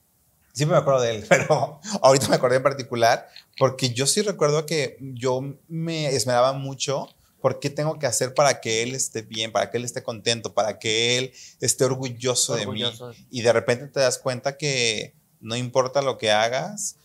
siempre 0.53 0.75
me 0.75 0.81
acuerdo 0.81 1.01
de 1.01 1.15
él, 1.15 1.25
pero 1.29 1.79
ahorita 2.01 2.29
me 2.29 2.35
acordé 2.35 2.57
en 2.57 2.63
particular 2.63 3.27
porque 3.57 3.93
yo 3.93 4.07
sí 4.07 4.21
recuerdo 4.21 4.65
que 4.65 4.97
yo 4.99 5.41
me 5.67 6.07
esmeraba 6.07 6.53
mucho 6.53 7.09
¿Por 7.41 7.59
qué 7.59 7.69
tengo 7.69 7.99
que 7.99 8.05
hacer 8.05 8.33
para 8.33 8.61
que 8.61 8.83
él 8.83 8.95
esté 8.95 9.23
bien, 9.23 9.51
para 9.51 9.69
que 9.69 9.77
él 9.77 9.85
esté 9.85 10.03
contento, 10.03 10.53
para 10.53 10.79
que 10.79 11.17
él 11.17 11.33
esté 11.59 11.85
orgulloso, 11.85 12.55
de 12.55 12.67
mí? 12.67 12.83
Y 13.29 13.41
de 13.41 13.51
repente 13.51 13.87
te 13.87 13.99
das 13.99 14.17
cuenta 14.17 14.57
que 14.57 15.15
no 15.39 15.55
importa 15.55 16.01
lo 16.01 16.17
que 16.17 16.31
hagas, 16.31 16.97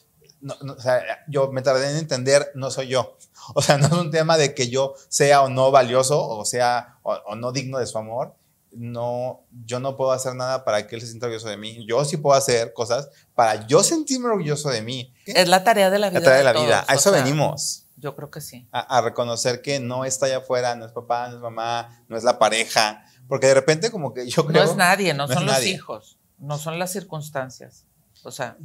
o 0.43 0.81
sea, 0.81 1.03
yo 1.29 1.51
me 1.51 1.63
tardé 1.63 1.91
en 1.91 1.97
entender, 1.97 2.51
no 2.55 2.71
soy 2.71 2.89
yo. 2.89 3.17
O 3.55 3.63
sea, 3.63 3.79
no 3.79 3.87
es 3.87 3.93
un 3.93 4.11
tema 4.11 4.37
de 4.37 4.55
que 4.55 4.71
yo 4.71 4.95
sea 5.09 5.43
o 5.43 5.49
no 5.49 5.71
valioso, 5.71 6.21
o 6.21 6.45
sea, 6.45 6.99
o, 7.03 7.37
no 7.37 7.53
digno 7.53 7.79
de 7.79 7.87
su 7.87 7.97
amor. 7.97 8.35
No, 8.73 9.45
yo 9.65 9.79
no 9.79 9.97
puedo 9.97 10.11
hacer 10.11 10.35
nada 10.35 10.65
para 10.65 10.89
que 10.89 10.97
él 10.97 11.01
se 11.01 11.07
sienta 11.07 11.27
orgulloso 11.27 11.49
de 11.49 11.57
mí. 11.57 11.87
Yo 11.87 12.05
sí 12.05 12.17
puedo 12.17 12.37
hacer 12.37 12.73
cosas 12.73 13.09
para 13.37 13.65
yo 13.69 13.85
sentirme 13.85 14.27
orgulloso 14.27 14.69
de 14.71 14.83
mí. 14.83 15.15
Es 15.27 15.47
la 15.47 15.63
tarea 15.63 15.91
de 15.91 16.01
la 16.01 16.11
vida. 16.11 16.19
La 16.19 16.25
tarea 16.25 16.39
de, 16.39 16.45
la 16.45 16.53
vida. 16.53 16.85
A 16.89 16.95
eso 16.97 17.13
venimos. 17.13 17.86
Yo 18.07 18.15
creo 18.15 18.31
que 18.31 18.41
sí. 18.41 18.69
A, 18.71 19.01
reconocer 19.01 19.63
que 19.63 19.81
no 19.81 20.05
está 20.05 20.27
allá 20.27 20.37
afuera, 20.37 20.77
no 20.77 20.87
es 20.87 20.93
papá, 20.93 21.29
no 21.29 21.35
es 21.35 21.43
mamá, 21.43 22.05
no 22.07 22.17
es 22.17 22.23
la 22.23 22.39
pareja. 22.39 23.05
Porque 23.27 23.49
de 23.49 23.55
repente 23.55 23.91
como 23.91 24.15
que 24.15 24.29
yo 24.29 24.47
creo... 24.47 24.65
No 24.65 24.71
es 24.71 24.77
nadie, 24.77 25.13
no, 25.13 25.27
son 25.27 25.45
los 25.45 25.65
hijos, 25.65 26.21
no 26.39 26.57
son 26.57 26.79
las 26.79 26.93
circunstancias. 26.93 27.85
O 28.23 28.31
sea... 28.31 28.59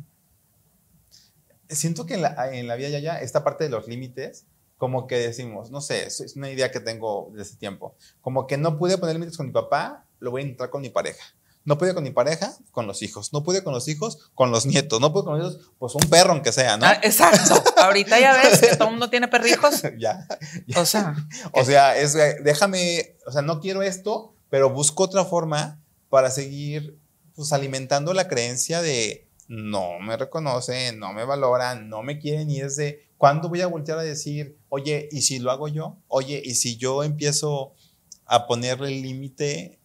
Siento 1.69 2.05
que 2.05 2.13
en 2.13 2.21
la, 2.21 2.53
en 2.53 2.67
la 2.67 2.75
vida 2.75 2.89
ya, 2.89 2.99
ya, 2.99 3.19
esta 3.19 3.43
parte 3.43 3.63
de 3.63 3.71
los 3.71 3.87
límites, 3.87 4.45
como 4.77 5.07
que 5.07 5.17
decimos, 5.17 5.71
no 5.71 5.81
sé, 5.81 6.05
es 6.05 6.35
una 6.35 6.51
idea 6.51 6.69
que 6.69 6.79
tengo 6.79 7.31
desde 7.33 7.55
tiempo, 7.55 7.95
como 8.21 8.45
que 8.45 8.57
no 8.57 8.77
pude 8.77 8.99
poner 8.99 9.15
límites 9.15 9.37
con 9.37 9.47
mi 9.47 9.51
papá, 9.51 10.05
lo 10.19 10.29
voy 10.29 10.41
a 10.41 10.43
intentar 10.43 10.69
con 10.69 10.81
mi 10.81 10.91
pareja. 10.91 11.23
No 11.63 11.77
pude 11.77 11.93
con 11.93 12.03
mi 12.03 12.11
pareja, 12.11 12.55
con 12.71 12.87
los 12.87 13.01
hijos. 13.03 13.33
No 13.33 13.43
pude 13.43 13.63
con 13.63 13.73
los 13.73 13.87
hijos, 13.87 14.31
con 14.33 14.51
los 14.51 14.65
nietos. 14.65 14.99
No 14.99 15.13
pude 15.13 15.25
con 15.25 15.39
los 15.39 15.53
hijos, 15.53 15.71
pues 15.77 15.95
un 15.95 16.09
perro 16.09 16.31
aunque 16.31 16.51
sea, 16.51 16.77
¿no? 16.77 16.85
Ah, 16.85 16.99
exacto. 17.03 17.63
Ahorita 17.77 18.19
ya 18.19 18.33
ves 18.33 18.59
que 18.59 18.75
todo 18.75 18.85
el 18.85 18.91
mundo 18.91 19.09
tiene 19.09 19.27
perrijos. 19.27 19.83
ya, 19.99 20.27
O 20.75 20.85
sea. 20.85 21.15
O 21.53 21.63
sea, 21.63 21.97
es, 21.97 22.13
déjame, 22.43 23.15
o 23.27 23.31
sea, 23.31 23.41
no 23.41 23.59
quiero 23.59 23.81
esto, 23.83 24.33
pero 24.49 24.69
busco 24.69 25.03
otra 25.03 25.25
forma 25.25 25.79
para 26.09 26.31
seguir 26.31 26.97
pues 27.35 27.53
alimentando 27.53 28.13
la 28.13 28.27
creencia 28.27 28.81
de 28.81 29.27
no 29.47 29.99
me 29.99 30.15
reconocen, 30.17 30.97
no 30.99 31.13
me 31.13 31.25
valoran, 31.25 31.89
no 31.89 32.03
me 32.03 32.19
quieren 32.19 32.49
y 32.49 32.61
es 32.61 32.77
de 32.77 33.05
cuándo 33.17 33.49
voy 33.49 33.61
a 33.61 33.67
voltear 33.67 33.99
a 33.99 34.03
decir, 34.03 34.57
oye, 34.69 35.09
¿y 35.11 35.21
si 35.23 35.39
lo 35.39 35.51
hago 35.51 35.67
yo? 35.67 35.97
Oye, 36.07 36.41
¿y 36.43 36.55
si 36.55 36.77
yo 36.77 37.03
empiezo 37.03 37.73
a 38.25 38.47
ponerle 38.47 38.87
el 38.87 39.01
límite 39.01 39.80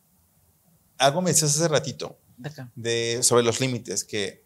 algo 0.99 1.23
me 1.23 1.31
decías 1.31 1.55
hace 1.55 1.69
ratito 1.69 2.19
de, 2.75 3.23
sobre 3.23 3.43
los 3.43 3.61
límites, 3.61 4.05
que 4.05 4.45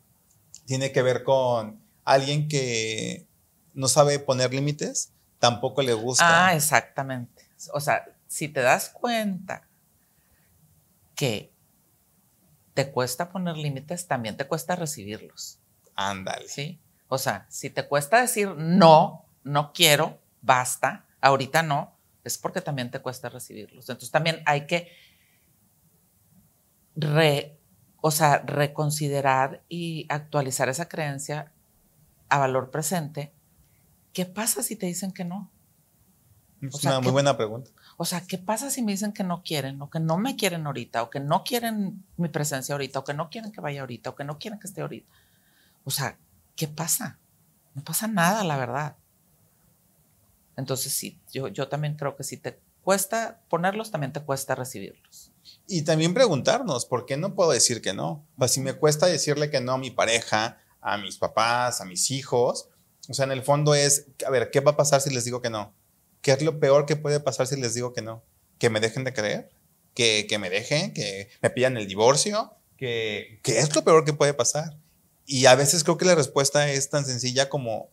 tiene 0.66 0.92
que 0.92 1.02
ver 1.02 1.22
con 1.22 1.80
alguien 2.04 2.48
que 2.48 3.26
no 3.74 3.88
sabe 3.88 4.18
poner 4.18 4.52
límites, 4.52 5.12
tampoco 5.38 5.82
le 5.82 5.94
gusta. 5.94 6.48
Ah, 6.48 6.54
exactamente. 6.54 7.48
O 7.72 7.80
sea, 7.80 8.04
si 8.26 8.48
te 8.48 8.60
das 8.60 8.90
cuenta 8.90 9.68
que 11.14 11.52
te 12.74 12.90
cuesta 12.90 13.30
poner 13.30 13.56
límites, 13.56 14.06
también 14.06 14.36
te 14.36 14.46
cuesta 14.46 14.76
recibirlos. 14.76 15.58
Ándale. 15.94 16.48
Sí. 16.48 16.80
O 17.08 17.18
sea, 17.18 17.46
si 17.50 17.70
te 17.70 17.86
cuesta 17.86 18.20
decir 18.20 18.54
no, 18.56 19.26
no 19.42 19.72
quiero, 19.72 20.20
basta, 20.40 21.06
ahorita 21.20 21.62
no, 21.62 21.98
es 22.24 22.38
porque 22.38 22.60
también 22.60 22.90
te 22.90 23.00
cuesta 23.00 23.28
recibirlos. 23.28 23.88
Entonces 23.88 24.10
también 24.10 24.42
hay 24.46 24.66
que 24.66 24.92
o 28.00 28.10
sea, 28.10 28.38
reconsiderar 28.38 29.62
y 29.68 30.06
actualizar 30.08 30.68
esa 30.68 30.88
creencia 30.88 31.52
a 32.28 32.38
valor 32.38 32.70
presente, 32.70 33.32
¿qué 34.12 34.26
pasa 34.26 34.62
si 34.62 34.76
te 34.76 34.86
dicen 34.86 35.12
que 35.12 35.24
no? 35.24 35.50
Es 36.62 36.84
una 36.84 37.00
muy 37.00 37.12
buena 37.12 37.36
pregunta. 37.36 37.70
O 37.96 38.04
sea, 38.04 38.22
¿qué 38.26 38.36
pasa 38.36 38.70
si 38.70 38.82
me 38.82 38.92
dicen 38.92 39.12
que 39.12 39.24
no 39.24 39.42
quieren, 39.42 39.80
o 39.80 39.88
que 39.88 39.98
no 39.98 40.18
me 40.18 40.36
quieren 40.36 40.66
ahorita, 40.66 41.02
o 41.02 41.10
que 41.10 41.20
no 41.20 41.42
quieren 41.42 42.04
mi 42.16 42.28
presencia 42.28 42.74
ahorita, 42.74 42.98
o 42.98 43.04
que 43.04 43.14
no 43.14 43.30
quieren 43.30 43.50
que 43.50 43.60
vaya 43.60 43.80
ahorita, 43.80 44.10
o 44.10 44.14
que 44.14 44.24
no 44.24 44.38
quieren 44.38 44.60
que 44.60 44.66
esté 44.66 44.82
ahorita? 44.82 45.08
O 45.84 45.90
sea, 45.90 46.18
¿qué 46.56 46.68
pasa? 46.68 47.18
No 47.74 47.82
pasa 47.82 48.08
nada, 48.08 48.44
la 48.44 48.56
verdad. 48.56 48.96
Entonces, 50.56 50.92
sí, 50.92 51.18
yo, 51.32 51.48
yo 51.48 51.68
también 51.68 51.96
creo 51.96 52.16
que 52.16 52.24
si 52.24 52.36
te 52.36 52.60
cuesta 52.82 53.40
ponerlos, 53.48 53.90
también 53.90 54.12
te 54.12 54.20
cuesta 54.20 54.54
recibirlos. 54.54 55.32
Y 55.66 55.82
también 55.82 56.14
preguntarnos, 56.14 56.86
¿por 56.86 57.06
qué 57.06 57.16
no 57.16 57.34
puedo 57.34 57.50
decir 57.50 57.80
que 57.80 57.94
no? 57.94 58.26
O 58.36 58.40
sea, 58.40 58.48
si 58.48 58.60
me 58.60 58.74
cuesta 58.74 59.06
decirle 59.06 59.50
que 59.50 59.60
no 59.60 59.72
a 59.72 59.78
mi 59.78 59.90
pareja, 59.90 60.58
a 60.80 60.98
mis 60.98 61.18
papás, 61.18 61.80
a 61.80 61.84
mis 61.84 62.10
hijos, 62.10 62.68
o 63.08 63.14
sea, 63.14 63.24
en 63.24 63.32
el 63.32 63.42
fondo 63.42 63.74
es, 63.74 64.06
a 64.26 64.30
ver, 64.30 64.50
¿qué 64.50 64.60
va 64.60 64.72
a 64.72 64.76
pasar 64.76 65.00
si 65.00 65.10
les 65.10 65.24
digo 65.24 65.40
que 65.40 65.50
no? 65.50 65.74
¿Qué 66.22 66.32
es 66.32 66.42
lo 66.42 66.60
peor 66.60 66.86
que 66.86 66.96
puede 66.96 67.20
pasar 67.20 67.46
si 67.46 67.56
les 67.56 67.74
digo 67.74 67.92
que 67.92 68.02
no? 68.02 68.22
¿Que 68.58 68.70
me 68.70 68.80
dejen 68.80 69.04
de 69.04 69.12
creer? 69.12 69.50
¿Que, 69.94 70.26
que 70.28 70.38
me 70.38 70.50
dejen? 70.50 70.92
¿Que 70.92 71.28
me 71.42 71.50
pidan 71.50 71.76
el 71.76 71.86
divorcio? 71.86 72.54
¿Que, 72.76 73.40
¿Qué 73.42 73.58
es 73.58 73.74
lo 73.74 73.82
peor 73.82 74.04
que 74.04 74.12
puede 74.12 74.34
pasar? 74.34 74.76
Y 75.26 75.46
a 75.46 75.54
veces 75.54 75.84
creo 75.84 75.96
que 75.96 76.04
la 76.04 76.14
respuesta 76.14 76.70
es 76.70 76.90
tan 76.90 77.04
sencilla 77.04 77.48
como 77.48 77.88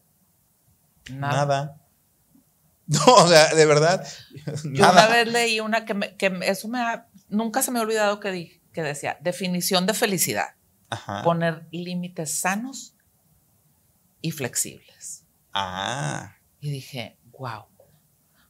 nada. 1.10 1.82
No, 3.06 3.15
o 3.15 3.28
sea, 3.28 3.54
de 3.54 3.65
verdad. 3.65 4.08
Yo 4.63 4.89
una 4.89 5.08
vez 5.08 5.28
leí 5.28 5.60
una 5.60 5.84
que, 5.86 5.93
me, 5.93 6.15
que 6.15 6.39
eso 6.43 6.69
me 6.69 6.80
ha, 6.80 7.08
nunca 7.28 7.62
se 7.62 7.71
me 7.71 7.80
ha 7.80 7.82
olvidado 7.82 8.19
que, 8.21 8.62
que 8.71 8.82
decía, 8.82 9.17
definición 9.21 9.86
de 9.86 9.93
felicidad. 9.93 10.56
Poner 11.26 11.67
límites 11.71 12.39
sanos 12.39 12.95
y 14.21 14.32
flexibles. 14.32 15.26
Ah. 15.54 16.38
Y 16.62 16.71
dije, 16.71 17.19
wow. 17.38 17.65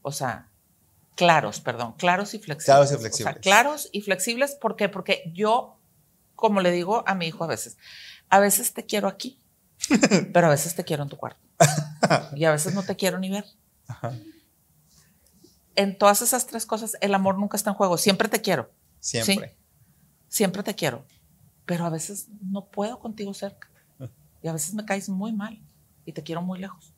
O 0.04 0.12
sea, 0.12 0.52
claros, 1.16 1.60
perdón, 1.60 1.94
claros 1.94 2.36
y 2.36 2.40
flexibles. 2.40 2.66
Claros 2.66 2.92
y 2.92 2.98
flexibles. 2.98 3.32
O 3.32 3.34
sea, 3.34 3.42
claros 3.42 3.90
y 3.92 4.02
flexibles, 4.02 4.56
¿por 4.56 4.76
qué? 4.76 4.88
Porque 4.88 5.32
yo, 5.34 5.80
como 6.36 6.62
le 6.62 6.72
digo 6.72 7.04
a 7.08 7.16
mi 7.16 7.26
hijo 7.28 7.44
a 7.44 7.48
veces, 7.48 7.78
a 8.30 8.40
veces 8.40 8.74
te 8.74 8.86
quiero 8.86 9.08
aquí, 9.08 9.40
pero 10.34 10.48
a 10.48 10.52
veces 10.52 10.76
te 10.76 10.84
quiero 10.84 11.02
en 11.04 11.10
tu 11.10 11.18
cuarto. 11.18 11.42
y 12.36 12.46
a 12.46 12.52
veces 12.52 12.76
no 12.76 12.84
te 12.84 12.96
quiero 12.96 13.18
ni 13.18 13.32
ver. 13.32 13.46
Ajá 13.88 14.14
en 15.78 15.96
todas 15.96 16.22
esas 16.24 16.48
tres 16.48 16.66
cosas, 16.66 16.98
el 17.02 17.14
amor 17.14 17.38
nunca 17.38 17.56
está 17.56 17.70
en 17.70 17.76
juego. 17.76 17.98
Siempre 17.98 18.28
te 18.28 18.42
quiero. 18.42 18.72
Siempre. 19.00 19.56
Siempre 20.28 20.64
te 20.64 20.76
quiero. 20.76 21.06
Pero 21.66 21.86
a 21.86 21.90
veces 21.90 22.28
no 22.42 22.66
puedo 22.66 23.00
contigo 23.00 23.34
cerca. 23.34 23.70
Y 24.44 24.48
a 24.48 24.54
veces 24.54 24.76
me 24.76 24.86
caes 24.86 25.10
muy 25.10 25.34
mal 25.34 25.60
y 26.06 26.12
te 26.12 26.22
quiero 26.22 26.44
muy 26.44 26.60
lejos. 26.60 26.94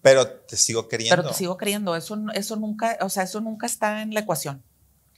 Pero 0.00 0.26
te 0.26 0.56
sigo 0.56 0.88
queriendo. 0.88 1.14
Pero 1.14 1.28
te 1.28 1.34
sigo 1.34 1.56
queriendo. 1.58 1.94
Eso, 1.94 2.18
eso 2.32 2.56
nunca, 2.56 2.96
o 3.02 3.10
sea, 3.10 3.22
eso 3.22 3.40
nunca 3.42 3.66
está 3.66 4.00
en 4.00 4.14
la 4.14 4.20
ecuación. 4.20 4.62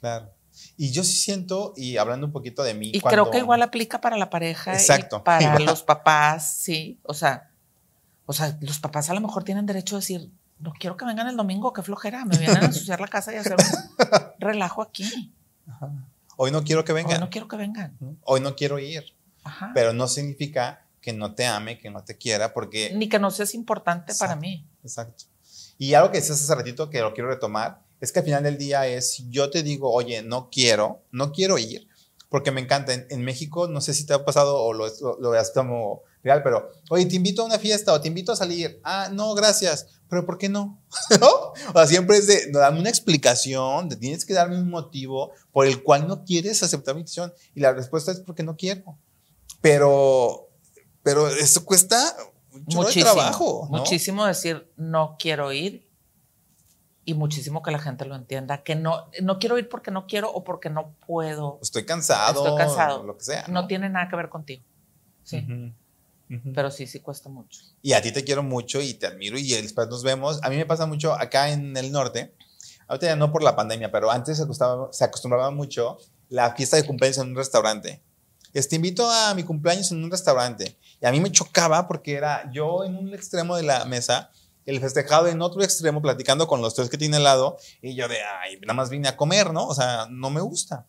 Claro. 0.01 0.33
Y 0.77 0.90
yo 0.90 1.05
sí 1.05 1.12
siento, 1.12 1.72
y 1.77 1.96
hablando 1.96 2.27
un 2.27 2.33
poquito 2.33 2.64
de 2.64 2.75
mí. 2.75 2.90
Y 2.92 3.01
creo 3.01 3.31
que 3.31 3.38
igual 3.38 3.62
aplica 3.62 4.01
para 4.01 4.16
la 4.16 4.29
pareja. 4.29 4.75
Exacto. 4.75 5.18
Y 5.18 5.20
para 5.20 5.59
los 5.61 5.85
papás, 5.85 6.57
sí. 6.57 7.01
O 7.05 7.14
sea, 7.14 7.53
o 8.27 8.33
sea, 8.33 8.59
los 8.61 8.81
papás 8.81 9.09
a 9.09 9.14
lo 9.14 9.20
mejor 9.20 9.44
tienen 9.44 9.64
derecho 9.64 9.96
a 9.96 10.01
decir, 10.01 10.31
no 10.62 10.72
quiero 10.72 10.96
que 10.96 11.05
vengan 11.05 11.27
el 11.29 11.37
domingo, 11.37 11.72
qué 11.72 11.83
flojera, 11.83 12.25
me 12.25 12.38
vienen 12.38 12.57
a 12.59 12.66
ensuciar 12.66 13.01
la 13.01 13.09
casa 13.09 13.33
y 13.35 13.37
hacer 13.37 13.57
un 13.57 14.07
relajo 14.38 14.81
aquí. 14.81 15.35
Hoy 16.37 16.51
no 16.53 16.62
quiero 16.62 16.85
que 16.85 16.92
vengan. 16.92 17.14
Hoy 17.14 17.20
no 17.20 17.31
quiero 17.31 17.48
que 17.48 17.57
vengan. 17.57 17.98
Hoy 18.22 18.40
no 18.40 18.55
quiero 18.55 18.79
ir. 18.79 19.05
Pero 19.75 19.92
no 19.92 20.07
significa 20.07 20.87
que 21.01 21.12
no 21.12 21.35
te 21.35 21.46
ame, 21.46 21.81
que 21.81 21.90
no 21.90 22.05
te 22.05 22.16
quiera, 22.16 22.55
porque... 22.55 22.92
Ni 22.94 23.09
que 23.09 23.18
no 23.18 23.33
seas 23.33 23.55
importante 23.55 24.14
para 24.14 24.37
mí. 24.37 24.64
Exacto. 24.85 25.25
Y 25.79 25.94
algo 25.94 26.12
que 26.12 26.18
decías 26.18 26.40
hace 26.40 26.55
ratito 26.55 26.88
que 26.88 27.01
lo 27.01 27.12
quiero 27.12 27.29
retomar, 27.29 27.83
es 28.01 28.12
que 28.12 28.20
al 28.20 28.25
final 28.25 28.44
del 28.44 28.57
día 28.57 28.87
es, 28.87 29.25
yo 29.31 29.51
te 29.51 29.64
digo, 29.64 29.92
oye, 29.92 30.22
no 30.22 30.48
quiero, 30.48 31.03
no 31.11 31.33
quiero 31.33 31.59
ir, 31.59 31.88
porque 32.29 32.53
me 32.53 32.61
encanta. 32.61 32.92
En, 32.92 33.25
México, 33.25 33.66
no 33.66 33.81
sé 33.81 33.94
si 33.94 34.07
te 34.07 34.14
ha 34.14 34.25
pasado 34.25 34.62
o 34.62 34.72
lo, 34.72 34.87
lo, 35.01 35.18
lo 35.18 35.31
veas 35.31 35.51
como 35.51 36.03
real, 36.22 36.42
pero, 36.44 36.70
oye, 36.90 37.07
te 37.07 37.16
invito 37.16 37.42
a 37.42 37.46
una 37.46 37.59
fiesta 37.59 37.92
o 37.92 38.01
te 38.01 38.09
invito 38.09 38.31
a 38.31 38.37
salir. 38.37 38.81
Ah, 38.85 39.09
no, 39.12 39.35
gracias. 39.35 39.88
Pero 40.12 40.27
¿por 40.27 40.37
qué 40.37 40.51
no? 40.51 40.79
¿No? 41.20 41.27
O 41.27 41.72
sea, 41.72 41.87
siempre 41.87 42.18
es 42.18 42.27
de, 42.27 42.51
dame 42.53 42.81
una 42.81 42.90
explicación, 42.90 43.88
de, 43.88 43.96
tienes 43.96 44.27
que 44.27 44.35
darme 44.35 44.59
un 44.59 44.68
motivo 44.68 45.33
por 45.53 45.66
el 45.66 45.83
cual 45.83 46.07
no 46.07 46.27
quieres 46.27 46.62
aceptar 46.62 46.94
mi 46.94 47.01
invitación. 47.01 47.33
Y 47.54 47.60
la 47.60 47.73
respuesta 47.73 48.13
es 48.13 48.21
porque 48.21 48.42
no 48.42 48.54
quiero. 48.54 48.98
Pero, 49.63 50.50
pero 51.02 51.29
eso 51.29 51.65
cuesta 51.65 52.15
mucho 52.67 53.00
trabajo. 53.00 53.67
Muchísimo 53.71 54.27
decir, 54.27 54.71
no 54.77 55.17
quiero 55.19 55.50
ir 55.50 55.88
y 57.06 57.15
muchísimo 57.15 57.63
que 57.63 57.71
la 57.71 57.79
gente 57.79 58.04
lo 58.04 58.15
entienda, 58.15 58.63
que 58.63 58.75
no, 58.75 59.08
no 59.23 59.38
quiero 59.38 59.56
ir 59.56 59.71
porque 59.71 59.90
no 59.90 60.06
quiero 60.06 60.31
o 60.31 60.44
porque 60.44 60.69
no 60.69 60.94
puedo. 61.06 61.58
Estoy 61.63 61.87
cansado. 61.87 62.44
Estoy 62.44 62.58
cansado. 62.58 63.02
Lo 63.02 63.17
que 63.17 63.25
sea. 63.25 63.46
No, 63.48 63.67
tiene 63.67 63.88
nada 63.88 64.10
que 64.10 64.17
ver 64.17 64.29
contigo. 64.29 64.63
Sí. 65.25 65.73
Pero 66.55 66.71
sí, 66.71 66.87
sí 66.87 67.01
cuesta 67.01 67.29
mucho. 67.29 67.61
Y 67.83 67.93
a 67.93 68.01
ti 68.01 68.11
te 68.11 68.25
quiero 68.25 68.43
mucho 68.43 68.81
y 68.81 68.95
te 68.95 69.07
admiro 69.07 69.39
y 69.39 69.49
después 69.51 69.89
nos 69.89 70.03
vemos. 70.03 70.41
A 70.43 70.49
mí 70.49 70.57
me 70.57 70.65
pasa 70.65 70.87
mucho 70.87 71.13
acá 71.13 71.51
en 71.51 71.77
el 71.77 71.93
norte, 71.93 72.35
ahorita 72.89 73.07
ya 73.07 73.17
no 73.17 73.33
por 73.33 73.43
la 73.43 73.55
pandemia, 73.55 73.91
pero 73.91 74.11
antes 74.11 74.39
se 74.39 74.45
acostumbraba, 74.45 74.93
se 74.93 75.05
acostumbraba 75.05 75.51
mucho 75.51 75.99
la 76.29 76.55
fiesta 76.55 76.77
de 76.77 76.87
cumpleaños 76.87 77.19
en 77.19 77.29
un 77.29 77.37
restaurante. 77.37 78.03
Este, 78.55 78.77
invito 78.77 79.11
a 79.11 79.35
mi 79.35 79.45
cumpleaños 79.45 79.93
en 79.93 80.03
un 80.03 80.11
restaurante. 80.11 80.79
Y 81.01 81.07
a 81.07 81.11
mí 81.11 81.21
me 81.21 81.31
chocaba 81.31 81.87
porque 81.87 82.15
era 82.15 82.51
yo 82.53 82.85
en 82.85 82.97
un 82.97 83.13
extremo 83.15 83.57
de 83.57 83.65
la 83.65 83.85
mesa, 83.85 84.31
el 84.65 84.81
festejado 84.81 85.29
en 85.29 85.43
otro 85.43 85.63
extremo, 85.63 86.01
platicando 86.01 86.47
con 86.47 86.63
los 86.63 86.75
tres 86.75 86.89
que 86.89 86.99
tiene 86.99 87.17
al 87.17 87.25
lado, 87.25 87.59
y 87.83 87.95
yo 87.95 88.09
de, 88.09 88.19
ay, 88.43 88.59
nada 88.61 88.75
más 88.75 88.91
vine 88.91 89.09
a 89.09 89.17
comer, 89.17 89.53
¿no? 89.53 89.67
O 89.67 89.75
sea, 89.75 90.07
no 90.11 90.31
me 90.31 90.41
gusta. 90.41 90.87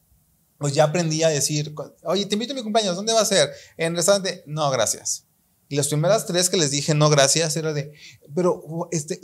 Pues 0.57 0.73
ya 0.73 0.85
aprendí 0.85 1.23
a 1.23 1.29
decir, 1.29 1.73
oye, 2.03 2.25
te 2.25 2.35
invito 2.35 2.53
a 2.53 2.55
mi 2.55 2.63
cumpleaños, 2.63 2.95
¿dónde 2.95 3.11
va 3.11 3.21
a 3.21 3.25
ser? 3.25 3.49
En 3.75 3.93
el 3.93 3.95
restaurante, 3.97 4.43
no, 4.45 4.69
gracias 4.69 5.25
Y 5.73 5.75
las 5.75 5.87
primeras 5.87 6.27
tres 6.27 6.51
que 6.51 6.57
les 6.57 6.69
dije 6.69 6.93
no, 6.93 7.09
gracias, 7.09 7.57
era 7.57 7.73
de, 7.73 7.93
pero 8.35 8.87
este, 8.91 9.19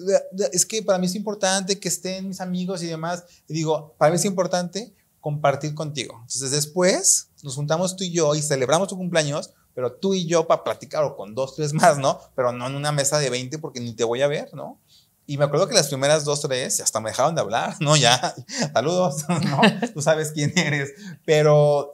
es 0.51 0.65
que 0.65 0.81
para 0.81 0.97
mí 0.97 1.05
es 1.05 1.13
importante 1.13 1.79
que 1.79 1.87
estén 1.87 2.27
mis 2.27 2.41
amigos 2.41 2.81
y 2.81 2.87
demás. 2.87 3.23
Y 3.47 3.53
digo, 3.53 3.93
para 3.99 4.09
mí 4.09 4.15
es 4.15 4.25
importante 4.25 4.95
compartir 5.19 5.75
contigo. 5.75 6.15
Entonces 6.21 6.49
después 6.49 7.29
nos 7.43 7.53
juntamos 7.53 7.95
tú 7.95 8.03
y 8.03 8.09
yo 8.09 8.33
y 8.33 8.41
celebramos 8.41 8.87
tu 8.87 8.97
cumpleaños, 8.97 9.51
pero 9.75 9.91
tú 9.93 10.15
y 10.15 10.25
yo 10.25 10.47
para 10.47 10.63
platicar 10.63 11.03
o 11.03 11.15
con 11.15 11.35
dos, 11.35 11.55
tres 11.55 11.71
más, 11.71 11.99
¿no? 11.99 12.19
Pero 12.35 12.51
no 12.51 12.65
en 12.65 12.73
una 12.73 12.91
mesa 12.91 13.19
de 13.19 13.29
20 13.29 13.59
porque 13.59 13.79
ni 13.79 13.93
te 13.93 14.03
voy 14.03 14.23
a 14.23 14.27
ver, 14.27 14.51
¿no? 14.55 14.79
Y 15.27 15.37
me 15.37 15.45
acuerdo 15.45 15.67
que 15.67 15.75
las 15.75 15.89
primeras 15.89 16.25
dos, 16.25 16.41
tres, 16.41 16.81
hasta 16.81 16.99
me 16.99 17.11
dejaron 17.11 17.35
de 17.35 17.41
hablar, 17.41 17.75
¿no? 17.79 17.95
Ya, 17.95 18.33
saludos, 18.73 19.23
¿no? 19.29 19.61
Tú 19.93 20.01
sabes 20.01 20.31
quién 20.31 20.51
eres. 20.57 20.93
Pero, 21.25 21.93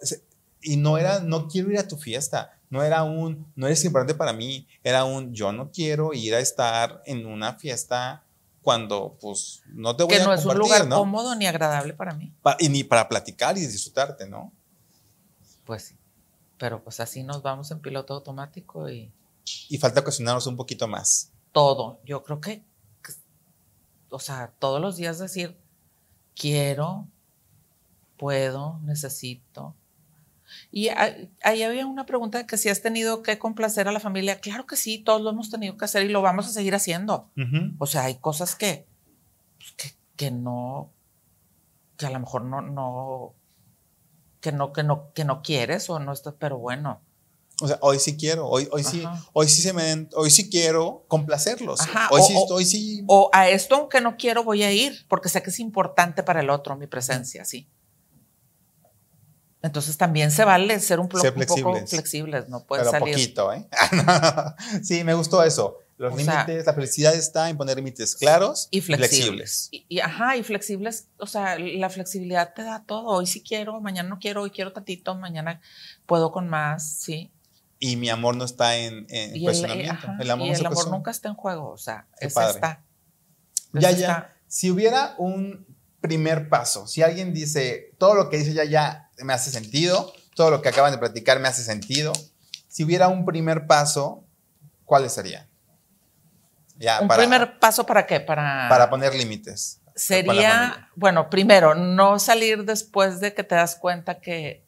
y 0.61 0.77
no 0.77 0.97
era, 0.97 1.19
no 1.19 1.49
quiero 1.49 1.71
ir 1.71 1.77
a 1.77 1.89
tu 1.89 1.97
fiesta. 1.97 2.53
No 2.69 2.83
era 2.83 3.03
un, 3.03 3.51
no 3.55 3.67
eres 3.67 3.83
importante 3.85 4.15
para 4.15 4.33
mí. 4.33 4.67
Era 4.83 5.05
un, 5.05 5.33
yo 5.33 5.51
no 5.51 5.71
quiero 5.71 6.13
ir 6.13 6.35
a 6.35 6.39
estar 6.39 7.01
en 7.05 7.25
una 7.25 7.53
fiesta 7.53 8.23
cuando, 8.61 9.17
pues, 9.21 9.61
no 9.67 9.95
te 9.95 10.03
voy 10.03 10.13
a 10.13 10.17
a 10.17 10.19
Que 10.19 10.25
no 10.25 10.33
es 10.33 10.45
un 10.45 10.57
lugar 10.57 10.87
¿no? 10.87 10.97
cómodo 10.97 11.35
ni 11.35 11.45
agradable 11.45 11.93
para 11.93 12.13
mí. 12.13 12.33
y 12.59 12.69
ni 12.69 12.83
para 12.83 13.07
platicar 13.07 13.57
y 13.57 13.61
disfrutarte, 13.61 14.27
¿no? 14.27 14.51
Pues 15.65 15.83
sí. 15.83 15.97
Pero 16.57 16.83
pues 16.83 16.99
así 16.99 17.23
nos 17.23 17.41
vamos 17.41 17.69
en 17.71 17.79
piloto 17.79 18.13
automático 18.13 18.89
y... 18.89 19.11
Y 19.69 19.77
falta 19.77 20.03
cuestionarnos 20.03 20.47
un 20.47 20.55
poquito 20.55 20.87
más. 20.87 21.31
Todo. 21.51 21.99
Yo 22.05 22.23
creo 22.23 22.41
que 22.41 22.63
o 24.15 24.19
sea, 24.19 24.53
todos 24.59 24.79
los 24.79 24.95
días 24.95 25.19
decir, 25.19 25.57
quiero, 26.35 27.05
puedo, 28.15 28.79
necesito. 28.83 29.75
Y 30.71 30.89
ahí 30.89 31.63
había 31.63 31.85
una 31.85 32.05
pregunta 32.05 32.37
de 32.37 32.45
que 32.45 32.57
si 32.57 32.69
has 32.69 32.81
tenido 32.81 33.23
que 33.23 33.39
complacer 33.39 33.87
a 33.87 33.91
la 33.91 33.99
familia. 33.99 34.39
Claro 34.39 34.65
que 34.65 34.75
sí, 34.75 34.99
todos 34.99 35.21
lo 35.21 35.29
hemos 35.29 35.49
tenido 35.49 35.77
que 35.77 35.85
hacer 35.85 36.03
y 36.03 36.09
lo 36.09 36.21
vamos 36.21 36.47
a 36.47 36.51
seguir 36.51 36.75
haciendo. 36.75 37.31
O 37.79 37.85
sea, 37.85 38.03
hay 38.03 38.15
cosas 38.15 38.55
que, 38.55 38.87
pues, 39.57 39.71
que, 39.73 39.97
que, 40.15 40.31
no, 40.31 40.91
que 41.97 42.05
a 42.05 42.11
lo 42.11 42.19
mejor 42.19 42.43
no, 42.43 42.61
no, 42.61 43.35
que 44.41 44.51
no, 44.51 44.73
que 44.73 44.83
no, 44.83 45.11
que 45.13 45.25
no 45.25 45.41
quieres 45.41 45.89
o 45.89 45.99
no 45.99 46.13
estás, 46.13 46.35
pero 46.37 46.57
bueno, 46.57 47.01
o 47.61 47.67
sea, 47.67 47.77
hoy 47.81 47.99
sí 47.99 48.17
quiero, 48.17 48.47
hoy, 48.47 48.67
hoy 48.71 48.83
sí, 48.83 49.01
hoy 49.31 49.47
sí 49.47 49.61
se 49.61 49.71
me, 49.71 50.09
hoy 50.13 50.29
sí 50.29 50.49
quiero 50.49 51.05
complacerlos. 51.07 51.79
Hoy, 52.09 52.21
sí, 52.21 52.33
hoy 52.49 52.65
sí. 52.65 53.03
O 53.07 53.29
a 53.31 53.47
esto, 53.47 53.75
aunque 53.75 54.01
no 54.01 54.17
quiero, 54.17 54.43
voy 54.43 54.63
a 54.63 54.73
ir, 54.73 55.05
porque 55.07 55.29
sé 55.29 55.41
que 55.41 55.51
es 55.51 55.59
importante 55.59 56.21
para 56.21 56.41
el 56.41 56.49
otro 56.49 56.75
mi 56.75 56.87
presencia, 56.87 57.45
sí. 57.45 57.69
Entonces 59.65 59.97
también 59.97 60.31
se 60.31 60.45
vale 60.45 60.79
ser 60.79 60.99
un, 60.99 61.09
poco 61.09 61.21
flexibles, 61.87 62.47
no 62.49 62.63
puede 62.63 62.83
Pero 62.83 62.99
poquito, 62.99 63.51
¿eh? 63.51 63.67
sí, 64.83 65.03
me 65.03 65.13
gustó 65.13 65.43
eso. 65.43 65.79
Los 65.97 66.15
límites, 66.15 66.65
la 66.65 66.73
felicidad 66.73 67.15
está 67.15 67.49
en 67.49 67.57
poner 67.57 67.77
límites 67.77 68.15
claros 68.15 68.67
y 68.69 68.81
flexibles. 68.81 69.69
Y, 69.71 69.99
ajá, 70.01 70.35
y 70.35 70.43
flexibles, 70.43 71.07
o 71.17 71.25
sea, 71.25 71.57
la 71.57 71.89
flexibilidad 71.89 72.53
te 72.53 72.63
da 72.63 72.83
todo. 72.85 73.05
Hoy 73.05 73.25
sí 73.25 73.41
quiero, 73.41 73.79
mañana 73.79 74.09
no 74.09 74.19
quiero, 74.19 74.41
hoy 74.41 74.51
quiero 74.51 74.73
tantito, 74.73 75.15
mañana 75.15 75.61
puedo 76.05 76.31
con 76.31 76.47
más, 76.49 76.97
sí 76.99 77.31
y 77.79 77.97
mi 77.97 78.09
amor 78.09 78.35
no 78.35 78.45
está 78.45 78.77
en, 78.77 79.05
en 79.09 79.41
cuestionamiento. 79.43 80.07
El, 80.19 80.31
amor, 80.31 80.47
y 80.47 80.51
el 80.51 80.65
amor 80.65 80.89
nunca 80.89 81.11
está 81.11 81.29
en 81.29 81.35
juego, 81.35 81.69
o 81.69 81.77
sea, 81.77 82.07
está. 82.19 82.83
Ya, 83.73 83.91
ya. 83.91 84.35
Si 84.47 84.71
hubiera 84.71 85.15
un 85.17 85.67
primer 86.01 86.49
paso, 86.49 86.87
si 86.87 87.01
alguien 87.01 87.33
dice, 87.33 87.93
todo 87.97 88.15
lo 88.15 88.29
que 88.29 88.37
dice 88.37 88.53
ya, 88.53 88.63
ya 88.63 89.04
me 89.23 89.33
hace 89.33 89.51
sentido, 89.51 90.13
todo 90.35 90.51
lo 90.51 90.61
que 90.61 90.69
acaban 90.69 90.91
de 90.91 90.97
platicar 90.97 91.39
me 91.39 91.47
hace 91.47 91.63
sentido, 91.63 92.13
si 92.67 92.83
hubiera 92.83 93.07
un 93.07 93.25
primer 93.25 93.67
paso, 93.67 94.23
¿cuáles 94.83 95.13
serían? 95.13 95.47
Ya, 96.77 96.99
¿Un 96.99 97.07
primer 97.07 97.57
paso 97.57 97.85
para 97.85 98.05
qué? 98.05 98.19
Para, 98.19 98.67
para 98.67 98.89
poner 98.89 99.15
límites. 99.15 99.79
Sería, 99.95 100.89
bueno, 100.95 101.29
primero, 101.29 101.73
no 101.73 102.19
salir 102.19 102.65
después 102.65 103.21
de 103.21 103.33
que 103.33 103.45
te 103.45 103.55
das 103.55 103.77
cuenta 103.77 104.19
que 104.19 104.65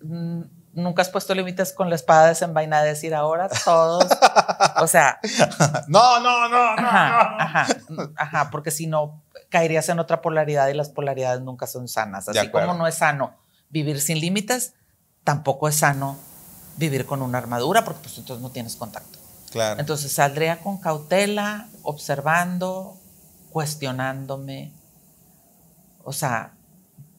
nunca 0.00 1.02
has 1.02 1.08
puesto 1.08 1.32
límites 1.32 1.72
con 1.72 1.88
la 1.88 1.94
espada 1.94 2.26
desenvainada, 2.26 2.82
decir 2.82 3.14
ahora 3.14 3.48
todos, 3.64 4.06
o 4.80 4.86
sea. 4.88 5.20
no, 5.86 6.18
no, 6.18 6.48
no, 6.48 6.74
no. 6.74 6.82
Ajá, 6.88 7.66
ajá, 8.16 8.50
porque 8.50 8.72
si 8.72 8.88
no 8.88 9.22
caerías 9.50 9.88
en 9.88 10.00
otra 10.00 10.20
polaridad 10.20 10.66
y 10.66 10.74
las 10.74 10.88
polaridades 10.88 11.42
nunca 11.42 11.68
son 11.68 11.86
sanas. 11.86 12.28
Así 12.28 12.48
como 12.48 12.74
no 12.74 12.88
es 12.88 12.96
sano 12.96 13.36
vivir 13.70 14.00
sin 14.00 14.20
límites, 14.20 14.74
tampoco 15.24 15.68
es 15.68 15.76
sano 15.76 16.18
vivir 16.76 17.06
con 17.06 17.22
una 17.22 17.38
armadura, 17.38 17.84
porque 17.84 18.00
pues 18.02 18.18
entonces 18.18 18.42
no 18.42 18.50
tienes 18.50 18.76
contacto. 18.76 19.18
Claro. 19.50 19.80
Entonces 19.80 20.12
saldría 20.12 20.60
con 20.60 20.78
cautela, 20.78 21.68
observando, 21.82 22.96
cuestionándome. 23.50 24.72
O 26.04 26.12
sea, 26.12 26.54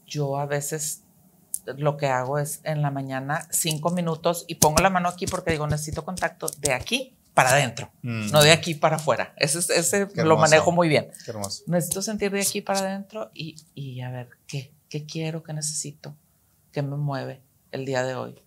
yo 0.05 0.37
a 0.37 0.45
veces 0.45 1.01
lo 1.65 1.97
que 1.97 2.07
hago 2.07 2.39
es 2.39 2.61
en 2.63 2.81
la 2.81 2.91
mañana 2.91 3.47
cinco 3.51 3.91
minutos 3.91 4.45
y 4.47 4.55
pongo 4.55 4.81
la 4.81 4.89
mano 4.89 5.09
aquí 5.09 5.27
porque 5.27 5.51
digo, 5.51 5.67
necesito 5.67 6.03
contacto 6.03 6.47
de 6.59 6.73
aquí 6.73 7.15
para 7.33 7.51
adentro, 7.51 7.89
no 8.01 8.41
de 8.41 8.51
aquí 8.51 8.73
para 8.73 8.97
afuera. 8.97 9.33
Ese, 9.37 9.59
ese 9.59 10.07
lo 10.15 10.37
manejo 10.37 10.71
muy 10.71 10.89
bien. 10.89 11.09
Qué 11.23 11.31
hermoso. 11.31 11.63
Necesito 11.67 12.01
sentir 12.01 12.31
de 12.31 12.41
aquí 12.41 12.61
para 12.61 12.79
adentro 12.79 13.31
y, 13.33 13.55
y, 13.73 14.01
a 14.01 14.11
ver, 14.11 14.29
¿qué? 14.47 14.73
¿Qué 14.89 15.05
quiero? 15.05 15.41
¿Qué 15.41 15.53
necesito? 15.53 16.15
¿Qué 16.72 16.82
me 16.82 16.97
mueve 16.97 17.41
el 17.72 17.86
día 17.86 18.03
de 18.03 18.15
hoy? 18.15 18.41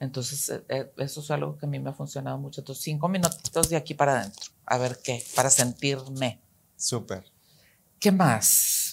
Entonces, 0.00 0.48
eh, 0.48 0.64
eh, 0.68 0.92
eso 0.98 1.20
es 1.20 1.30
algo 1.30 1.56
que 1.58 1.66
a 1.66 1.68
mí 1.68 1.78
me 1.78 1.90
ha 1.90 1.94
funcionado 1.94 2.38
mucho. 2.38 2.60
Entonces, 2.60 2.84
cinco 2.84 3.08
minutitos 3.08 3.68
de 3.68 3.76
aquí 3.76 3.94
para 3.94 4.20
adentro. 4.20 4.50
A 4.66 4.78
ver 4.78 4.98
qué, 5.02 5.24
para 5.34 5.50
sentirme. 5.50 6.40
Súper. 6.76 7.24
¿Qué 7.98 8.12
más? 8.12 8.88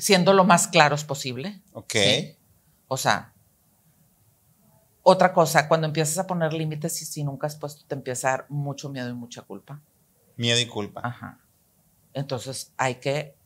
siendo 0.00 0.32
lo 0.32 0.44
más 0.44 0.66
claros 0.68 1.04
posible. 1.04 1.60
Ok. 1.72 1.94
O 2.88 2.96
sea, 2.96 3.32
otra 5.02 5.32
cosa, 5.32 5.68
cuando 5.68 5.86
empiezas 5.86 6.18
a 6.18 6.26
poner 6.26 6.52
límites 6.52 7.00
y 7.02 7.04
si 7.04 7.22
nunca 7.22 7.46
has 7.46 7.56
puesto, 7.56 7.84
te 7.86 7.94
empieza 7.94 8.28
a 8.28 8.30
dar 8.32 8.46
mucho 8.48 8.88
miedo 8.88 9.08
y 9.08 9.14
mucha 9.14 9.42
culpa. 9.42 9.80
Miedo 10.36 10.58
y 10.58 10.66
culpa. 10.66 11.00
Ajá. 11.04 11.38
Entonces 12.12 12.72
hay 12.76 12.96
que 12.96 13.36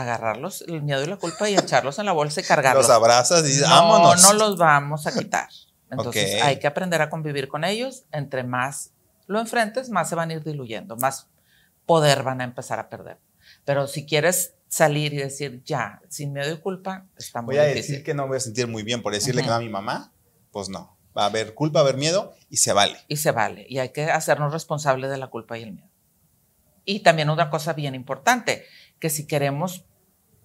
agarrarlos, 0.00 0.62
el 0.62 0.82
miedo 0.82 1.02
y 1.02 1.06
la 1.06 1.16
culpa, 1.16 1.48
y 1.48 1.54
echarlos 1.54 1.98
en 1.98 2.06
la 2.06 2.12
bolsa 2.12 2.40
y 2.40 2.44
cargarlos. 2.44 2.86
Los 2.86 2.94
abrazas 2.94 3.48
y 3.48 3.60
no, 3.60 3.68
vámonos. 3.68 4.22
No 4.22 4.32
los 4.34 4.56
vamos 4.56 5.06
a 5.06 5.12
quitar. 5.12 5.48
Entonces 5.90 6.42
hay 6.42 6.58
que 6.58 6.66
aprender 6.66 7.02
a 7.02 7.10
convivir 7.10 7.48
con 7.48 7.64
ellos. 7.64 8.04
Entre 8.12 8.44
más 8.44 8.92
lo 9.26 9.40
enfrentes, 9.40 9.90
más 9.90 10.08
se 10.08 10.14
van 10.14 10.30
a 10.30 10.34
ir 10.34 10.44
diluyendo, 10.44 10.96
más 10.96 11.28
poder 11.84 12.22
van 12.22 12.40
a 12.40 12.44
empezar 12.44 12.78
a 12.78 12.88
perder. 12.88 13.18
Pero 13.64 13.86
si 13.86 14.06
quieres 14.06 14.54
salir 14.68 15.14
y 15.14 15.18
decir, 15.18 15.62
ya, 15.64 16.00
sin 16.08 16.32
miedo 16.32 16.52
y 16.52 16.58
culpa, 16.58 17.06
está 17.16 17.42
muy 17.42 17.54
Voy 17.54 17.64
a 17.64 17.68
decir 17.68 18.02
que 18.02 18.14
no 18.14 18.26
voy 18.26 18.36
a 18.36 18.40
sentir 18.40 18.66
muy 18.66 18.82
bien 18.82 19.02
por 19.02 19.12
decirle 19.12 19.42
que 19.42 19.48
no 19.48 19.54
a 19.54 19.60
mi 19.60 19.68
mamá, 19.68 20.12
pues 20.50 20.68
no. 20.68 20.96
Va 21.16 21.22
a 21.22 21.26
haber 21.26 21.54
culpa, 21.54 21.80
va 21.80 21.86
a 21.86 21.88
haber 21.88 21.98
miedo 21.98 22.34
y 22.50 22.58
se 22.58 22.72
vale. 22.72 22.98
Y 23.08 23.16
se 23.16 23.30
vale. 23.30 23.66
Y 23.68 23.78
hay 23.78 23.90
que 23.90 24.04
hacernos 24.04 24.52
responsables 24.52 25.10
de 25.10 25.16
la 25.16 25.28
culpa 25.28 25.56
y 25.58 25.62
el 25.62 25.72
miedo. 25.72 25.88
Y 26.84 27.00
también 27.00 27.28
otra 27.30 27.50
cosa 27.50 27.72
bien 27.72 27.94
importante, 27.94 28.64
que 28.98 29.10
si 29.10 29.26
queremos 29.26 29.84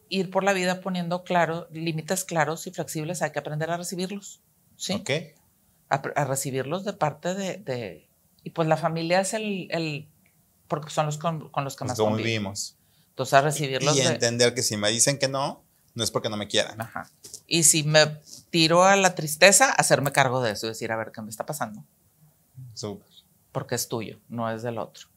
ir 0.10 0.30
por 0.30 0.43
la 0.43 0.54
vida 0.54 0.82
poniendo 0.82 1.24
claro, 1.24 1.68
límites 1.72 2.24
claros 2.24 2.68
y 2.68 2.72
flexibles, 2.72 3.22
hay 3.22 3.32
que 3.32 3.39
aprender 3.39 3.72
a 3.72 3.78
recibirlos. 3.78 4.41
¿Sí? 4.76 4.93
Ok. 4.93 5.10
A, 5.89 6.26
recibirlos 6.26 6.86
de 6.86 6.93
parte 6.93 7.34
de, 7.34 8.08
Y 8.43 8.52
pues 8.52 8.68
la 8.68 8.78
familia 8.78 9.22
es 9.22 9.34
el. 9.34 9.68
el 9.72 10.08
porque 10.68 10.89
son 10.89 11.06
los 11.06 11.18
con, 11.18 11.52
los 11.54 11.76
que 11.76 11.86
pues 11.86 11.89
más 11.89 11.97
convivimos. 11.97 12.78
Entonces, 13.10 13.34
a 13.34 13.41
recibirlos. 13.41 13.95
Y 13.95 14.02
entender 14.02 14.54
que 14.54 14.64
si 14.64 14.78
me 14.78 14.89
dicen 14.89 15.20
que 15.20 15.28
no, 15.28 15.64
no 15.95 16.04
es 16.04 16.12
porque 16.12 16.30
no 16.30 16.38
me 16.38 16.47
quieran. 16.47 16.80
Ajá. 16.80 17.10
Y 17.45 17.64
si 17.64 17.84
me 17.84 18.20
tiro 18.49 18.84
a 18.84 18.95
la 18.95 19.16
tristeza, 19.16 19.72
hacerme 19.72 20.12
cargo 20.12 20.41
de 20.41 20.52
eso 20.52 20.68
y 20.68 20.70
decir, 20.70 20.91
a 20.91 20.97
ver, 20.97 21.12
¿qué 21.12 21.22
me 21.22 21.30
está 21.30 21.45
pasando? 21.45 21.84
Súper. 22.74 23.08
Porque 23.52 23.76
es 23.76 23.89
tuyo, 23.89 24.20
no 24.30 24.49
es 24.49 24.64
del 24.64 24.78
otro. 24.78 25.10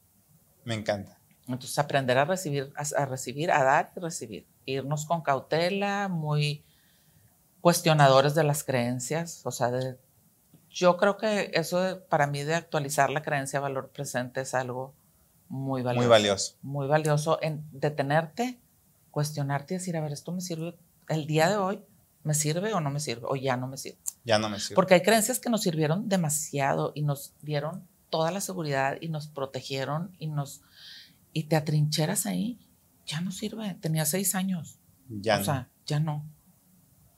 Me 0.65 0.75
encanta. 0.75 1.17
Entonces, 1.47 1.77
aprender 1.77 2.17
a 2.17 2.25
recibir, 2.25 2.73
a, 2.75 3.05
recibir, 3.05 3.51
a 3.51 3.63
dar 3.63 3.91
y 3.95 3.99
recibir. 3.99 4.47
Irnos 4.65 5.05
con 5.05 5.21
cautela, 5.21 6.07
muy 6.07 6.63
cuestionadores 7.61 8.33
de 8.33 8.43
las 8.43 8.63
creencias. 8.63 9.41
O 9.45 9.51
sea, 9.51 9.71
yo 10.69 10.97
creo 10.97 11.17
que 11.17 11.51
eso 11.53 12.01
para 12.09 12.27
mí 12.27 12.43
de 12.43 12.55
actualizar 12.55 13.09
la 13.09 13.21
creencia 13.21 13.59
valor 13.59 13.89
presente 13.89 14.41
es 14.41 14.53
algo 14.53 14.93
muy 15.47 15.83
valioso. 15.83 16.01
Muy 16.01 16.09
valioso. 16.09 16.55
Muy 16.63 16.87
valioso 16.87 17.39
en 17.41 17.63
detenerte, 17.71 18.59
cuestionarte 19.11 19.75
y 19.75 19.77
decir, 19.77 19.95
a 19.97 20.01
ver, 20.01 20.11
esto 20.11 20.31
me 20.31 20.41
sirve 20.41 20.75
el 21.07 21.27
día 21.27 21.49
de 21.49 21.57
hoy, 21.57 21.83
¿me 22.23 22.33
sirve 22.33 22.73
o 22.73 22.81
no 22.81 22.89
me 22.89 22.99
sirve? 22.99 23.23
O 23.27 23.35
ya 23.35 23.55
no 23.55 23.67
me 23.67 23.77
sirve. 23.77 23.99
Ya 24.23 24.39
no 24.39 24.49
me 24.49 24.59
sirve. 24.59 24.75
Porque 24.75 24.95
hay 24.95 25.01
creencias 25.01 25.39
que 25.39 25.49
nos 25.49 25.61
sirvieron 25.61 26.09
demasiado 26.09 26.91
y 26.95 27.03
nos 27.03 27.33
dieron 27.41 27.87
toda 28.09 28.31
la 28.31 28.41
seguridad 28.41 28.97
y 29.01 29.09
nos 29.09 29.27
protegieron 29.27 30.15
y 30.19 30.27
nos 30.27 30.61
y 31.35 31.43
te 31.43 31.57
atrincheras 31.57 32.25
ahí. 32.25 32.57
Ya 33.05 33.19
no 33.19 33.29
sirve. 33.29 33.75
Tenía 33.81 34.05
seis 34.05 34.35
años. 34.35 34.79
Ya 35.09 35.37
o 35.37 35.43
sea, 35.43 35.69
ya 35.85 35.99
no. 35.99 36.25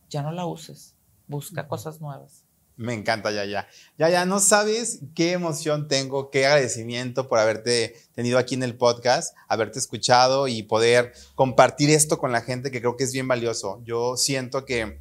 Ya 0.09 0.24
no 0.24 0.32
la 0.32 0.45
uses. 0.45 0.95
busca 1.28 1.68
cosas 1.68 2.01
nuevas. 2.01 2.43
Me 2.78 2.93
encanta, 2.93 3.32
ya, 3.32 3.45
ya. 3.45 3.68
Ya, 3.97 4.09
ya, 4.09 4.26
no 4.26 4.39
sabes 4.39 5.01
qué 5.13 5.34
emoción 5.34 5.88
tengo, 5.88 6.32
qué 6.32 6.47
agradecimiento 6.47 7.28
por 7.28 7.38
haberte 7.38 7.95
tenido 8.13 8.39
aquí 8.39 8.55
en 8.55 8.63
el 8.63 8.76
podcast, 8.76 9.36
haberte 9.47 9.78
escuchado 9.78 10.47
y 10.47 10.63
poder 10.63 11.13
compartir 11.36 11.91
esto 11.91 12.18
con 12.18 12.32
la 12.32 12.41
gente 12.41 12.72
que 12.72 12.80
creo 12.80 12.97
que 12.97 13.03
es 13.03 13.13
bien 13.13 13.28
valioso. 13.28 13.82
Yo 13.84 14.18
siento 14.18 14.65
que 14.65 14.99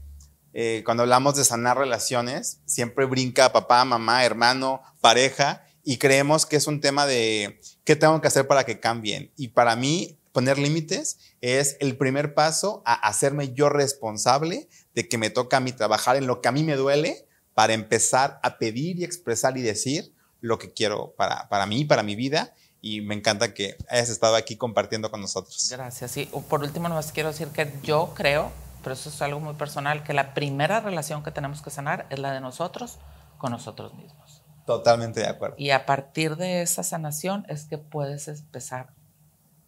eh, 0.52 0.82
cuando 0.84 1.04
hablamos 1.04 1.36
de 1.36 1.44
sanar 1.44 1.78
relaciones, 1.78 2.60
siempre 2.66 3.06
brinca 3.06 3.52
papá, 3.52 3.84
mamá, 3.86 4.24
hermano, 4.26 4.82
pareja 5.00 5.65
y 5.88 5.98
creemos 5.98 6.46
que 6.46 6.56
es 6.56 6.66
un 6.66 6.80
tema 6.80 7.06
de 7.06 7.60
qué 7.84 7.94
tengo 7.94 8.20
que 8.20 8.26
hacer 8.26 8.48
para 8.48 8.64
que 8.64 8.80
cambien. 8.80 9.30
Y 9.36 9.48
para 9.48 9.76
mí, 9.76 10.18
poner 10.32 10.58
límites 10.58 11.16
es 11.40 11.76
el 11.78 11.96
primer 11.96 12.34
paso 12.34 12.82
a 12.84 12.94
hacerme 12.94 13.52
yo 13.54 13.68
responsable 13.68 14.68
de 14.96 15.08
que 15.08 15.16
me 15.16 15.30
toca 15.30 15.58
a 15.58 15.60
mí 15.60 15.70
trabajar 15.70 16.16
en 16.16 16.26
lo 16.26 16.40
que 16.40 16.48
a 16.48 16.52
mí 16.52 16.64
me 16.64 16.74
duele 16.74 17.28
para 17.54 17.72
empezar 17.72 18.40
a 18.42 18.58
pedir 18.58 18.98
y 18.98 19.04
expresar 19.04 19.56
y 19.56 19.62
decir 19.62 20.12
lo 20.40 20.58
que 20.58 20.72
quiero 20.72 21.14
para, 21.16 21.48
para 21.48 21.66
mí, 21.66 21.84
para 21.84 22.02
mi 22.02 22.16
vida. 22.16 22.52
Y 22.80 23.00
me 23.02 23.14
encanta 23.14 23.54
que 23.54 23.76
hayas 23.88 24.08
estado 24.08 24.34
aquí 24.34 24.56
compartiendo 24.56 25.12
con 25.12 25.20
nosotros. 25.20 25.68
Gracias. 25.70 26.16
Y 26.16 26.26
por 26.50 26.64
último, 26.64 26.88
nomás 26.88 27.12
quiero 27.12 27.30
decir 27.30 27.46
que 27.48 27.72
yo 27.84 28.12
creo, 28.16 28.50
pero 28.82 28.94
eso 28.94 29.08
es 29.08 29.22
algo 29.22 29.38
muy 29.38 29.54
personal, 29.54 30.02
que 30.02 30.14
la 30.14 30.34
primera 30.34 30.80
relación 30.80 31.22
que 31.22 31.30
tenemos 31.30 31.62
que 31.62 31.70
sanar 31.70 32.06
es 32.10 32.18
la 32.18 32.32
de 32.32 32.40
nosotros 32.40 32.98
con 33.38 33.52
nosotros 33.52 33.94
mismos. 33.94 34.25
Totalmente 34.66 35.20
de 35.20 35.28
acuerdo. 35.28 35.54
Y 35.58 35.70
a 35.70 35.86
partir 35.86 36.36
de 36.36 36.62
esa 36.62 36.82
sanación 36.82 37.46
es 37.48 37.64
que 37.64 37.78
puedes 37.78 38.28
empezar 38.28 38.88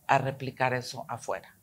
a 0.07 0.19
replicar 0.19 0.75
eso 0.75 1.05
afuera. 1.09 1.55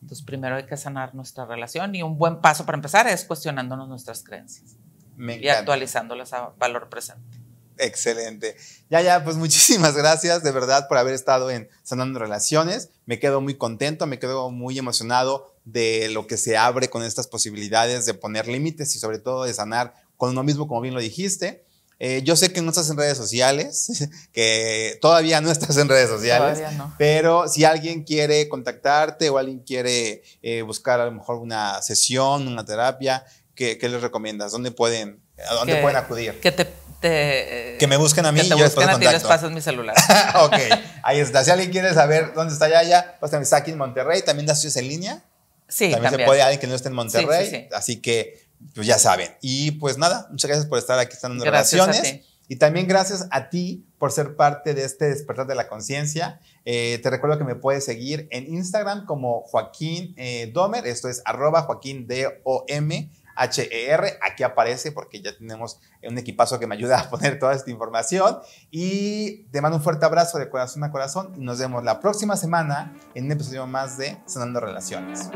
Entonces, 0.00 0.24
primero 0.24 0.56
hay 0.56 0.66
que 0.66 0.76
sanar 0.76 1.14
nuestra 1.14 1.44
relación 1.44 1.94
y 1.94 2.02
un 2.02 2.16
buen 2.18 2.40
paso 2.40 2.64
para 2.64 2.76
empezar 2.76 3.08
es 3.08 3.24
cuestionándonos 3.24 3.88
nuestras 3.88 4.22
creencias 4.22 4.76
y 5.18 5.48
actualizándolas 5.48 6.32
a 6.32 6.52
valor 6.56 6.88
presente. 6.88 7.38
Excelente. 7.78 8.56
Ya, 8.90 9.00
ya, 9.00 9.24
pues 9.24 9.36
muchísimas 9.36 9.96
gracias 9.96 10.42
de 10.42 10.52
verdad 10.52 10.86
por 10.88 10.98
haber 10.98 11.14
estado 11.14 11.50
en 11.50 11.68
Sanando 11.82 12.20
Relaciones. 12.20 12.90
Me 13.06 13.18
quedo 13.18 13.40
muy 13.40 13.54
contento, 13.54 14.06
me 14.06 14.20
quedo 14.20 14.50
muy 14.50 14.78
emocionado 14.78 15.52
de 15.64 16.08
lo 16.10 16.26
que 16.26 16.36
se 16.36 16.56
abre 16.56 16.88
con 16.88 17.02
estas 17.02 17.26
posibilidades 17.26 18.06
de 18.06 18.14
poner 18.14 18.46
límites 18.46 18.94
y 18.94 18.98
sobre 18.98 19.18
todo 19.18 19.44
de 19.44 19.54
sanar 19.54 19.94
con 20.16 20.30
uno 20.30 20.42
mismo, 20.42 20.68
como 20.68 20.80
bien 20.80 20.94
lo 20.94 21.00
dijiste. 21.00 21.64
Eh, 22.00 22.22
yo 22.22 22.36
sé 22.36 22.52
que 22.52 22.62
no 22.62 22.70
estás 22.70 22.88
en 22.90 22.96
redes 22.96 23.18
sociales, 23.18 24.08
que 24.32 24.98
todavía 25.00 25.40
no 25.40 25.50
estás 25.50 25.76
en 25.76 25.88
redes 25.88 26.08
sociales, 26.08 26.60
no. 26.76 26.94
pero 26.96 27.48
si 27.48 27.64
alguien 27.64 28.04
quiere 28.04 28.48
contactarte 28.48 29.30
o 29.30 29.38
alguien 29.38 29.60
quiere 29.60 30.22
eh, 30.42 30.62
buscar 30.62 31.00
a 31.00 31.06
lo 31.06 31.12
mejor 31.12 31.38
una 31.38 31.82
sesión, 31.82 32.46
una 32.46 32.64
terapia, 32.64 33.24
¿qué, 33.54 33.78
les 33.80 34.00
recomiendas? 34.00 34.52
¿Dónde 34.52 34.70
pueden, 34.70 35.20
a 35.48 35.54
dónde 35.54 35.76
pueden 35.76 35.96
acudir? 35.96 36.38
Que 36.40 36.52
te, 36.52 36.68
que 37.00 37.86
me 37.88 37.96
busquen 37.96 38.26
a 38.26 38.32
mí 38.32 38.40
que 38.40 38.48
te 38.48 38.54
busquen 38.54 38.88
a 38.88 38.98
ti 38.98 39.06
les 39.06 39.22
pasas 39.22 39.50
mi 39.50 39.60
celular. 39.60 39.94
ok, 40.40 40.54
ahí 41.02 41.20
está. 41.20 41.44
Si 41.44 41.50
alguien 41.50 41.70
quiere 41.70 41.94
saber 41.94 42.32
dónde 42.34 42.52
está 42.52 42.68
Yaya, 42.68 43.16
pues 43.20 43.30
también 43.30 43.44
está 43.44 43.58
aquí 43.58 43.70
en 43.70 43.78
Monterrey. 43.78 44.22
¿También 44.22 44.46
das 44.46 44.64
en 44.76 44.88
línea? 44.88 45.22
Sí, 45.68 45.90
también, 45.90 46.12
se 46.12 46.24
puede 46.24 46.42
alguien 46.42 46.60
que 46.60 46.66
no 46.66 46.74
esté 46.74 46.88
en 46.88 46.94
Monterrey. 46.94 47.68
Así 47.72 48.00
que, 48.00 48.47
pues 48.74 48.86
ya 48.86 48.98
saben. 48.98 49.30
Y 49.40 49.72
pues 49.72 49.98
nada, 49.98 50.26
muchas 50.30 50.48
gracias 50.48 50.66
por 50.66 50.78
estar 50.78 50.98
aquí 50.98 51.14
estando 51.14 51.36
en 51.36 51.50
Relaciones. 51.50 52.22
Y 52.50 52.56
también 52.56 52.88
gracias 52.88 53.28
a 53.30 53.50
ti 53.50 53.86
por 53.98 54.10
ser 54.10 54.34
parte 54.34 54.72
de 54.72 54.84
este 54.84 55.10
despertar 55.10 55.46
de 55.46 55.54
la 55.54 55.68
conciencia. 55.68 56.40
Eh, 56.64 56.98
te 57.02 57.10
recuerdo 57.10 57.36
que 57.36 57.44
me 57.44 57.54
puedes 57.54 57.84
seguir 57.84 58.26
en 58.30 58.46
Instagram 58.46 59.04
como 59.04 59.42
Joaquín 59.42 60.14
eh, 60.16 60.50
Domer. 60.52 60.86
Esto 60.86 61.08
es 61.08 61.20
arroba 61.26 61.62
Joaquín 61.62 62.06
D-O-M 62.06 63.10
HER. 63.38 64.18
Aquí 64.22 64.42
aparece 64.42 64.92
porque 64.92 65.20
ya 65.20 65.36
tenemos 65.36 65.78
un 66.02 66.16
equipazo 66.16 66.58
que 66.58 66.66
me 66.66 66.74
ayuda 66.74 67.00
a 67.00 67.10
poner 67.10 67.38
toda 67.38 67.54
esta 67.54 67.70
información. 67.70 68.38
Y 68.70 69.44
te 69.50 69.60
mando 69.60 69.76
un 69.76 69.82
fuerte 69.82 70.06
abrazo 70.06 70.38
de 70.38 70.48
corazón 70.48 70.84
a 70.84 70.90
corazón 70.90 71.34
y 71.36 71.40
nos 71.40 71.58
vemos 71.58 71.84
la 71.84 72.00
próxima 72.00 72.36
semana 72.36 72.94
en 73.14 73.26
un 73.26 73.32
episodio 73.32 73.66
más 73.66 73.98
de 73.98 74.18
Sanando 74.26 74.60
Relaciones. 74.60 75.30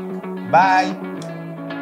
Bye. 0.51 1.72